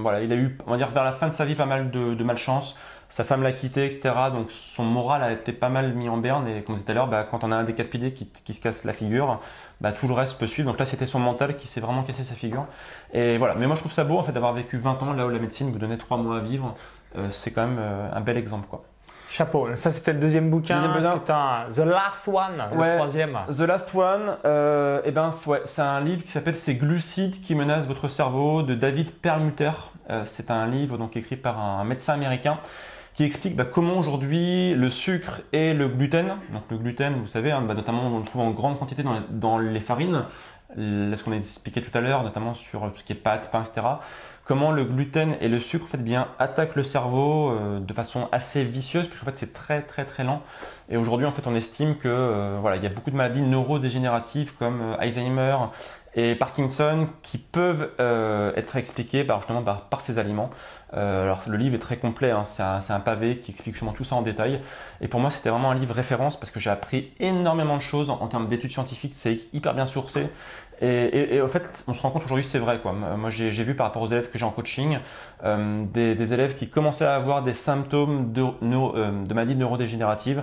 voilà, 0.03 0.21
il 0.21 0.31
a 0.33 0.37
eu, 0.37 0.59
on 0.67 0.73
va 0.73 0.77
dire, 0.77 0.91
vers 0.91 1.05
la 1.05 1.13
fin 1.13 1.29
de 1.29 1.33
sa 1.33 1.45
vie, 1.45 1.55
pas 1.55 1.67
mal 1.67 1.91
de, 1.91 2.15
de 2.15 2.25
malchance. 2.25 2.77
Sa 3.09 3.25
femme 3.25 3.43
l'a 3.43 3.53
quitté, 3.53 3.87
etc. 3.87 4.15
Donc 4.33 4.51
son 4.51 4.85
moral 4.85 5.23
a 5.23 5.33
été 5.33 5.53
pas 5.53 5.69
mal 5.69 5.93
mis 5.95 6.09
en 6.09 6.17
berne. 6.19 6.47
Et 6.49 6.63
comme 6.63 6.77
je 6.77 6.81
disais 6.81 6.87
tout 6.87 6.91
à 6.93 6.95
l'heure, 6.95 7.07
bah, 7.09 7.25
quand 7.31 7.45
on 7.45 7.53
a 7.53 7.57
un 7.57 7.65
décapité 7.65 8.13
qui, 8.13 8.27
qui 8.27 8.53
se 8.55 8.61
casse 8.61 8.85
la 8.85 8.93
figure, 8.93 9.41
bah, 9.81 9.93
tout 9.93 10.09
le 10.09 10.15
reste 10.15 10.39
peut 10.39 10.47
suivre. 10.47 10.69
Donc 10.71 10.79
là, 10.79 10.87
c'était 10.87 11.07
son 11.07 11.21
mental 11.21 11.57
qui 11.57 11.67
s'est 11.69 11.81
vraiment 11.81 12.03
cassé 12.03 12.25
sa 12.25 12.35
figure. 12.35 12.67
Et 13.13 13.39
voilà. 13.39 13.55
Mais 13.55 13.67
moi, 13.67 13.77
je 13.77 13.81
trouve 13.81 13.93
ça 13.93 14.05
beau 14.05 14.19
en 14.19 14.23
fait 14.23 14.33
d'avoir 14.33 14.53
vécu 14.53 14.77
20 14.79 15.03
ans 15.03 15.13
là 15.13 15.25
où 15.27 15.31
la 15.31 15.39
médecine 15.39 15.71
vous 15.71 15.79
donnait 15.79 15.97
3 15.99 16.17
mois 16.19 16.39
à 16.39 16.41
vivre. 16.41 16.75
Euh, 17.17 17.29
c'est 17.31 17.53
quand 17.53 17.67
même 17.67 17.79
euh, 17.79 18.09
un 18.13 18.21
bel 18.21 18.37
exemple, 18.37 18.67
quoi. 18.69 18.83
Chapeau. 19.29 19.75
Ça, 19.75 19.91
c'était 19.91 20.13
le 20.13 20.21
deuxième 20.21 20.51
bouquin. 20.51 20.77
Deuxième 20.77 20.95
bouquin. 20.97 21.19
Putain, 21.19 21.65
The 21.75 21.79
Last 21.87 22.29
One, 22.29 22.79
Ouais. 22.79 22.93
le 22.93 22.97
troisième. 22.97 23.39
The 23.49 23.61
Last 23.61 23.95
One, 23.95 24.37
euh, 24.45 25.01
eh 25.05 25.11
ben, 25.11 25.33
c'est- 25.33 25.51
ouais, 25.51 25.63
c'est 25.65 25.83
un 25.83 26.01
livre 26.01 26.23
qui 26.25 26.31
s'appelle 26.31 26.57
Ces 26.57 26.77
glucides 26.77 27.41
qui 27.43 27.55
menacent 27.55 27.87
votre 27.87 28.09
cerveau 28.09 28.63
de 28.63 28.75
David 28.75 29.11
Perlmutter. 29.13 29.73
Euh, 30.11 30.23
c'est 30.25 30.51
un 30.51 30.67
livre 30.67 30.97
donc 30.97 31.17
écrit 31.17 31.37
par 31.37 31.59
un 31.59 31.85
médecin 31.85 32.15
américain 32.15 32.59
qui 33.17 33.25
explique 33.25 33.57
bah, 33.57 33.65
comment 33.65 33.99
aujourd'hui 33.99 34.75
le 34.75 34.91
sucre 34.91 35.41
et 35.55 35.73
le 35.73 35.89
gluten, 35.89 36.37
donc 36.53 36.65
le 36.71 36.77
gluten, 36.77 37.15
vous 37.15 37.27
savez, 37.27 37.51
hein, 37.51 37.63
bah, 37.63 37.73
notamment 37.73 38.09
on 38.09 38.19
le 38.19 38.25
trouve 38.25 38.43
en 38.43 38.51
grande 38.51 38.79
quantité 38.79 39.03
dans 39.31 39.59
les, 39.59 39.81
farines, 39.81 40.27
ce 40.77 41.25
qu'on 41.25 41.33
a 41.33 41.37
expliqué 41.37 41.81
tout 41.81 41.97
à 41.97 42.03
l'heure, 42.03 42.23
notamment 42.23 42.53
sur 42.53 42.83
tout 42.93 42.99
ce 42.99 43.05
qui 43.05 43.15
est 43.15 43.17
pâtes, 43.17 43.51
pain, 43.51 43.65
etc. 43.65 43.87
Comment 44.45 44.71
le 44.71 44.85
gluten 44.85 45.35
et 45.41 45.49
le 45.49 45.59
sucre 45.59 45.87
en 45.95 45.99
bien, 45.99 46.29
attaquent 46.39 46.77
le 46.77 46.85
cerveau 46.85 47.51
euh, 47.51 47.81
de 47.81 47.93
façon 47.93 48.29
assez 48.31 48.63
vicieuse, 48.63 49.09
puisqu'en 49.09 49.27
fait 49.27 49.37
c'est 49.37 49.53
très 49.53 49.81
très 49.83 50.05
très 50.05 50.23
lent. 50.23 50.43
Et 50.89 50.97
aujourd'hui, 50.97 51.27
en 51.27 51.33
fait, 51.33 51.47
on 51.47 51.55
estime 51.55 51.97
que 51.97 52.07
euh, 52.07 52.59
voilà, 52.61 52.77
il 52.77 52.83
y 52.85 52.87
a 52.87 52.91
beaucoup 52.91 53.11
de 53.11 53.17
maladies 53.17 53.41
neurodégénératives 53.41 54.53
comme 54.57 54.81
euh, 54.83 54.97
Alzheimer 55.01 55.57
et 56.15 56.35
Parkinson 56.35 57.09
qui 57.23 57.39
peuvent 57.39 57.91
euh, 58.01 58.53
être 58.57 58.77
expliquées 58.77 59.25
par 59.25 60.01
ces 60.01 60.19
aliments. 60.19 60.51
Euh, 60.95 61.25
alors 61.25 61.43
le 61.49 61.57
livre 61.57 61.75
est 61.75 61.81
très 61.81 61.97
complet, 61.97 62.31
hein, 62.31 62.45
c'est 62.45 62.63
un, 62.63 62.81
un 62.89 63.01
pavé 63.01 63.39
qui 63.39 63.51
explique 63.51 63.75
justement 63.75 63.93
tout 63.93 64.05
ça 64.05 64.15
en 64.15 64.23
détail. 64.23 64.61
Et 65.01 65.09
pour 65.09 65.21
moi, 65.21 65.31
c'était 65.31 65.51
vraiment 65.51 65.71
un 65.71 65.75
livre 65.75 65.95
référence 65.95 66.39
parce 66.39 66.51
que 66.53 66.61
j'ai 66.61 66.71
appris 66.71 67.13
énormément 67.19 67.77
de 67.77 67.83
choses 67.83 68.09
en, 68.11 68.27
termes 68.29 68.49
d'études 68.49 68.71
scientifiques. 68.71 69.15
C'est 69.15 69.41
hyper 69.53 69.75
bien 69.75 69.87
sourcé. 69.87 70.29
Et, 70.81 71.35
et- 71.37 71.41
au 71.41 71.49
fait, 71.49 71.85
on 71.89 71.95
se 71.95 72.03
rend 72.03 72.11
compte 72.11 72.25
aujourd'hui, 72.25 72.45
c'est 72.45 72.59
vrai. 72.59 72.79
Quoi. 72.81 72.93
Moi, 72.93 73.31
j'ai 73.31 73.51
vu 73.51 73.75
par 73.75 73.87
rapport 73.87 74.03
aux 74.03 74.09
élèves 74.09 74.31
que 74.31 74.39
j'ai 74.39 74.45
en 74.45 74.51
coaching, 74.51 74.99
euh, 75.45 75.85
des, 75.93 76.15
des 76.15 76.33
élèves 76.35 76.55
qui 76.55 76.69
commençaient 76.69 77.07
à 77.07 77.17
avoir 77.17 77.43
des 77.43 77.55
symptômes 77.55 78.33
de, 78.33 78.45
neuro- 78.63 78.95
euh, 78.97 79.25
de 79.25 79.35
maladies 79.35 79.57
neurodégénératives 79.57 80.43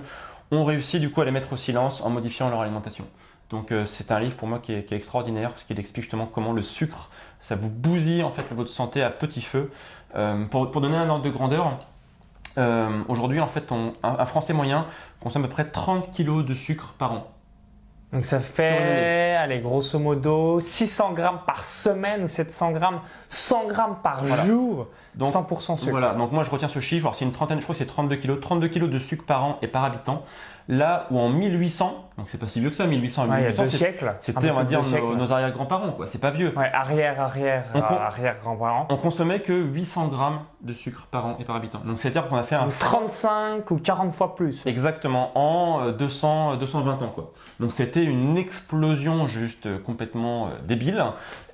ont 0.52 0.64
réussi 0.64 1.00
du 1.00 1.10
coup 1.12 1.22
à 1.22 1.26
les 1.26 1.32
mettre 1.32 1.54
au 1.54 1.58
silence 1.58 2.02
en 2.02 2.10
modifiant 2.10 2.50
leur 2.50 2.62
alimentation. 2.62 3.06
Donc 3.50 3.72
c'est 3.86 4.12
un 4.12 4.20
livre 4.20 4.36
pour 4.36 4.48
moi 4.48 4.60
qui 4.60 4.74
est, 4.74 4.84
qui 4.84 4.94
est 4.94 4.98
extraordinaire 4.98 5.50
parce 5.52 5.64
qu'il 5.64 5.80
explique 5.80 6.04
justement 6.04 6.26
comment 6.26 6.54
le 6.54 6.62
sucre, 6.64 7.10
ça 7.44 7.56
vous 7.58 7.68
bousille 7.70 8.24
en 8.24 8.32
fait 8.32 8.46
votre 8.52 8.70
santé 8.72 9.04
à 9.04 9.10
petit 9.10 9.42
feu. 9.42 9.70
Euh, 10.16 10.46
pour, 10.46 10.72
pour 10.72 10.80
donner 10.82 10.96
un 10.96 11.10
ordre 11.10 11.24
de 11.26 11.30
grandeur, 11.30 11.78
euh, 12.58 12.90
aujourd'hui 13.10 13.40
en 13.42 13.48
fait 13.48 13.72
on- 13.72 13.92
un, 14.02 14.16
un 14.20 14.26
Français 14.26 14.54
moyen 14.54 14.86
consomme 15.20 15.44
à 15.44 15.48
peu 15.48 15.54
près 15.54 15.66
30 15.66 16.10
kg 16.16 16.44
de 16.46 16.54
sucre 16.54 16.94
par 16.98 17.12
an. 17.12 17.28
Donc 18.14 18.26
ça 18.26 18.40
fait, 18.40 19.36
allez, 19.40 19.60
grosso 19.60 19.98
modo, 19.98 20.60
600 20.60 21.14
grammes 21.14 21.40
par 21.48 21.64
semaine 21.64 22.24
ou 22.24 22.28
700 22.28 22.72
grammes, 22.72 23.00
100 23.30 23.66
grammes 23.68 23.96
par 24.04 24.24
Voilà. 24.24 24.46
jour, 24.46 24.88
Donc, 25.16 25.34
100% 25.34 25.78
sucre. 25.78 25.90
Voilà, 25.90 26.14
donc 26.14 26.32
moi 26.32 26.44
je 26.44 26.52
retiens 26.52 26.68
ce 26.68 26.80
chiffre, 26.80 27.06
alors 27.08 27.16
c'est 27.16 27.26
une 27.26 27.32
trentaine, 27.32 27.58
je 27.60 27.64
crois 27.64 27.74
que 27.74 27.80
c'est 27.80 27.88
32 27.88 28.18
kg, 28.18 28.40
32 28.40 28.68
kg 28.68 28.88
de 28.88 29.00
sucre 29.00 29.26
par 29.26 29.44
an 29.44 29.58
et 29.64 29.68
par 29.68 29.84
habitant. 29.84 30.24
Là 30.70 31.08
où 31.12 31.20
en 31.20 31.30
1800, 31.30 32.10
donc 32.18 32.30
c'est 32.30 32.38
pas 32.38 32.48
si 32.48 32.60
vieux 32.62 32.70
que 32.70 32.76
ça, 32.76 32.86
1800 32.88 33.24
Ouais, 33.24 33.28
il 33.28 33.32
y 33.32 33.34
a 33.34 33.38
1800, 33.50 33.64
deux 33.64 33.70
c'est- 33.70 33.78
siècles. 33.78 34.08
un 34.08 34.16
c'était 34.20 34.50
on 34.52 34.56
va 34.56 34.64
dire 34.64 34.82
nos, 34.82 35.16
nos 35.16 35.34
arrière-grands-parents, 35.34 35.92
quoi, 35.92 36.08
c'est 36.08 36.22
pas 36.22 36.32
vieux. 36.32 36.54
Ouais, 36.58 36.72
arrière, 36.74 37.20
arrière, 37.20 37.66
On 37.74 37.80
euh, 37.80 37.82
arrière 37.82 38.38
grands-parents. 38.42 38.88
On 38.90 38.96
consommait 38.98 39.42
que 39.42 39.52
800 39.52 40.08
grammes 40.08 40.40
de 40.62 40.72
sucre 40.72 41.08
par 41.12 41.26
an 41.26 41.36
et 41.40 41.44
par 41.44 41.58
habitant. 41.58 41.80
Donc 41.86 42.00
c'est-à-dire 42.00 42.28
qu'on 42.30 42.38
a 42.38 42.44
fait 42.44 42.56
un 42.56 42.66
Donc 42.66 42.80
35 42.80 43.70
ou 43.72 43.78
40 43.78 44.14
fois 44.14 44.36
plus. 44.36 44.66
Exactement, 44.66 45.32
en 45.38 45.88
euh, 45.88 45.92
200, 45.92 46.54
euh, 46.54 46.56
220 46.56 47.02
ans. 47.02 47.12
Quoi. 47.14 47.32
Donc 47.60 47.72
c'était 47.74 48.04
une 48.06 48.38
explosion 48.38 49.28
juste 49.28 49.66
euh, 49.66 49.80
complètement 49.80 50.48
euh, 50.48 50.50
débile. 50.66 51.04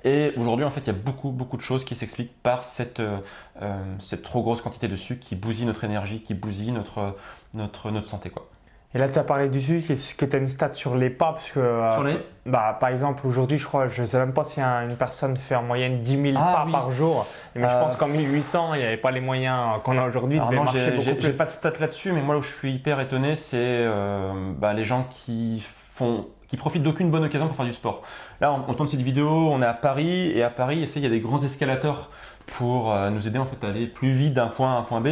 Et 0.04 0.32
aujourd'hui, 0.36 0.64
en 0.64 0.70
fait, 0.70 0.80
il 0.82 0.86
y 0.86 0.90
a 0.90 0.92
beaucoup, 0.94 1.30
beaucoup 1.30 1.56
de 1.56 1.62
choses 1.62 1.84
qui 1.84 1.94
s'expliquent 1.94 2.40
par 2.42 2.62
cette, 2.64 3.00
euh, 3.00 3.18
euh, 3.60 3.82
cette 3.98 4.22
trop 4.22 4.42
grosse 4.42 4.62
quantité 4.62 4.86
de 4.88 4.96
sucre 4.96 5.20
qui 5.26 5.34
bousille 5.36 5.66
notre 5.66 5.84
énergie, 5.84 6.22
qui 6.22 6.32
bousille 6.34 6.70
notre, 6.72 7.16
notre, 7.54 7.90
notre 7.90 8.08
santé. 8.08 8.30
Quoi. 8.30 8.46
Et 8.94 8.98
là, 8.98 9.08
tu 9.08 9.18
as 9.20 9.22
parlé 9.22 9.48
du 9.48 9.60
sucre. 9.60 9.92
Est-ce 9.92 10.16
que 10.16 10.24
tu 10.24 10.34
as 10.34 10.38
une 10.40 10.48
stat 10.48 10.70
sur 10.74 10.96
les 10.96 11.10
pas 11.10 11.32
Parce 11.34 11.52
que, 11.52 11.60
euh, 11.60 12.14
bah, 12.44 12.76
par 12.80 12.88
exemple, 12.88 13.24
aujourd'hui, 13.24 13.56
je 13.56 13.64
crois, 13.64 13.86
je 13.86 14.00
ne 14.02 14.06
sais 14.06 14.18
même 14.18 14.32
pas 14.32 14.42
si 14.42 14.60
un- 14.60 14.88
une 14.88 14.96
personne 14.96 15.36
fait 15.36 15.54
en 15.54 15.62
moyenne 15.62 15.98
10 15.98 16.20
000 16.20 16.34
Ah, 16.36 16.54
pas 16.56 16.62
oui. 16.66 16.72
par 16.72 16.90
jour. 16.90 17.24
Mais 17.54 17.68
je 17.68 17.74
Euh, 17.74 17.80
pense 17.80 17.94
qu'en 17.94 18.08
1800, 18.08 18.74
il 18.74 18.80
n'y 18.80 18.84
avait 18.86 18.96
pas 18.96 19.12
les 19.12 19.20
moyens 19.20 19.76
euh, 19.76 19.78
qu'on 19.78 19.96
a 19.96 20.04
aujourd'hui. 20.08 20.40
Devait 20.40 20.56
non, 20.56 20.64
marcher 20.64 20.90
beaucoup 20.90 21.10
plus. 21.14 21.22
j'ai 21.22 21.32
pas 21.34 21.44
de 21.46 21.50
stats 21.52 21.72
là-dessus, 21.78 22.10
mais 22.12 22.20
moi 22.20 22.36
où 22.36 22.42
je 22.42 22.52
suis 22.52 22.72
hyper 22.72 22.98
étonné, 22.98 23.36
c'est 23.36 23.56
euh, 23.58 24.32
bah, 24.58 24.72
les 24.72 24.84
gens 24.84 25.06
qui 25.08 25.64
font, 25.94 26.26
qui 26.48 26.56
profitent 26.56 26.82
d'aucune 26.82 27.12
bonne 27.12 27.24
occasion 27.24 27.46
pour 27.46 27.54
faire 27.54 27.66
du 27.66 27.72
sport. 27.72 28.02
Là, 28.40 28.52
on, 28.52 28.72
on 28.72 28.74
tourne 28.74 28.88
cette 28.88 29.02
vidéo, 29.02 29.28
on 29.28 29.62
est 29.62 29.66
à 29.66 29.74
Paris, 29.74 30.32
et 30.34 30.42
à 30.42 30.50
Paris, 30.50 30.90
il 30.96 31.02
y 31.02 31.06
a 31.06 31.10
des 31.10 31.20
grands 31.20 31.40
escalators 31.40 32.10
pour 32.58 32.92
euh, 32.92 33.10
nous 33.10 33.28
aider 33.28 33.38
en 33.38 33.44
fait 33.46 33.64
à 33.64 33.68
aller 33.70 33.86
plus 33.86 34.14
vite 34.14 34.34
d'un 34.34 34.48
point 34.48 34.72
A 34.72 34.76
à 34.76 34.78
un 34.78 34.82
point 34.82 35.00
B. 35.00 35.10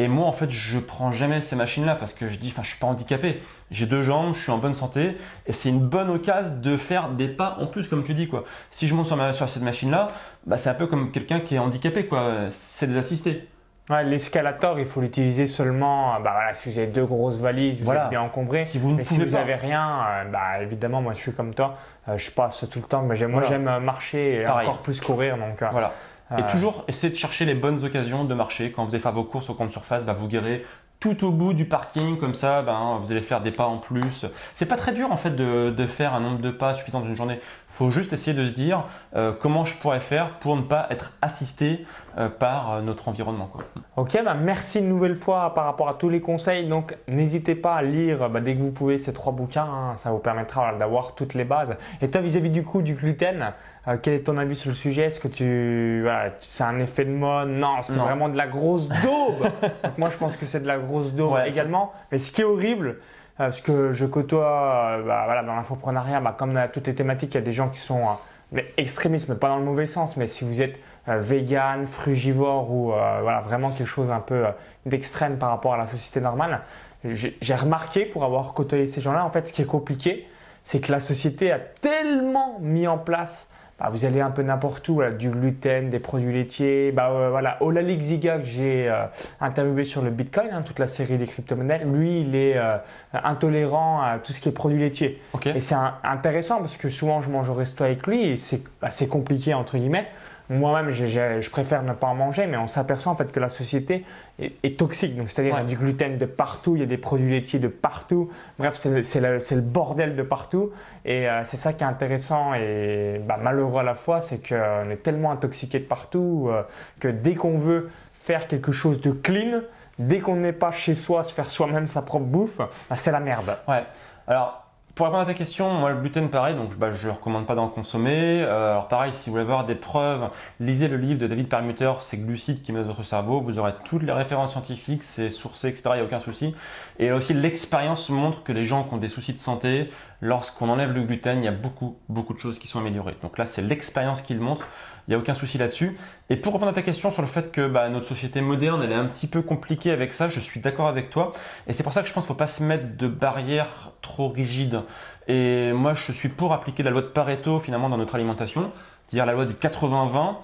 Et 0.00 0.06
moi, 0.08 0.26
en 0.26 0.32
fait, 0.32 0.50
je 0.50 0.78
prends 0.78 1.10
jamais 1.10 1.40
ces 1.40 1.56
machines-là 1.56 1.96
parce 1.96 2.12
que 2.12 2.28
je 2.28 2.38
dis, 2.38 2.48
enfin, 2.54 2.62
je 2.62 2.70
suis 2.70 2.78
pas 2.78 2.86
handicapé. 2.86 3.42
J'ai 3.72 3.84
deux 3.86 4.02
jambes, 4.02 4.32
je 4.34 4.40
suis 4.42 4.52
en 4.52 4.58
bonne 4.58 4.72
santé, 4.74 5.18
et 5.46 5.52
c'est 5.52 5.68
une 5.68 5.80
bonne 5.80 6.08
occasion 6.08 6.56
de 6.62 6.76
faire 6.76 7.08
des 7.10 7.28
pas 7.28 7.56
en 7.60 7.66
plus, 7.66 7.88
comme 7.88 8.04
tu 8.04 8.14
dis, 8.14 8.28
quoi. 8.28 8.44
Si 8.70 8.86
je 8.88 8.94
monte 8.94 9.06
sur, 9.06 9.16
ma- 9.16 9.32
sur 9.32 9.48
cette 9.48 9.62
machine-là, 9.64 10.08
bah, 10.46 10.56
c'est 10.56 10.70
un 10.70 10.74
peu 10.74 10.86
comme 10.86 11.10
quelqu'un 11.10 11.40
qui 11.40 11.56
est 11.56 11.58
handicapé, 11.58 12.06
quoi. 12.06 12.46
C'est 12.50 12.86
des 12.86 12.96
assistés. 12.96 13.48
Ouais, 13.90 14.04
L'escalator, 14.04 14.78
il 14.78 14.84
faut 14.86 15.00
l'utiliser 15.00 15.46
seulement 15.46 16.14
euh, 16.14 16.18
bah, 16.18 16.32
voilà, 16.34 16.52
si 16.52 16.70
vous 16.70 16.78
avez 16.78 16.88
deux 16.88 17.06
grosses 17.06 17.38
valises, 17.38 17.78
vous 17.78 17.86
Voilà. 17.86 18.04
êtes 18.04 18.10
bien 18.10 18.20
encombré. 18.20 18.64
Si 18.66 18.78
vous 18.78 18.90
ne 18.90 18.96
Mais 18.98 19.04
si 19.04 19.18
vous 19.18 19.30
n'avez 19.34 19.54
rien, 19.54 19.88
euh, 20.06 20.24
bah, 20.30 20.62
évidemment, 20.62 21.00
moi 21.00 21.14
je 21.14 21.18
suis 21.18 21.32
comme 21.32 21.54
toi, 21.54 21.76
euh, 22.08 22.18
je 22.18 22.30
passe 22.30 22.66
tout 22.70 22.80
le 22.80 22.84
temps. 22.84 23.02
Mais 23.02 23.16
j'aime- 23.16 23.30
moi 23.30 23.40
Voilà. 23.40 23.56
j'aime 23.56 23.82
marcher 23.84 24.42
et 24.42 24.44
Pareil. 24.44 24.68
encore 24.68 24.82
plus 24.82 25.00
courir. 25.00 25.38
Donc, 25.38 25.62
euh, 25.62 25.68
Voilà. 25.72 25.92
Et 26.36 26.42
euh, 26.42 26.50
toujours 26.50 26.84
essayer 26.88 27.12
de 27.12 27.18
chercher 27.18 27.44
les 27.44 27.54
bonnes 27.54 27.84
occasions 27.84 28.24
de 28.24 28.34
marcher. 28.34 28.70
Quand 28.70 28.84
vous 28.84 28.94
allez 28.94 29.02
faire 29.02 29.12
vos 29.12 29.24
courses 29.24 29.48
au 29.48 29.54
compte 29.54 29.70
surface, 29.70 30.04
bah, 30.04 30.12
vous 30.12 30.28
guérez 30.28 30.64
tout 31.00 31.24
au 31.24 31.30
bout 31.30 31.52
du 31.52 31.64
parking, 31.64 32.18
comme 32.18 32.34
ça, 32.34 32.62
ben, 32.62 32.98
vous 33.00 33.12
allez 33.12 33.20
faire 33.20 33.40
des 33.40 33.52
pas 33.52 33.66
en 33.66 33.78
plus. 33.78 34.26
C'est 34.54 34.66
pas 34.66 34.76
très 34.76 34.92
dur 34.92 35.12
en 35.12 35.16
fait 35.16 35.30
de, 35.30 35.70
de 35.70 35.86
faire 35.86 36.12
un 36.12 36.20
nombre 36.20 36.40
de 36.40 36.50
pas 36.50 36.74
suffisant 36.74 37.00
dans 37.00 37.06
une 37.06 37.14
journée. 37.14 37.40
Faut 37.78 37.92
juste 37.92 38.12
essayer 38.12 38.36
de 38.36 38.44
se 38.44 38.50
dire 38.50 38.86
euh, 39.14 39.32
comment 39.40 39.64
je 39.64 39.72
pourrais 39.76 40.00
faire 40.00 40.30
pour 40.40 40.56
ne 40.56 40.62
pas 40.62 40.88
être 40.90 41.12
assisté 41.22 41.86
euh, 42.18 42.28
par 42.28 42.72
euh, 42.72 42.80
notre 42.80 43.06
environnement. 43.06 43.46
Quoi. 43.46 43.62
Ok, 43.94 44.18
bah 44.24 44.34
merci 44.34 44.80
une 44.80 44.88
nouvelle 44.88 45.14
fois 45.14 45.54
par 45.54 45.66
rapport 45.66 45.88
à 45.88 45.94
tous 45.94 46.08
les 46.08 46.20
conseils. 46.20 46.66
Donc 46.66 46.96
n'hésitez 47.06 47.54
pas 47.54 47.76
à 47.76 47.82
lire 47.82 48.28
bah, 48.30 48.40
dès 48.40 48.56
que 48.56 48.62
vous 48.62 48.72
pouvez 48.72 48.98
ces 48.98 49.12
trois 49.12 49.32
bouquins. 49.32 49.62
hein. 49.62 49.92
ça 49.94 50.10
vous 50.10 50.18
permettra 50.18 50.62
voilà, 50.62 50.76
d'avoir 50.76 51.14
toutes 51.14 51.34
les 51.34 51.44
bases. 51.44 51.76
Et 52.02 52.10
toi, 52.10 52.20
vis-à-vis 52.20 52.50
du 52.50 52.64
coup 52.64 52.82
du 52.82 52.94
gluten, 52.94 53.52
euh, 53.86 53.96
quel 54.02 54.14
est 54.14 54.24
ton 54.24 54.38
avis 54.38 54.56
sur 54.56 54.70
le 54.70 54.74
sujet? 54.74 55.02
Est-ce 55.02 55.20
que 55.20 55.28
tu, 55.28 56.00
voilà, 56.02 56.32
c'est 56.40 56.64
un 56.64 56.80
effet 56.80 57.04
de 57.04 57.12
mode? 57.12 57.50
Non, 57.50 57.80
c'est 57.82 57.96
vraiment 57.96 58.28
de 58.28 58.36
la 58.36 58.48
grosse 58.48 58.88
daube. 58.88 59.52
Donc, 59.84 59.98
moi, 59.98 60.10
je 60.10 60.16
pense 60.16 60.36
que 60.36 60.46
c'est 60.46 60.60
de 60.60 60.66
la 60.66 60.78
grosse 60.78 61.12
daube 61.12 61.34
Ouais, 61.34 61.48
également. 61.48 61.92
Mais 62.10 62.18
ce 62.18 62.32
qui 62.32 62.40
est 62.40 62.44
horrible, 62.44 62.96
ce 63.38 63.62
que 63.62 63.92
je 63.92 64.04
côtoie 64.04 64.98
euh, 64.98 65.02
bah, 65.02 65.22
voilà, 65.26 65.42
dans 65.42 65.54
l'infoprenariat, 65.54 66.20
bah, 66.20 66.34
comme 66.36 66.52
dans 66.52 66.68
toutes 66.68 66.86
les 66.86 66.94
thématiques, 66.94 67.34
il 67.34 67.38
y 67.38 67.40
a 67.40 67.44
des 67.44 67.52
gens 67.52 67.68
qui 67.68 67.78
sont 67.78 68.00
euh, 68.00 68.12
mais 68.50 68.66
extrémistes, 68.76 69.28
mais 69.28 69.36
pas 69.36 69.48
dans 69.48 69.58
le 69.58 69.64
mauvais 69.64 69.86
sens. 69.86 70.16
Mais 70.16 70.26
si 70.26 70.44
vous 70.44 70.60
êtes 70.60 70.76
euh, 71.08 71.18
vegan, 71.18 71.86
frugivore 71.86 72.70
ou 72.70 72.86
voilà, 72.86 73.40
vraiment 73.40 73.70
quelque 73.70 73.86
chose 73.86 74.10
un 74.10 74.20
peu 74.20 74.44
d'extrême 74.86 75.38
par 75.38 75.50
rapport 75.50 75.74
à 75.74 75.76
la 75.76 75.86
société 75.86 76.20
normale, 76.20 76.62
j'ai 77.04 77.54
remarqué 77.54 78.06
pour 78.06 78.24
avoir 78.24 78.54
côtoyé 78.54 78.86
ces 78.88 79.00
gens-là, 79.00 79.24
en 79.24 79.30
fait, 79.30 79.48
ce 79.48 79.52
qui 79.52 79.62
est 79.62 79.66
compliqué, 79.66 80.26
c'est 80.64 80.80
que 80.80 80.90
la 80.90 80.98
société 80.98 81.52
a 81.52 81.58
tellement 81.58 82.58
mis 82.60 82.88
en 82.88 82.98
place. 82.98 83.52
Bah, 83.78 83.90
vous 83.92 84.04
allez 84.04 84.20
un 84.20 84.30
peu 84.30 84.42
n'importe 84.42 84.88
où, 84.88 84.94
voilà, 84.94 85.12
du 85.12 85.30
gluten, 85.30 85.88
des 85.88 86.00
produits 86.00 86.32
laitiers. 86.32 86.90
Bah, 86.90 87.10
euh, 87.10 87.30
voilà, 87.30 87.58
Olalik 87.60 88.00
Ziga 88.00 88.38
que 88.38 88.44
j'ai 88.44 88.88
euh, 88.88 89.04
interviewé 89.40 89.84
sur 89.84 90.02
le 90.02 90.10
Bitcoin, 90.10 90.48
hein, 90.52 90.62
toute 90.62 90.80
la 90.80 90.88
série 90.88 91.16
des 91.16 91.26
crypto-monnaies, 91.26 91.84
lui, 91.84 92.22
il 92.22 92.34
est 92.34 92.56
euh, 92.56 92.76
intolérant 93.12 94.00
à 94.02 94.18
tout 94.18 94.32
ce 94.32 94.40
qui 94.40 94.48
est 94.48 94.52
produits 94.52 94.80
laitiers. 94.80 95.22
Et 95.46 95.60
c'est 95.60 95.76
intéressant 96.02 96.58
parce 96.58 96.76
que 96.76 96.88
souvent 96.88 97.22
je 97.22 97.30
mange 97.30 97.48
au 97.48 97.54
resto 97.54 97.84
avec 97.84 98.06
lui 98.06 98.24
et 98.24 98.36
c'est 98.36 98.62
assez 98.82 99.06
compliqué 99.06 99.54
entre 99.54 99.78
guillemets. 99.78 100.08
Moi-même, 100.50 100.88
je 100.90 101.50
préfère 101.50 101.82
ne 101.82 101.92
pas 101.92 102.06
en 102.06 102.14
manger, 102.14 102.46
mais 102.46 102.56
on 102.56 102.66
s'aperçoit 102.66 103.12
en 103.12 103.16
fait 103.16 103.30
que 103.30 103.38
la 103.40 103.50
société 103.50 104.04
est, 104.38 104.52
est 104.62 104.78
toxique. 104.78 105.14
Donc, 105.16 105.28
c'est-à-dire 105.28 105.54
Ouais. 105.54 105.60
il 105.62 105.70
y 105.70 105.74
a 105.74 105.76
du 105.76 105.76
gluten 105.76 106.16
de 106.16 106.24
partout, 106.24 106.74
il 106.76 106.80
y 106.80 106.82
a 106.82 106.86
des 106.86 106.96
produits 106.96 107.30
laitiers 107.30 107.58
de 107.58 107.68
partout. 107.68 108.30
Bref, 108.58 108.74
c'est 108.74 109.20
le, 109.20 109.38
le- 109.38 109.60
bordel 109.60 110.16
de 110.16 110.22
partout. 110.22 110.70
Et 111.04 111.28
euh, 111.28 111.42
c'est 111.44 111.58
ça 111.58 111.72
qui 111.74 111.84
est 111.84 111.86
intéressant 111.86 112.54
et 112.54 113.20
bah, 113.26 113.38
malheureux 113.42 113.80
à 113.80 113.82
la 113.82 113.94
fois, 113.94 114.20
c'est 114.22 114.38
qu'on 114.48 114.90
est 114.90 115.02
tellement 115.02 115.32
intoxiqué 115.32 115.80
de 115.80 115.84
partout 115.84 116.48
euh, 116.50 116.62
que 116.98 117.08
dès 117.08 117.34
qu'on 117.34 117.58
veut 117.58 117.90
faire 118.24 118.46
quelque 118.46 118.72
chose 118.72 119.00
de 119.02 119.10
clean, 119.10 119.60
dès 119.98 120.18
qu'on 120.20 120.36
n'est 120.36 120.52
pas 120.52 120.70
chez 120.70 120.94
soi, 120.94 121.24
se 121.24 121.32
faire 121.34 121.50
soi-même 121.50 121.88
sa 121.88 122.00
propre 122.02 122.24
bouffe, 122.24 122.56
bah, 122.58 122.96
c'est 122.96 123.10
la 123.10 123.20
merde. 123.20 123.56
Ouais. 123.66 123.82
Alors, 124.26 124.64
pour 124.98 125.06
répondre 125.06 125.22
à 125.22 125.26
ta 125.26 125.34
question, 125.34 125.70
moi 125.70 125.90
le 125.90 126.00
gluten 126.00 126.28
pareil, 126.28 126.56
donc 126.56 126.76
bah, 126.76 126.92
je 126.92 127.06
ne 127.06 127.12
recommande 127.12 127.46
pas 127.46 127.54
d'en 127.54 127.68
consommer. 127.68 128.42
Euh, 128.42 128.72
alors 128.72 128.88
pareil, 128.88 129.12
si 129.12 129.30
vous 129.30 129.34
voulez 129.34 129.44
avoir 129.44 129.64
des 129.64 129.76
preuves, 129.76 130.28
lisez 130.58 130.88
le 130.88 130.96
livre 130.96 131.20
de 131.20 131.28
David 131.28 131.48
Perlmutter, 131.48 131.92
c'est 132.00 132.16
glucides 132.16 132.64
qui 132.64 132.72
menacent 132.72 132.88
votre 132.88 133.04
cerveau. 133.04 133.40
Vous 133.40 133.60
aurez 133.60 133.74
toutes 133.84 134.02
les 134.02 134.10
références 134.10 134.50
scientifiques, 134.50 135.04
c'est 135.04 135.30
sourcé, 135.30 135.68
etc. 135.68 135.90
Il 135.90 135.94
n'y 135.94 136.00
a 136.00 136.04
aucun 136.04 136.18
souci. 136.18 136.52
Et 136.98 137.12
aussi, 137.12 137.32
l'expérience 137.32 138.08
montre 138.08 138.42
que 138.42 138.50
les 138.50 138.64
gens 138.64 138.82
qui 138.82 138.92
ont 138.92 138.96
des 138.96 139.08
soucis 139.08 139.32
de 139.32 139.38
santé, 139.38 139.88
lorsqu'on 140.20 140.68
enlève 140.68 140.92
le 140.92 141.02
gluten, 141.02 141.38
il 141.38 141.44
y 141.44 141.48
a 141.48 141.52
beaucoup, 141.52 141.96
beaucoup 142.08 142.34
de 142.34 142.40
choses 142.40 142.58
qui 142.58 142.66
sont 142.66 142.80
améliorées. 142.80 143.14
Donc 143.22 143.38
là, 143.38 143.46
c'est 143.46 143.62
l'expérience 143.62 144.20
qui 144.20 144.34
le 144.34 144.40
montre. 144.40 144.66
Il 145.08 145.12
n'y 145.12 145.14
a 145.14 145.18
aucun 145.18 145.32
souci 145.32 145.56
là-dessus. 145.56 145.96
Et 146.28 146.36
pour 146.36 146.52
répondre 146.52 146.70
à 146.70 146.74
ta 146.74 146.82
question 146.82 147.10
sur 147.10 147.22
le 147.22 147.28
fait 147.28 147.50
que 147.50 147.66
bah, 147.66 147.88
notre 147.88 148.06
société 148.06 148.42
moderne, 148.42 148.82
elle 148.84 148.92
est 148.92 148.96
un 148.96 149.06
petit 149.06 149.26
peu 149.26 149.40
compliquée 149.40 149.90
avec 149.90 150.12
ça, 150.12 150.28
je 150.28 150.38
suis 150.38 150.60
d'accord 150.60 150.86
avec 150.86 151.08
toi. 151.08 151.32
Et 151.66 151.72
c'est 151.72 151.82
pour 151.82 151.94
ça 151.94 152.02
que 152.02 152.08
je 152.08 152.12
pense 152.12 152.26
qu'il 152.26 152.32
ne 152.32 152.36
faut 152.36 152.38
pas 152.38 152.46
se 152.46 152.62
mettre 152.62 152.94
de 152.98 153.08
barrières 153.08 153.92
trop 154.02 154.28
rigides. 154.28 154.82
Et 155.26 155.72
moi, 155.72 155.94
je 155.94 156.12
suis 156.12 156.28
pour 156.28 156.52
appliquer 156.52 156.82
la 156.82 156.90
loi 156.90 157.00
de 157.00 157.06
Pareto 157.06 157.58
finalement 157.58 157.88
dans 157.88 157.96
notre 157.96 158.16
alimentation, 158.16 158.70
c'est-à-dire 159.06 159.24
la 159.24 159.32
loi 159.32 159.46
du 159.46 159.54
80-20. 159.54 160.36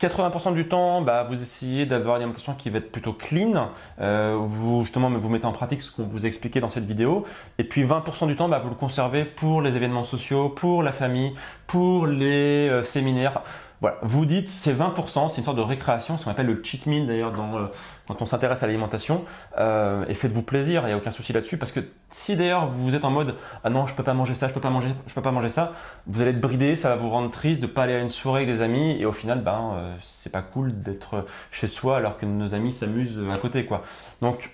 80% 0.00 0.54
du 0.54 0.66
temps, 0.66 1.02
bah, 1.02 1.26
vous 1.28 1.40
essayez 1.40 1.84
d'avoir 1.84 2.16
une 2.16 2.22
alimentation 2.22 2.54
qui 2.54 2.70
va 2.70 2.78
être 2.78 2.90
plutôt 2.90 3.12
clean. 3.12 3.68
Euh, 4.00 4.34
vous 4.38 4.82
justement 4.82 5.10
vous 5.10 5.28
mettez 5.28 5.44
en 5.44 5.52
pratique 5.52 5.82
ce 5.82 5.92
qu'on 5.92 6.04
vous 6.04 6.24
a 6.24 6.28
expliqué 6.28 6.60
dans 6.60 6.70
cette 6.70 6.86
vidéo. 6.86 7.26
Et 7.58 7.64
puis 7.64 7.84
20% 7.84 8.26
du 8.26 8.36
temps, 8.36 8.48
bah, 8.48 8.60
vous 8.60 8.70
le 8.70 8.74
conservez 8.74 9.24
pour 9.24 9.60
les 9.60 9.76
événements 9.76 10.04
sociaux, 10.04 10.48
pour 10.48 10.82
la 10.82 10.92
famille, 10.92 11.34
pour 11.66 12.06
les 12.06 12.68
euh, 12.68 12.82
séminaires. 12.82 13.42
Voilà, 13.80 13.96
vous 14.02 14.26
dites 14.26 14.50
c'est 14.50 14.74
20%, 14.74 15.30
c'est 15.30 15.38
une 15.38 15.44
sorte 15.44 15.56
de 15.56 15.62
récréation, 15.62 16.18
ce 16.18 16.24
qu'on 16.24 16.30
appelle 16.30 16.46
le 16.46 16.60
cheat 16.62 16.84
meal 16.84 17.06
d'ailleurs 17.06 17.32
euh, 17.32 17.66
quand 18.06 18.20
on 18.20 18.26
s'intéresse 18.26 18.62
à 18.62 18.66
l'alimentation. 18.66 19.24
Euh, 19.58 20.04
et 20.06 20.14
faites-vous 20.14 20.42
plaisir, 20.42 20.82
il 20.82 20.88
n'y 20.88 20.92
a 20.92 20.98
aucun 20.98 21.10
souci 21.10 21.32
là-dessus. 21.32 21.56
Parce 21.56 21.72
que 21.72 21.80
si 22.10 22.36
d'ailleurs 22.36 22.68
vous 22.68 22.94
êtes 22.94 23.06
en 23.06 23.10
mode 23.10 23.36
ah 23.64 23.70
non 23.70 23.86
je 23.86 23.94
peux 23.94 24.02
pas 24.02 24.12
manger 24.12 24.34
ça, 24.34 24.48
je 24.48 24.52
peux 24.52 24.60
pas 24.60 24.68
manger, 24.68 24.90
je 25.06 25.14
peux 25.14 25.22
pas 25.22 25.30
manger 25.30 25.48
ça, 25.48 25.72
vous 26.06 26.20
allez 26.20 26.32
être 26.32 26.40
bridé, 26.40 26.76
ça 26.76 26.90
va 26.90 26.96
vous 26.96 27.08
rendre 27.08 27.30
triste 27.30 27.62
de 27.62 27.66
pas 27.66 27.84
aller 27.84 27.94
à 27.94 28.00
une 28.00 28.10
soirée 28.10 28.42
avec 28.42 28.54
des 28.54 28.62
amis 28.62 29.00
et 29.00 29.06
au 29.06 29.12
final 29.12 29.42
ben 29.42 29.72
euh, 29.76 29.96
c'est 30.02 30.32
pas 30.32 30.42
cool 30.42 30.82
d'être 30.82 31.26
chez 31.50 31.66
soi 31.66 31.96
alors 31.96 32.18
que 32.18 32.26
nos 32.26 32.52
amis 32.52 32.74
s'amusent 32.74 33.20
à 33.32 33.38
côté 33.38 33.64
quoi. 33.64 33.82
Donc 34.20 34.50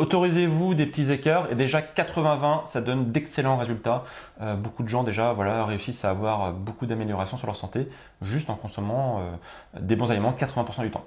Autorisez-vous 0.00 0.74
des 0.74 0.86
petits 0.86 1.12
écarts 1.12 1.52
et 1.52 1.54
déjà 1.54 1.80
80-20, 1.80 2.66
ça 2.66 2.80
donne 2.80 3.12
d'excellents 3.12 3.58
résultats. 3.58 4.04
Euh, 4.40 4.54
beaucoup 4.54 4.82
de 4.82 4.88
gens 4.88 5.04
déjà 5.04 5.32
voilà, 5.32 5.64
réussissent 5.66 6.04
à 6.04 6.10
avoir 6.10 6.52
beaucoup 6.52 6.86
d'améliorations 6.86 7.36
sur 7.36 7.46
leur 7.46 7.56
santé 7.56 7.86
juste 8.22 8.48
en 8.48 8.54
consommant 8.54 9.20
euh, 9.20 9.80
des 9.80 9.96
bons 9.96 10.10
aliments 10.10 10.32
80% 10.32 10.82
du 10.82 10.90
temps. 10.90 11.04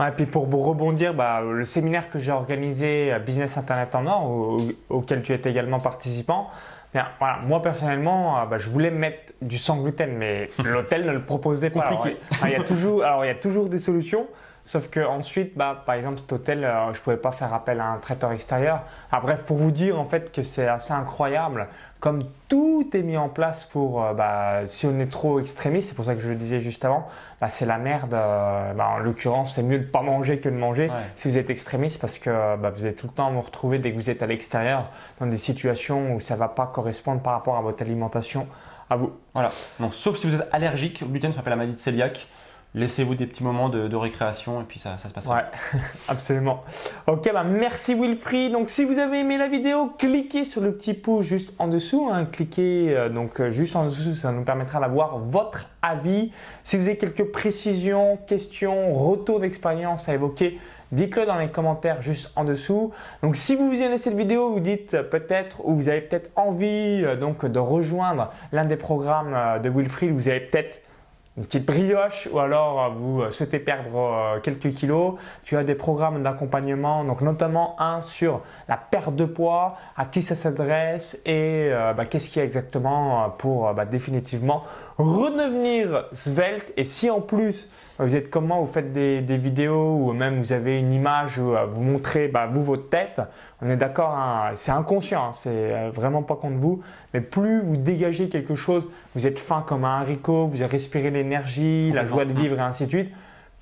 et 0.00 0.10
puis 0.10 0.26
pour 0.26 0.44
rebondir, 0.66 1.14
bah, 1.14 1.40
le 1.40 1.64
séminaire 1.64 2.10
que 2.10 2.18
j'ai 2.18 2.32
organisé 2.32 3.16
Business 3.24 3.56
Internet 3.56 3.94
en 3.94 4.06
Or, 4.06 4.58
auquel 4.88 5.22
tu 5.22 5.32
étais 5.32 5.50
également 5.50 5.78
participant, 5.78 6.50
Bien, 6.92 7.06
voilà, 7.18 7.38
moi 7.46 7.62
personnellement, 7.62 8.38
euh, 8.38 8.44
bah, 8.44 8.58
je 8.58 8.68
voulais 8.68 8.90
mettre 8.90 9.32
du 9.40 9.56
sans 9.56 9.82
gluten, 9.82 10.14
mais 10.16 10.50
l'hôtel 10.64 11.06
ne 11.06 11.12
le 11.12 11.22
proposait 11.22 11.70
pas. 11.70 11.88
Compliqué. 11.88 12.18
il 12.44 12.50
y 12.50 12.54
a 12.54 12.62
toujours, 12.62 13.02
alors 13.02 13.24
il 13.24 13.28
y 13.28 13.30
a 13.30 13.34
toujours 13.34 13.68
des 13.68 13.78
solutions. 13.78 14.26
Sauf 14.64 14.90
que 14.90 15.00
ensuite, 15.00 15.56
bah, 15.56 15.82
par 15.84 15.96
exemple, 15.96 16.20
cet 16.20 16.32
hôtel, 16.32 16.64
euh, 16.64 16.92
je 16.92 16.98
ne 17.00 17.02
pouvais 17.02 17.16
pas 17.16 17.32
faire 17.32 17.52
appel 17.52 17.80
à 17.80 17.88
un 17.88 17.98
traiteur 17.98 18.30
extérieur. 18.30 18.82
Ah, 19.10 19.20
bref, 19.20 19.42
pour 19.42 19.56
vous 19.56 19.72
dire 19.72 19.98
en 19.98 20.04
fait 20.04 20.30
que 20.30 20.44
c'est 20.44 20.68
assez 20.68 20.92
incroyable, 20.92 21.66
comme 21.98 22.22
tout 22.48 22.88
est 22.92 23.02
mis 23.02 23.16
en 23.16 23.28
place 23.28 23.64
pour, 23.64 24.04
euh, 24.04 24.14
bah, 24.14 24.60
si 24.66 24.86
on 24.86 25.00
est 25.00 25.10
trop 25.10 25.40
extrémiste, 25.40 25.88
c'est 25.88 25.94
pour 25.96 26.04
ça 26.04 26.14
que 26.14 26.20
je 26.20 26.28
le 26.28 26.36
disais 26.36 26.60
juste 26.60 26.84
avant, 26.84 27.08
bah, 27.40 27.48
c'est 27.48 27.66
la 27.66 27.78
merde. 27.78 28.14
Euh, 28.14 28.72
bah, 28.74 28.90
en 28.94 28.98
l'occurrence, 28.98 29.56
c'est 29.56 29.64
mieux 29.64 29.78
de 29.78 29.84
ne 29.84 29.88
pas 29.88 30.02
manger 30.02 30.38
que 30.38 30.48
de 30.48 30.54
manger 30.54 30.90
si 31.16 31.28
vous 31.28 31.38
êtes 31.38 31.50
extrémiste 31.50 32.00
parce 32.00 32.20
que 32.20 32.30
vous 32.30 32.84
allez 32.84 32.94
tout 32.94 33.08
le 33.08 33.12
temps 33.12 33.32
vous 33.32 33.40
retrouver 33.40 33.80
dès 33.80 33.90
que 33.90 33.96
vous 33.96 34.10
êtes 34.10 34.22
à 34.22 34.26
l'extérieur 34.26 34.90
dans 35.18 35.26
des 35.26 35.38
situations 35.38 36.14
où 36.14 36.20
ça 36.20 36.34
ne 36.34 36.38
va 36.38 36.48
pas 36.48 36.66
correspondre 36.72 37.20
par 37.20 37.32
rapport 37.32 37.56
à 37.56 37.62
votre 37.62 37.82
alimentation 37.82 38.46
à 38.88 38.96
vous. 38.96 39.12
Voilà. 39.34 39.50
Donc, 39.80 39.94
sauf 39.94 40.16
si 40.16 40.28
vous 40.28 40.36
êtes 40.36 40.48
allergique 40.52 41.02
au 41.02 41.06
gluten, 41.06 41.32
ça 41.32 41.38
s'appelle 41.38 41.50
la 41.50 41.56
maladie 41.56 41.76
de 41.76 41.84
cœliaque 41.84 42.28
laissez-vous 42.74 43.14
des 43.14 43.26
petits 43.26 43.44
moments 43.44 43.68
de, 43.68 43.94
récréation 43.96 44.60
et 44.60 44.64
puis 44.64 44.78
ça, 44.78 44.96
se 44.98 45.12
passe. 45.12 45.26
Ouais, 45.26 45.44
absolument. 46.08 46.64
Ok, 47.06 47.30
bah 47.32 47.44
merci 47.44 47.94
Wilfried. 47.94 48.52
Donc 48.52 48.70
si 48.70 48.84
vous 48.84 48.98
avez 48.98 49.20
aimé 49.20 49.36
la 49.36 49.48
vidéo, 49.48 49.92
cliquez 49.98 50.44
sur 50.44 50.60
le 50.60 50.74
petit 50.74 50.94
pouce 50.94 51.24
juste 51.26 51.54
en 51.58 51.68
dessous. 51.68 52.08
Hein. 52.10 52.26
Cliquez 52.30 52.96
euh, 52.96 53.08
donc 53.08 53.40
euh, 53.40 53.50
juste 53.50 53.76
en 53.76 53.84
dessous, 53.86 54.14
ça 54.14 54.32
nous 54.32 54.44
permettra 54.44 54.80
d'avoir 54.80 55.18
votre 55.18 55.68
avis. 55.82 56.32
Si 56.64 56.76
vous 56.76 56.86
avez 56.86 56.96
quelques 56.96 57.30
précisions, 57.30 58.18
questions, 58.26 58.92
retours 58.92 59.40
d'expérience 59.40 60.08
à 60.08 60.14
évoquer, 60.14 60.58
dites-le 60.90 61.26
dans 61.26 61.38
les 61.38 61.50
commentaires 61.50 62.00
juste 62.00 62.32
en 62.36 62.44
dessous. 62.44 62.92
Donc 63.22 63.36
si 63.36 63.54
vous 63.54 63.70
visionnez 63.70 63.98
cette 63.98 64.16
vidéo, 64.16 64.50
vous 64.50 64.60
dites 64.60 65.02
peut-être 65.02 65.64
ou 65.64 65.74
vous 65.74 65.88
avez 65.88 66.00
peut-être 66.00 66.30
envie 66.36 67.02
euh, 67.04 67.16
donc 67.16 67.44
de 67.44 67.58
rejoindre 67.58 68.32
l'un 68.50 68.64
des 68.64 68.76
programmes 68.76 69.60
de 69.60 69.68
Wilfried, 69.68 70.10
vous 70.12 70.28
avez 70.28 70.40
peut-être 70.40 70.80
une 71.38 71.44
petite 71.44 71.64
brioche 71.64 72.28
ou 72.30 72.38
alors 72.38 72.82
euh, 72.82 72.88
vous 72.94 73.22
euh, 73.22 73.30
souhaitez 73.30 73.58
perdre 73.58 73.96
euh, 73.96 74.40
quelques 74.40 74.74
kilos, 74.74 75.14
tu 75.44 75.56
as 75.56 75.64
des 75.64 75.74
programmes 75.74 76.22
d'accompagnement, 76.22 77.04
donc 77.04 77.22
notamment 77.22 77.74
un 77.80 78.02
sur 78.02 78.42
la 78.68 78.76
perte 78.76 79.16
de 79.16 79.24
poids, 79.24 79.76
à 79.96 80.04
qui 80.04 80.20
ça 80.20 80.34
s'adresse 80.34 81.22
et 81.24 81.70
bah, 81.96 82.04
qu'est-ce 82.04 82.28
qu'il 82.28 82.40
y 82.40 82.42
a 82.42 82.44
exactement 82.44 83.30
pour 83.30 83.72
bah, 83.74 83.84
définitivement 83.84 84.64
redevenir 84.98 86.04
svelte. 86.12 86.72
Et 86.76 86.84
si 86.84 87.10
en 87.10 87.20
plus 87.20 87.68
vous 87.98 88.14
êtes 88.14 88.30
comment, 88.30 88.60
vous 88.60 88.72
faites 88.72 88.92
des, 88.92 89.20
vidéos 89.20 89.96
ou 89.96 90.12
même 90.12 90.38
vous 90.38 90.52
avez 90.52 90.78
une 90.78 90.92
image 90.92 91.38
où 91.38 91.54
vous 91.68 91.82
montrez 91.82 92.28
bah, 92.28 92.46
vous 92.46 92.64
votre 92.64 92.88
tête, 92.88 93.20
on 93.62 93.70
est 93.70 93.76
d'accord, 93.76 94.10
hein, 94.10 94.50
c'est 94.54 94.72
inconscient, 94.72 95.28
hein, 95.28 95.32
c'est 95.32 95.88
vraiment 95.90 96.22
pas 96.22 96.34
contre 96.34 96.56
vous, 96.56 96.82
mais 97.14 97.20
plus 97.20 97.60
vous 97.62 97.76
dégagez 97.76 98.28
quelque 98.28 98.56
chose, 98.56 98.88
vous 99.14 99.26
êtes 99.26 99.38
fin 99.38 99.64
comme 99.66 99.84
un 99.84 100.00
haricot, 100.00 100.48
vous 100.48 100.66
respirez 100.66 101.10
l'énergie, 101.10 101.92
la 101.92 102.04
joie 102.04 102.24
de 102.24 102.32
vivre 102.32 102.58
et 102.58 102.62
ainsi 102.62 102.86
de 102.86 102.90
suite, 102.90 103.10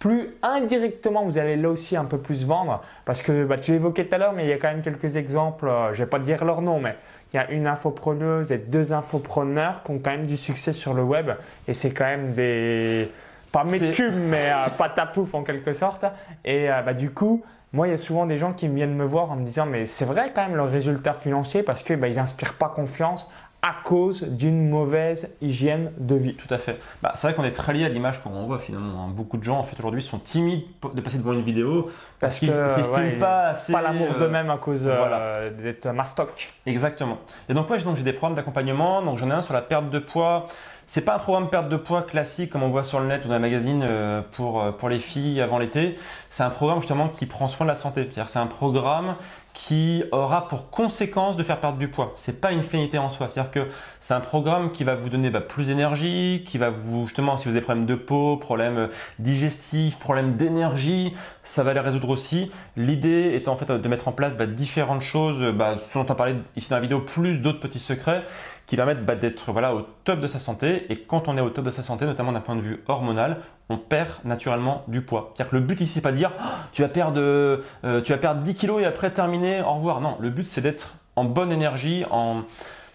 plus 0.00 0.30
indirectement 0.42 1.24
vous 1.24 1.36
allez 1.36 1.56
là 1.56 1.68
aussi 1.68 1.96
un 1.96 2.06
peu 2.06 2.18
plus 2.18 2.44
vendre. 2.44 2.82
Parce 3.04 3.22
que 3.22 3.44
bah, 3.44 3.58
tu 3.58 3.72
l'évoquais 3.72 4.06
tout 4.06 4.14
à 4.14 4.18
l'heure, 4.18 4.32
mais 4.32 4.44
il 4.44 4.48
y 4.48 4.52
a 4.52 4.56
quand 4.56 4.68
même 4.68 4.82
quelques 4.82 5.16
exemples, 5.16 5.68
euh, 5.68 5.88
je 5.88 6.00
ne 6.00 6.04
vais 6.04 6.10
pas 6.10 6.18
dire 6.18 6.44
leur 6.44 6.62
nom, 6.62 6.80
mais 6.80 6.96
il 7.32 7.36
y 7.36 7.38
a 7.38 7.50
une 7.50 7.66
infopreneuse 7.66 8.50
et 8.50 8.58
deux 8.58 8.92
infopreneurs 8.92 9.82
qui 9.84 9.92
ont 9.92 9.98
quand 9.98 10.10
même 10.10 10.26
du 10.26 10.36
succès 10.36 10.72
sur 10.72 10.94
le 10.94 11.02
web. 11.02 11.30
Et 11.68 11.74
c'est 11.74 11.90
quand 11.90 12.06
même 12.06 12.32
des. 12.32 13.12
Pas 13.52 13.64
mes 13.64 13.90
cubes, 13.90 14.14
mais 14.14 14.50
euh, 14.50 14.70
pas 14.78 14.88
ta 14.88 15.06
pouf 15.06 15.34
en 15.34 15.42
quelque 15.42 15.74
sorte. 15.74 16.04
Et 16.44 16.70
euh, 16.70 16.82
bah, 16.82 16.94
du 16.94 17.10
coup, 17.10 17.44
moi, 17.72 17.86
il 17.86 17.90
y 17.90 17.94
a 17.94 17.98
souvent 17.98 18.26
des 18.26 18.36
gens 18.36 18.52
qui 18.52 18.66
viennent 18.66 18.96
me 18.96 19.04
voir 19.04 19.30
en 19.30 19.36
me 19.36 19.44
disant 19.44 19.66
Mais 19.66 19.86
c'est 19.86 20.04
vrai 20.04 20.32
quand 20.34 20.42
même 20.42 20.56
leurs 20.56 20.70
résultats 20.70 21.14
financiers 21.14 21.62
parce 21.62 21.82
qu'ils 21.82 21.96
bah, 21.96 22.08
n'inspirent 22.08 22.54
pas 22.54 22.68
confiance 22.68 23.30
à 23.62 23.74
cause 23.84 24.22
d'une 24.22 24.70
mauvaise 24.70 25.30
hygiène 25.42 25.92
de 25.98 26.14
vie. 26.14 26.34
Tout 26.34 26.52
à 26.52 26.58
fait. 26.58 26.78
Bah, 27.02 27.12
c'est 27.14 27.26
vrai 27.26 27.36
qu'on 27.36 27.44
est 27.44 27.52
très 27.52 27.74
lié 27.74 27.84
à 27.84 27.88
l'image 27.88 28.22
qu'on 28.22 28.46
voit 28.46 28.58
finalement. 28.58 29.04
Hein. 29.04 29.12
Beaucoup 29.14 29.36
de 29.36 29.44
gens 29.44 29.58
en 29.58 29.62
fait 29.62 29.78
aujourd'hui 29.78 30.02
sont 30.02 30.18
timides 30.18 30.64
de 30.94 31.00
passer 31.00 31.18
devant 31.18 31.32
une 31.32 31.42
vidéo 31.42 31.90
parce, 32.20 32.38
qu'ils 32.38 32.50
ne 32.50 32.68
s'estiment 32.68 33.18
pas 33.18 33.48
assez. 33.48 33.72
Pas 33.72 33.82
l'amour 33.82 34.08
euh, 34.14 34.18
d'eux-mêmes 34.18 34.50
à 34.50 34.56
cause 34.56 34.84
euh, 34.86 35.50
d'être 35.50 35.86
mastoc. 35.88 36.48
Exactement. 36.64 37.18
Et 37.48 37.54
donc 37.54 37.68
moi 37.68 37.78
j'ai 37.78 38.02
des 38.02 38.12
programmes 38.14 38.36
d'accompagnement. 38.36 39.02
Donc 39.02 39.18
j'en 39.18 39.28
ai 39.30 39.34
un 39.34 39.42
sur 39.42 39.54
la 39.54 39.62
perte 39.62 39.90
de 39.90 39.98
poids. 39.98 40.46
C'est 40.86 41.02
pas 41.02 41.14
un 41.14 41.18
programme 41.18 41.50
perte 41.50 41.68
de 41.68 41.76
poids 41.76 42.02
classique 42.02 42.50
comme 42.50 42.64
on 42.64 42.68
voit 42.68 42.82
sur 42.82 42.98
le 42.98 43.06
net 43.06 43.24
ou 43.24 43.28
dans 43.28 43.34
les 43.34 43.40
magazines 43.40 43.86
euh, 43.88 44.22
pour, 44.32 44.74
pour 44.78 44.88
les 44.88 44.98
filles 44.98 45.40
avant 45.40 45.58
l'été. 45.58 45.98
C'est 46.30 46.42
un 46.42 46.50
programme 46.50 46.80
justement 46.80 47.08
qui 47.08 47.26
prend 47.26 47.46
soin 47.46 47.66
de 47.66 47.70
la 47.70 47.76
santé. 47.76 48.04
C'est-à-dire 48.04 48.28
c'est 48.28 48.38
un 48.38 48.46
programme 48.46 49.16
qui 49.52 50.04
aura 50.12 50.48
pour 50.48 50.70
conséquence 50.70 51.36
de 51.36 51.42
faire 51.42 51.60
perdre 51.60 51.78
du 51.78 51.88
poids. 51.88 52.14
C'est 52.16 52.40
pas 52.40 52.52
une 52.52 52.62
finalité 52.62 52.98
en 52.98 53.10
soi. 53.10 53.28
C'est-à-dire 53.28 53.52
que 53.52 53.66
c'est 54.00 54.14
un 54.14 54.20
programme 54.20 54.72
qui 54.72 54.84
va 54.84 54.94
vous 54.94 55.08
donner 55.08 55.30
bah, 55.30 55.40
plus 55.40 55.66
d'énergie, 55.66 56.44
qui 56.46 56.58
va 56.58 56.70
vous 56.70 57.06
justement 57.06 57.36
si 57.36 57.44
vous 57.44 57.50
avez 57.50 57.60
des 57.60 57.64
problèmes 57.64 57.86
de 57.86 57.94
peau, 57.94 58.36
problèmes 58.36 58.88
digestifs, 59.18 59.98
problèmes 59.98 60.36
d'énergie, 60.36 61.14
ça 61.42 61.62
va 61.62 61.74
les 61.74 61.80
résoudre 61.80 62.10
aussi. 62.10 62.50
L'idée 62.76 63.32
étant 63.34 63.52
en 63.52 63.56
fait 63.56 63.70
de 63.70 63.88
mettre 63.88 64.08
en 64.08 64.12
place 64.12 64.36
bah, 64.36 64.46
différentes 64.46 65.02
choses, 65.02 65.52
bah, 65.52 65.76
ce 65.78 65.98
dont 65.98 66.06
on 66.08 66.14
parlait 66.14 66.36
ici 66.56 66.70
dans 66.70 66.76
la 66.76 66.82
vidéo, 66.82 67.00
plus 67.00 67.38
d'autres 67.38 67.60
petits 67.60 67.78
secrets 67.78 68.24
qui 68.70 68.76
permettent 68.76 69.04
bah, 69.04 69.16
d'être 69.16 69.50
voilà, 69.50 69.74
au 69.74 69.84
top 70.04 70.20
de 70.20 70.28
sa 70.28 70.38
santé. 70.38 70.86
Et 70.90 71.00
quand 71.00 71.26
on 71.26 71.36
est 71.36 71.40
au 71.40 71.50
top 71.50 71.64
de 71.64 71.72
sa 71.72 71.82
santé, 71.82 72.06
notamment 72.06 72.30
d'un 72.30 72.40
point 72.40 72.54
de 72.54 72.60
vue 72.60 72.84
hormonal, 72.86 73.38
on 73.68 73.78
perd 73.78 74.10
naturellement 74.24 74.84
du 74.86 75.02
poids. 75.02 75.32
C'est-à-dire 75.34 75.50
que 75.50 75.56
le 75.56 75.62
but 75.62 75.80
ici, 75.80 75.94
c'est 75.94 76.00
pas 76.00 76.12
de 76.12 76.16
dire 76.16 76.30
oh, 76.38 76.44
tu, 76.70 76.82
vas 76.82 76.88
perdre, 76.88 77.18
euh, 77.18 78.00
tu 78.04 78.12
vas 78.12 78.18
perdre 78.18 78.42
10 78.42 78.54
kilos 78.54 78.80
et 78.80 78.84
après 78.84 79.10
terminer, 79.10 79.60
au 79.60 79.74
revoir. 79.74 80.00
Non, 80.00 80.16
le 80.20 80.30
but 80.30 80.44
c'est 80.44 80.60
d'être 80.60 80.94
en 81.16 81.24
bonne 81.24 81.50
énergie, 81.50 82.04
en, 82.12 82.42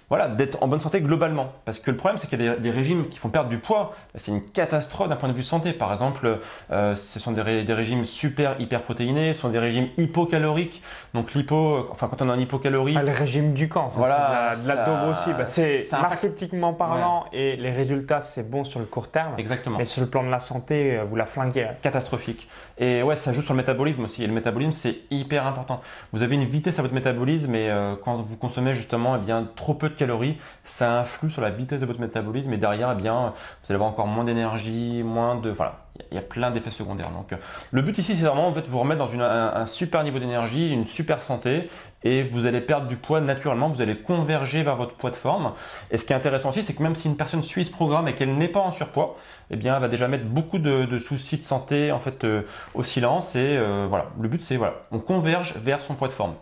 voilà, 0.10 0.28
d'être 0.28 0.62
en 0.62 0.68
bonne 0.68 0.80
santé 0.80 1.02
globalement. 1.02 1.52
Parce 1.66 1.80
que 1.80 1.90
le 1.90 1.98
problème, 1.98 2.18
c'est 2.20 2.28
qu'il 2.28 2.42
y 2.42 2.48
a 2.48 2.56
des, 2.56 2.72
régimes 2.72 3.08
qui 3.08 3.18
font 3.18 3.30
perdre 3.30 3.50
du 3.50 3.58
poids. 3.58 3.96
C'est 4.16 4.32
une 4.32 4.44
catastrophe 4.44 5.10
d'un 5.10 5.16
point 5.16 5.30
de 5.30 5.34
vue 5.34 5.44
santé. 5.44 5.74
Par 5.74 5.92
exemple, 5.92 6.40
euh, 6.72 6.96
ce 6.96 7.20
sont 7.20 7.32
des, 7.32 7.42
régimes 7.42 8.06
super 8.06 8.60
hyperprotéinés, 8.60 9.34
ce 9.34 9.42
sont 9.42 9.50
des 9.50 9.60
régimes 9.60 9.88
hypocaloriques. 9.98 10.84
Donc 11.14 11.34
l'hypo, 11.34 11.88
enfin 11.92 12.08
quand 12.08 12.22
on 12.22 12.30
a 12.30 12.34
un 12.34 12.40
hypocalorie... 12.40 12.96
Ah, 12.98 13.04
le 13.04 13.12
régime 13.12 13.54
du 13.54 13.68
camp, 13.68 13.90
ça, 13.90 13.98
voilà, 13.98 14.54
de 14.62 14.68
la, 14.68 14.76
de 14.86 15.12
aussi. 15.12 15.34
Bah, 15.34 15.46
c'est 15.46 15.88
marketingement 15.92 16.74
parlant 16.74 17.26
et 17.34 17.56
les 17.56 17.72
résultats, 17.72 18.22
c'est 18.22 18.50
bon 18.50 18.64
sur 18.64 18.80
le 18.80 18.86
court 18.86 19.10
terme. 19.10 19.34
Exactement. 19.38 19.78
Mais 19.78 19.86
sur 19.86 20.02
le 20.02 20.08
plan 20.08 20.24
de 20.24 20.30
la 20.30 20.40
santé, 20.40 20.98
euh, 20.98 21.04
vous 21.04 21.16
la 21.16 21.26
flinguez. 21.26 21.70
Catastrophique. 21.82 22.48
Et 22.78 23.02
ouais, 23.04 23.16
ça 23.16 23.32
joue 23.34 23.42
sur 23.42 23.54
le 23.54 23.58
métabolisme 23.58 24.04
aussi. 24.04 24.24
Et 24.24 24.28
le 24.28 24.34
métabolisme, 24.34 24.74
c'est 24.74 24.98
hyper 25.10 25.48
important. 25.48 25.82
Vous 26.12 26.22
avez 26.22 26.36
une 26.36 26.46
vitesse 26.46 26.78
à 26.80 26.82
votre 26.82 26.94
métabolisme 26.94 27.56
et 27.56 27.70
euh, 27.70 27.96
quand 28.04 28.18
vous 28.18 28.36
consommez 28.36 28.76
justement 28.76 29.16
eh 29.16 29.20
bien, 29.20 29.48
trop 29.56 29.74
peu 29.74 29.90
de 29.90 29.95
calories, 29.96 30.38
ça 30.64 31.00
influe 31.00 31.30
sur 31.30 31.42
la 31.42 31.50
vitesse 31.50 31.82
de 31.82 31.86
votre 31.86 32.00
métabolisme 32.00 32.54
et 32.54 32.58
derrière, 32.58 32.92
eh 32.92 33.02
bien, 33.02 33.34
vous 33.36 33.66
allez 33.70 33.76
avoir 33.76 33.90
encore 33.90 34.08
moins 34.08 34.24
d'énergie, 34.24 35.04
moins 35.04 35.36
de. 35.36 35.50
Voilà, 35.50 35.86
il 36.12 36.16
y 36.16 36.18
a 36.18 36.22
plein 36.22 36.52
d'effets 36.52 36.72
secondaires. 36.72 37.12
Donc, 37.12 37.34
euh, 37.34 37.38
le 37.72 37.82
but 37.82 37.98
ici, 37.98 38.16
c'est 38.16 38.26
vraiment 38.26 38.48
en 38.48 38.52
vous 38.52 38.80
remettre 38.80 39.00
dans 39.00 39.22
un, 39.22 39.66
super 39.66 40.04
niveau 40.04 40.20
d'énergie, 40.20 40.70
une 40.70 40.86
super 40.86 41.22
santé 41.22 41.70
et 42.04 42.24
vous 42.24 42.46
allez 42.46 42.62
perdre 42.62 42.88
du 42.88 42.98
poids 42.98 43.20
naturellement, 43.20 43.70
vous 43.70 43.82
allez 43.82 43.98
converger 43.98 44.62
vers 44.62 44.76
votre 44.76 44.94
poids 44.94 45.10
de 45.10 45.16
forme. 45.16 45.54
Et 45.90 45.98
ce 45.98 46.06
qui 46.06 46.14
est 46.14 46.16
intéressant 46.16 46.50
aussi, 46.50 46.64
c'est 46.64 46.74
que 46.74 46.84
même 46.84 46.96
si 46.96 47.08
une 47.08 47.18
personne 47.18 47.42
suit 47.42 47.66
ce 47.66 47.72
programme 47.72 48.08
et 48.08 48.14
qu'elle 48.14 48.36
n'est 48.38 48.48
pas 48.48 48.60
en 48.60 48.72
surpoids, 48.72 49.18
eh 49.50 49.56
bien, 49.56 49.76
elle 49.76 49.82
va 49.82 49.88
déjà 49.88 50.08
mettre 50.08 50.26
beaucoup 50.26 50.60
de, 50.60 51.00
soucis 51.00 51.38
de 51.38 51.44
santé 51.44 51.92
en 51.92 52.00
fait 52.00 52.24
euh, 52.24 52.44
au 52.74 52.84
silence. 52.84 53.36
Et 53.36 53.58
euh, 53.58 53.88
voilà, 53.90 54.08
le 54.20 54.28
but, 54.28 54.42
c'est 54.42 54.58
voilà, 54.58 54.76
on 54.92 55.00
converge 55.00 55.56
vers 55.58 55.82
son 55.82 55.96
poids 55.96 56.08
de 56.08 56.14
forme. 56.14 56.36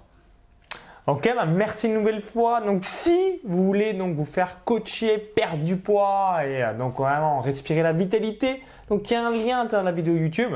Ok, 1.05 1.29
bah 1.35 1.45
merci 1.45 1.87
une 1.87 1.95
nouvelle 1.95 2.21
fois. 2.21 2.61
Donc, 2.61 2.85
si 2.85 3.41
vous 3.43 3.65
voulez 3.65 3.91
donc 3.91 4.15
vous 4.15 4.23
faire 4.23 4.63
coacher, 4.63 5.17
perdre 5.17 5.57
du 5.57 5.75
poids 5.75 6.37
et 6.45 6.63
euh, 6.63 6.73
donc 6.73 6.95
vraiment 6.95 7.41
respirer 7.41 7.83
la 7.83 7.91
vitalité, 7.91 8.61
donc 8.87 9.11
il 9.11 9.13
y 9.13 9.17
a 9.17 9.27
un 9.27 9.31
lien 9.31 9.65
de 9.65 9.75
la 9.75 9.91
vidéo 9.91 10.15
YouTube. 10.15 10.53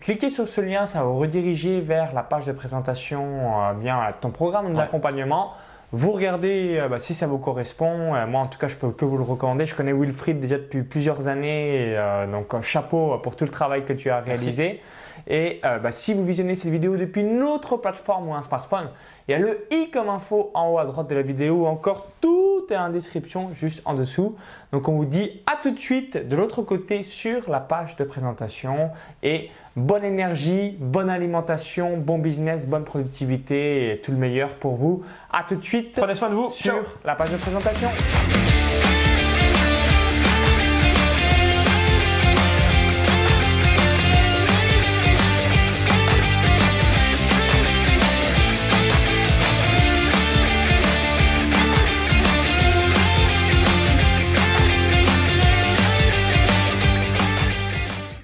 Cliquez 0.00 0.30
sur 0.30 0.48
ce 0.48 0.62
lien, 0.62 0.86
ça 0.86 1.00
va 1.00 1.04
vous 1.04 1.18
rediriger 1.18 1.82
vers 1.82 2.14
la 2.14 2.22
page 2.22 2.46
de 2.46 2.52
présentation, 2.52 3.60
euh, 3.60 3.74
bien 3.74 4.00
ton 4.22 4.30
programme 4.30 4.74
d'accompagnement. 4.74 5.52
Vous 5.92 6.12
regardez 6.12 6.78
euh, 6.78 6.88
bah, 6.88 6.98
si 6.98 7.12
ça 7.12 7.26
vous 7.26 7.36
correspond. 7.36 8.14
moi, 8.26 8.40
en 8.40 8.46
tout 8.46 8.58
cas, 8.58 8.68
je 8.68 8.76
peux 8.76 8.92
que 8.92 9.04
vous 9.04 9.18
le 9.18 9.22
recommander. 9.22 9.66
Je 9.66 9.74
connais 9.74 9.92
Wilfried 9.92 10.40
déjà 10.40 10.56
depuis 10.56 10.82
plusieurs 10.82 11.28
années, 11.28 11.94
donc 12.32 12.54
un 12.54 12.62
chapeau 12.62 13.18
pour 13.18 13.36
tout 13.36 13.44
le 13.44 13.50
travail 13.50 13.84
que 13.84 13.92
tu 13.92 14.08
as 14.08 14.20
réalisé. 14.20 14.80
Et 15.26 15.60
bah, 15.62 15.92
si 15.92 16.14
vous 16.14 16.24
visionnez 16.24 16.56
cette 16.56 16.70
vidéo 16.70 16.96
depuis 16.96 17.22
une 17.22 17.42
autre 17.42 17.76
plateforme 17.76 18.28
ou 18.28 18.34
un 18.34 18.42
smartphone, 18.42 18.88
il 19.28 19.32
y 19.32 19.34
a 19.34 19.38
le 19.38 19.66
i 19.70 19.90
comme 19.90 20.08
info 20.08 20.50
en 20.54 20.70
haut 20.70 20.78
à 20.78 20.84
droite 20.84 21.08
de 21.08 21.14
la 21.14 21.22
vidéo, 21.22 21.66
encore 21.66 22.08
tout 22.20 22.66
est 22.70 22.76
en 22.76 22.88
description 22.90 23.50
juste 23.54 23.80
en 23.84 23.94
dessous. 23.94 24.34
Donc 24.72 24.88
on 24.88 24.92
vous 24.92 25.04
dit 25.04 25.40
à 25.46 25.56
tout 25.62 25.70
de 25.70 25.78
suite 25.78 26.16
de 26.28 26.36
l'autre 26.36 26.62
côté 26.62 27.04
sur 27.04 27.48
la 27.48 27.60
page 27.60 27.96
de 27.96 28.04
présentation 28.04 28.90
et 29.22 29.50
bonne 29.76 30.04
énergie, 30.04 30.76
bonne 30.80 31.10
alimentation, 31.10 31.96
bon 31.96 32.18
business, 32.18 32.66
bonne 32.66 32.84
productivité 32.84 33.92
et 33.92 34.00
tout 34.00 34.10
le 34.10 34.18
meilleur 34.18 34.54
pour 34.54 34.74
vous. 34.74 35.04
À 35.32 35.44
tout 35.44 35.56
de 35.56 35.64
suite. 35.64 35.96
Prenez 35.96 36.14
soin 36.14 36.30
de 36.30 36.34
vous 36.34 36.50
sur 36.50 36.82
la 37.04 37.14
page 37.14 37.30
de 37.30 37.36
présentation. 37.36 37.88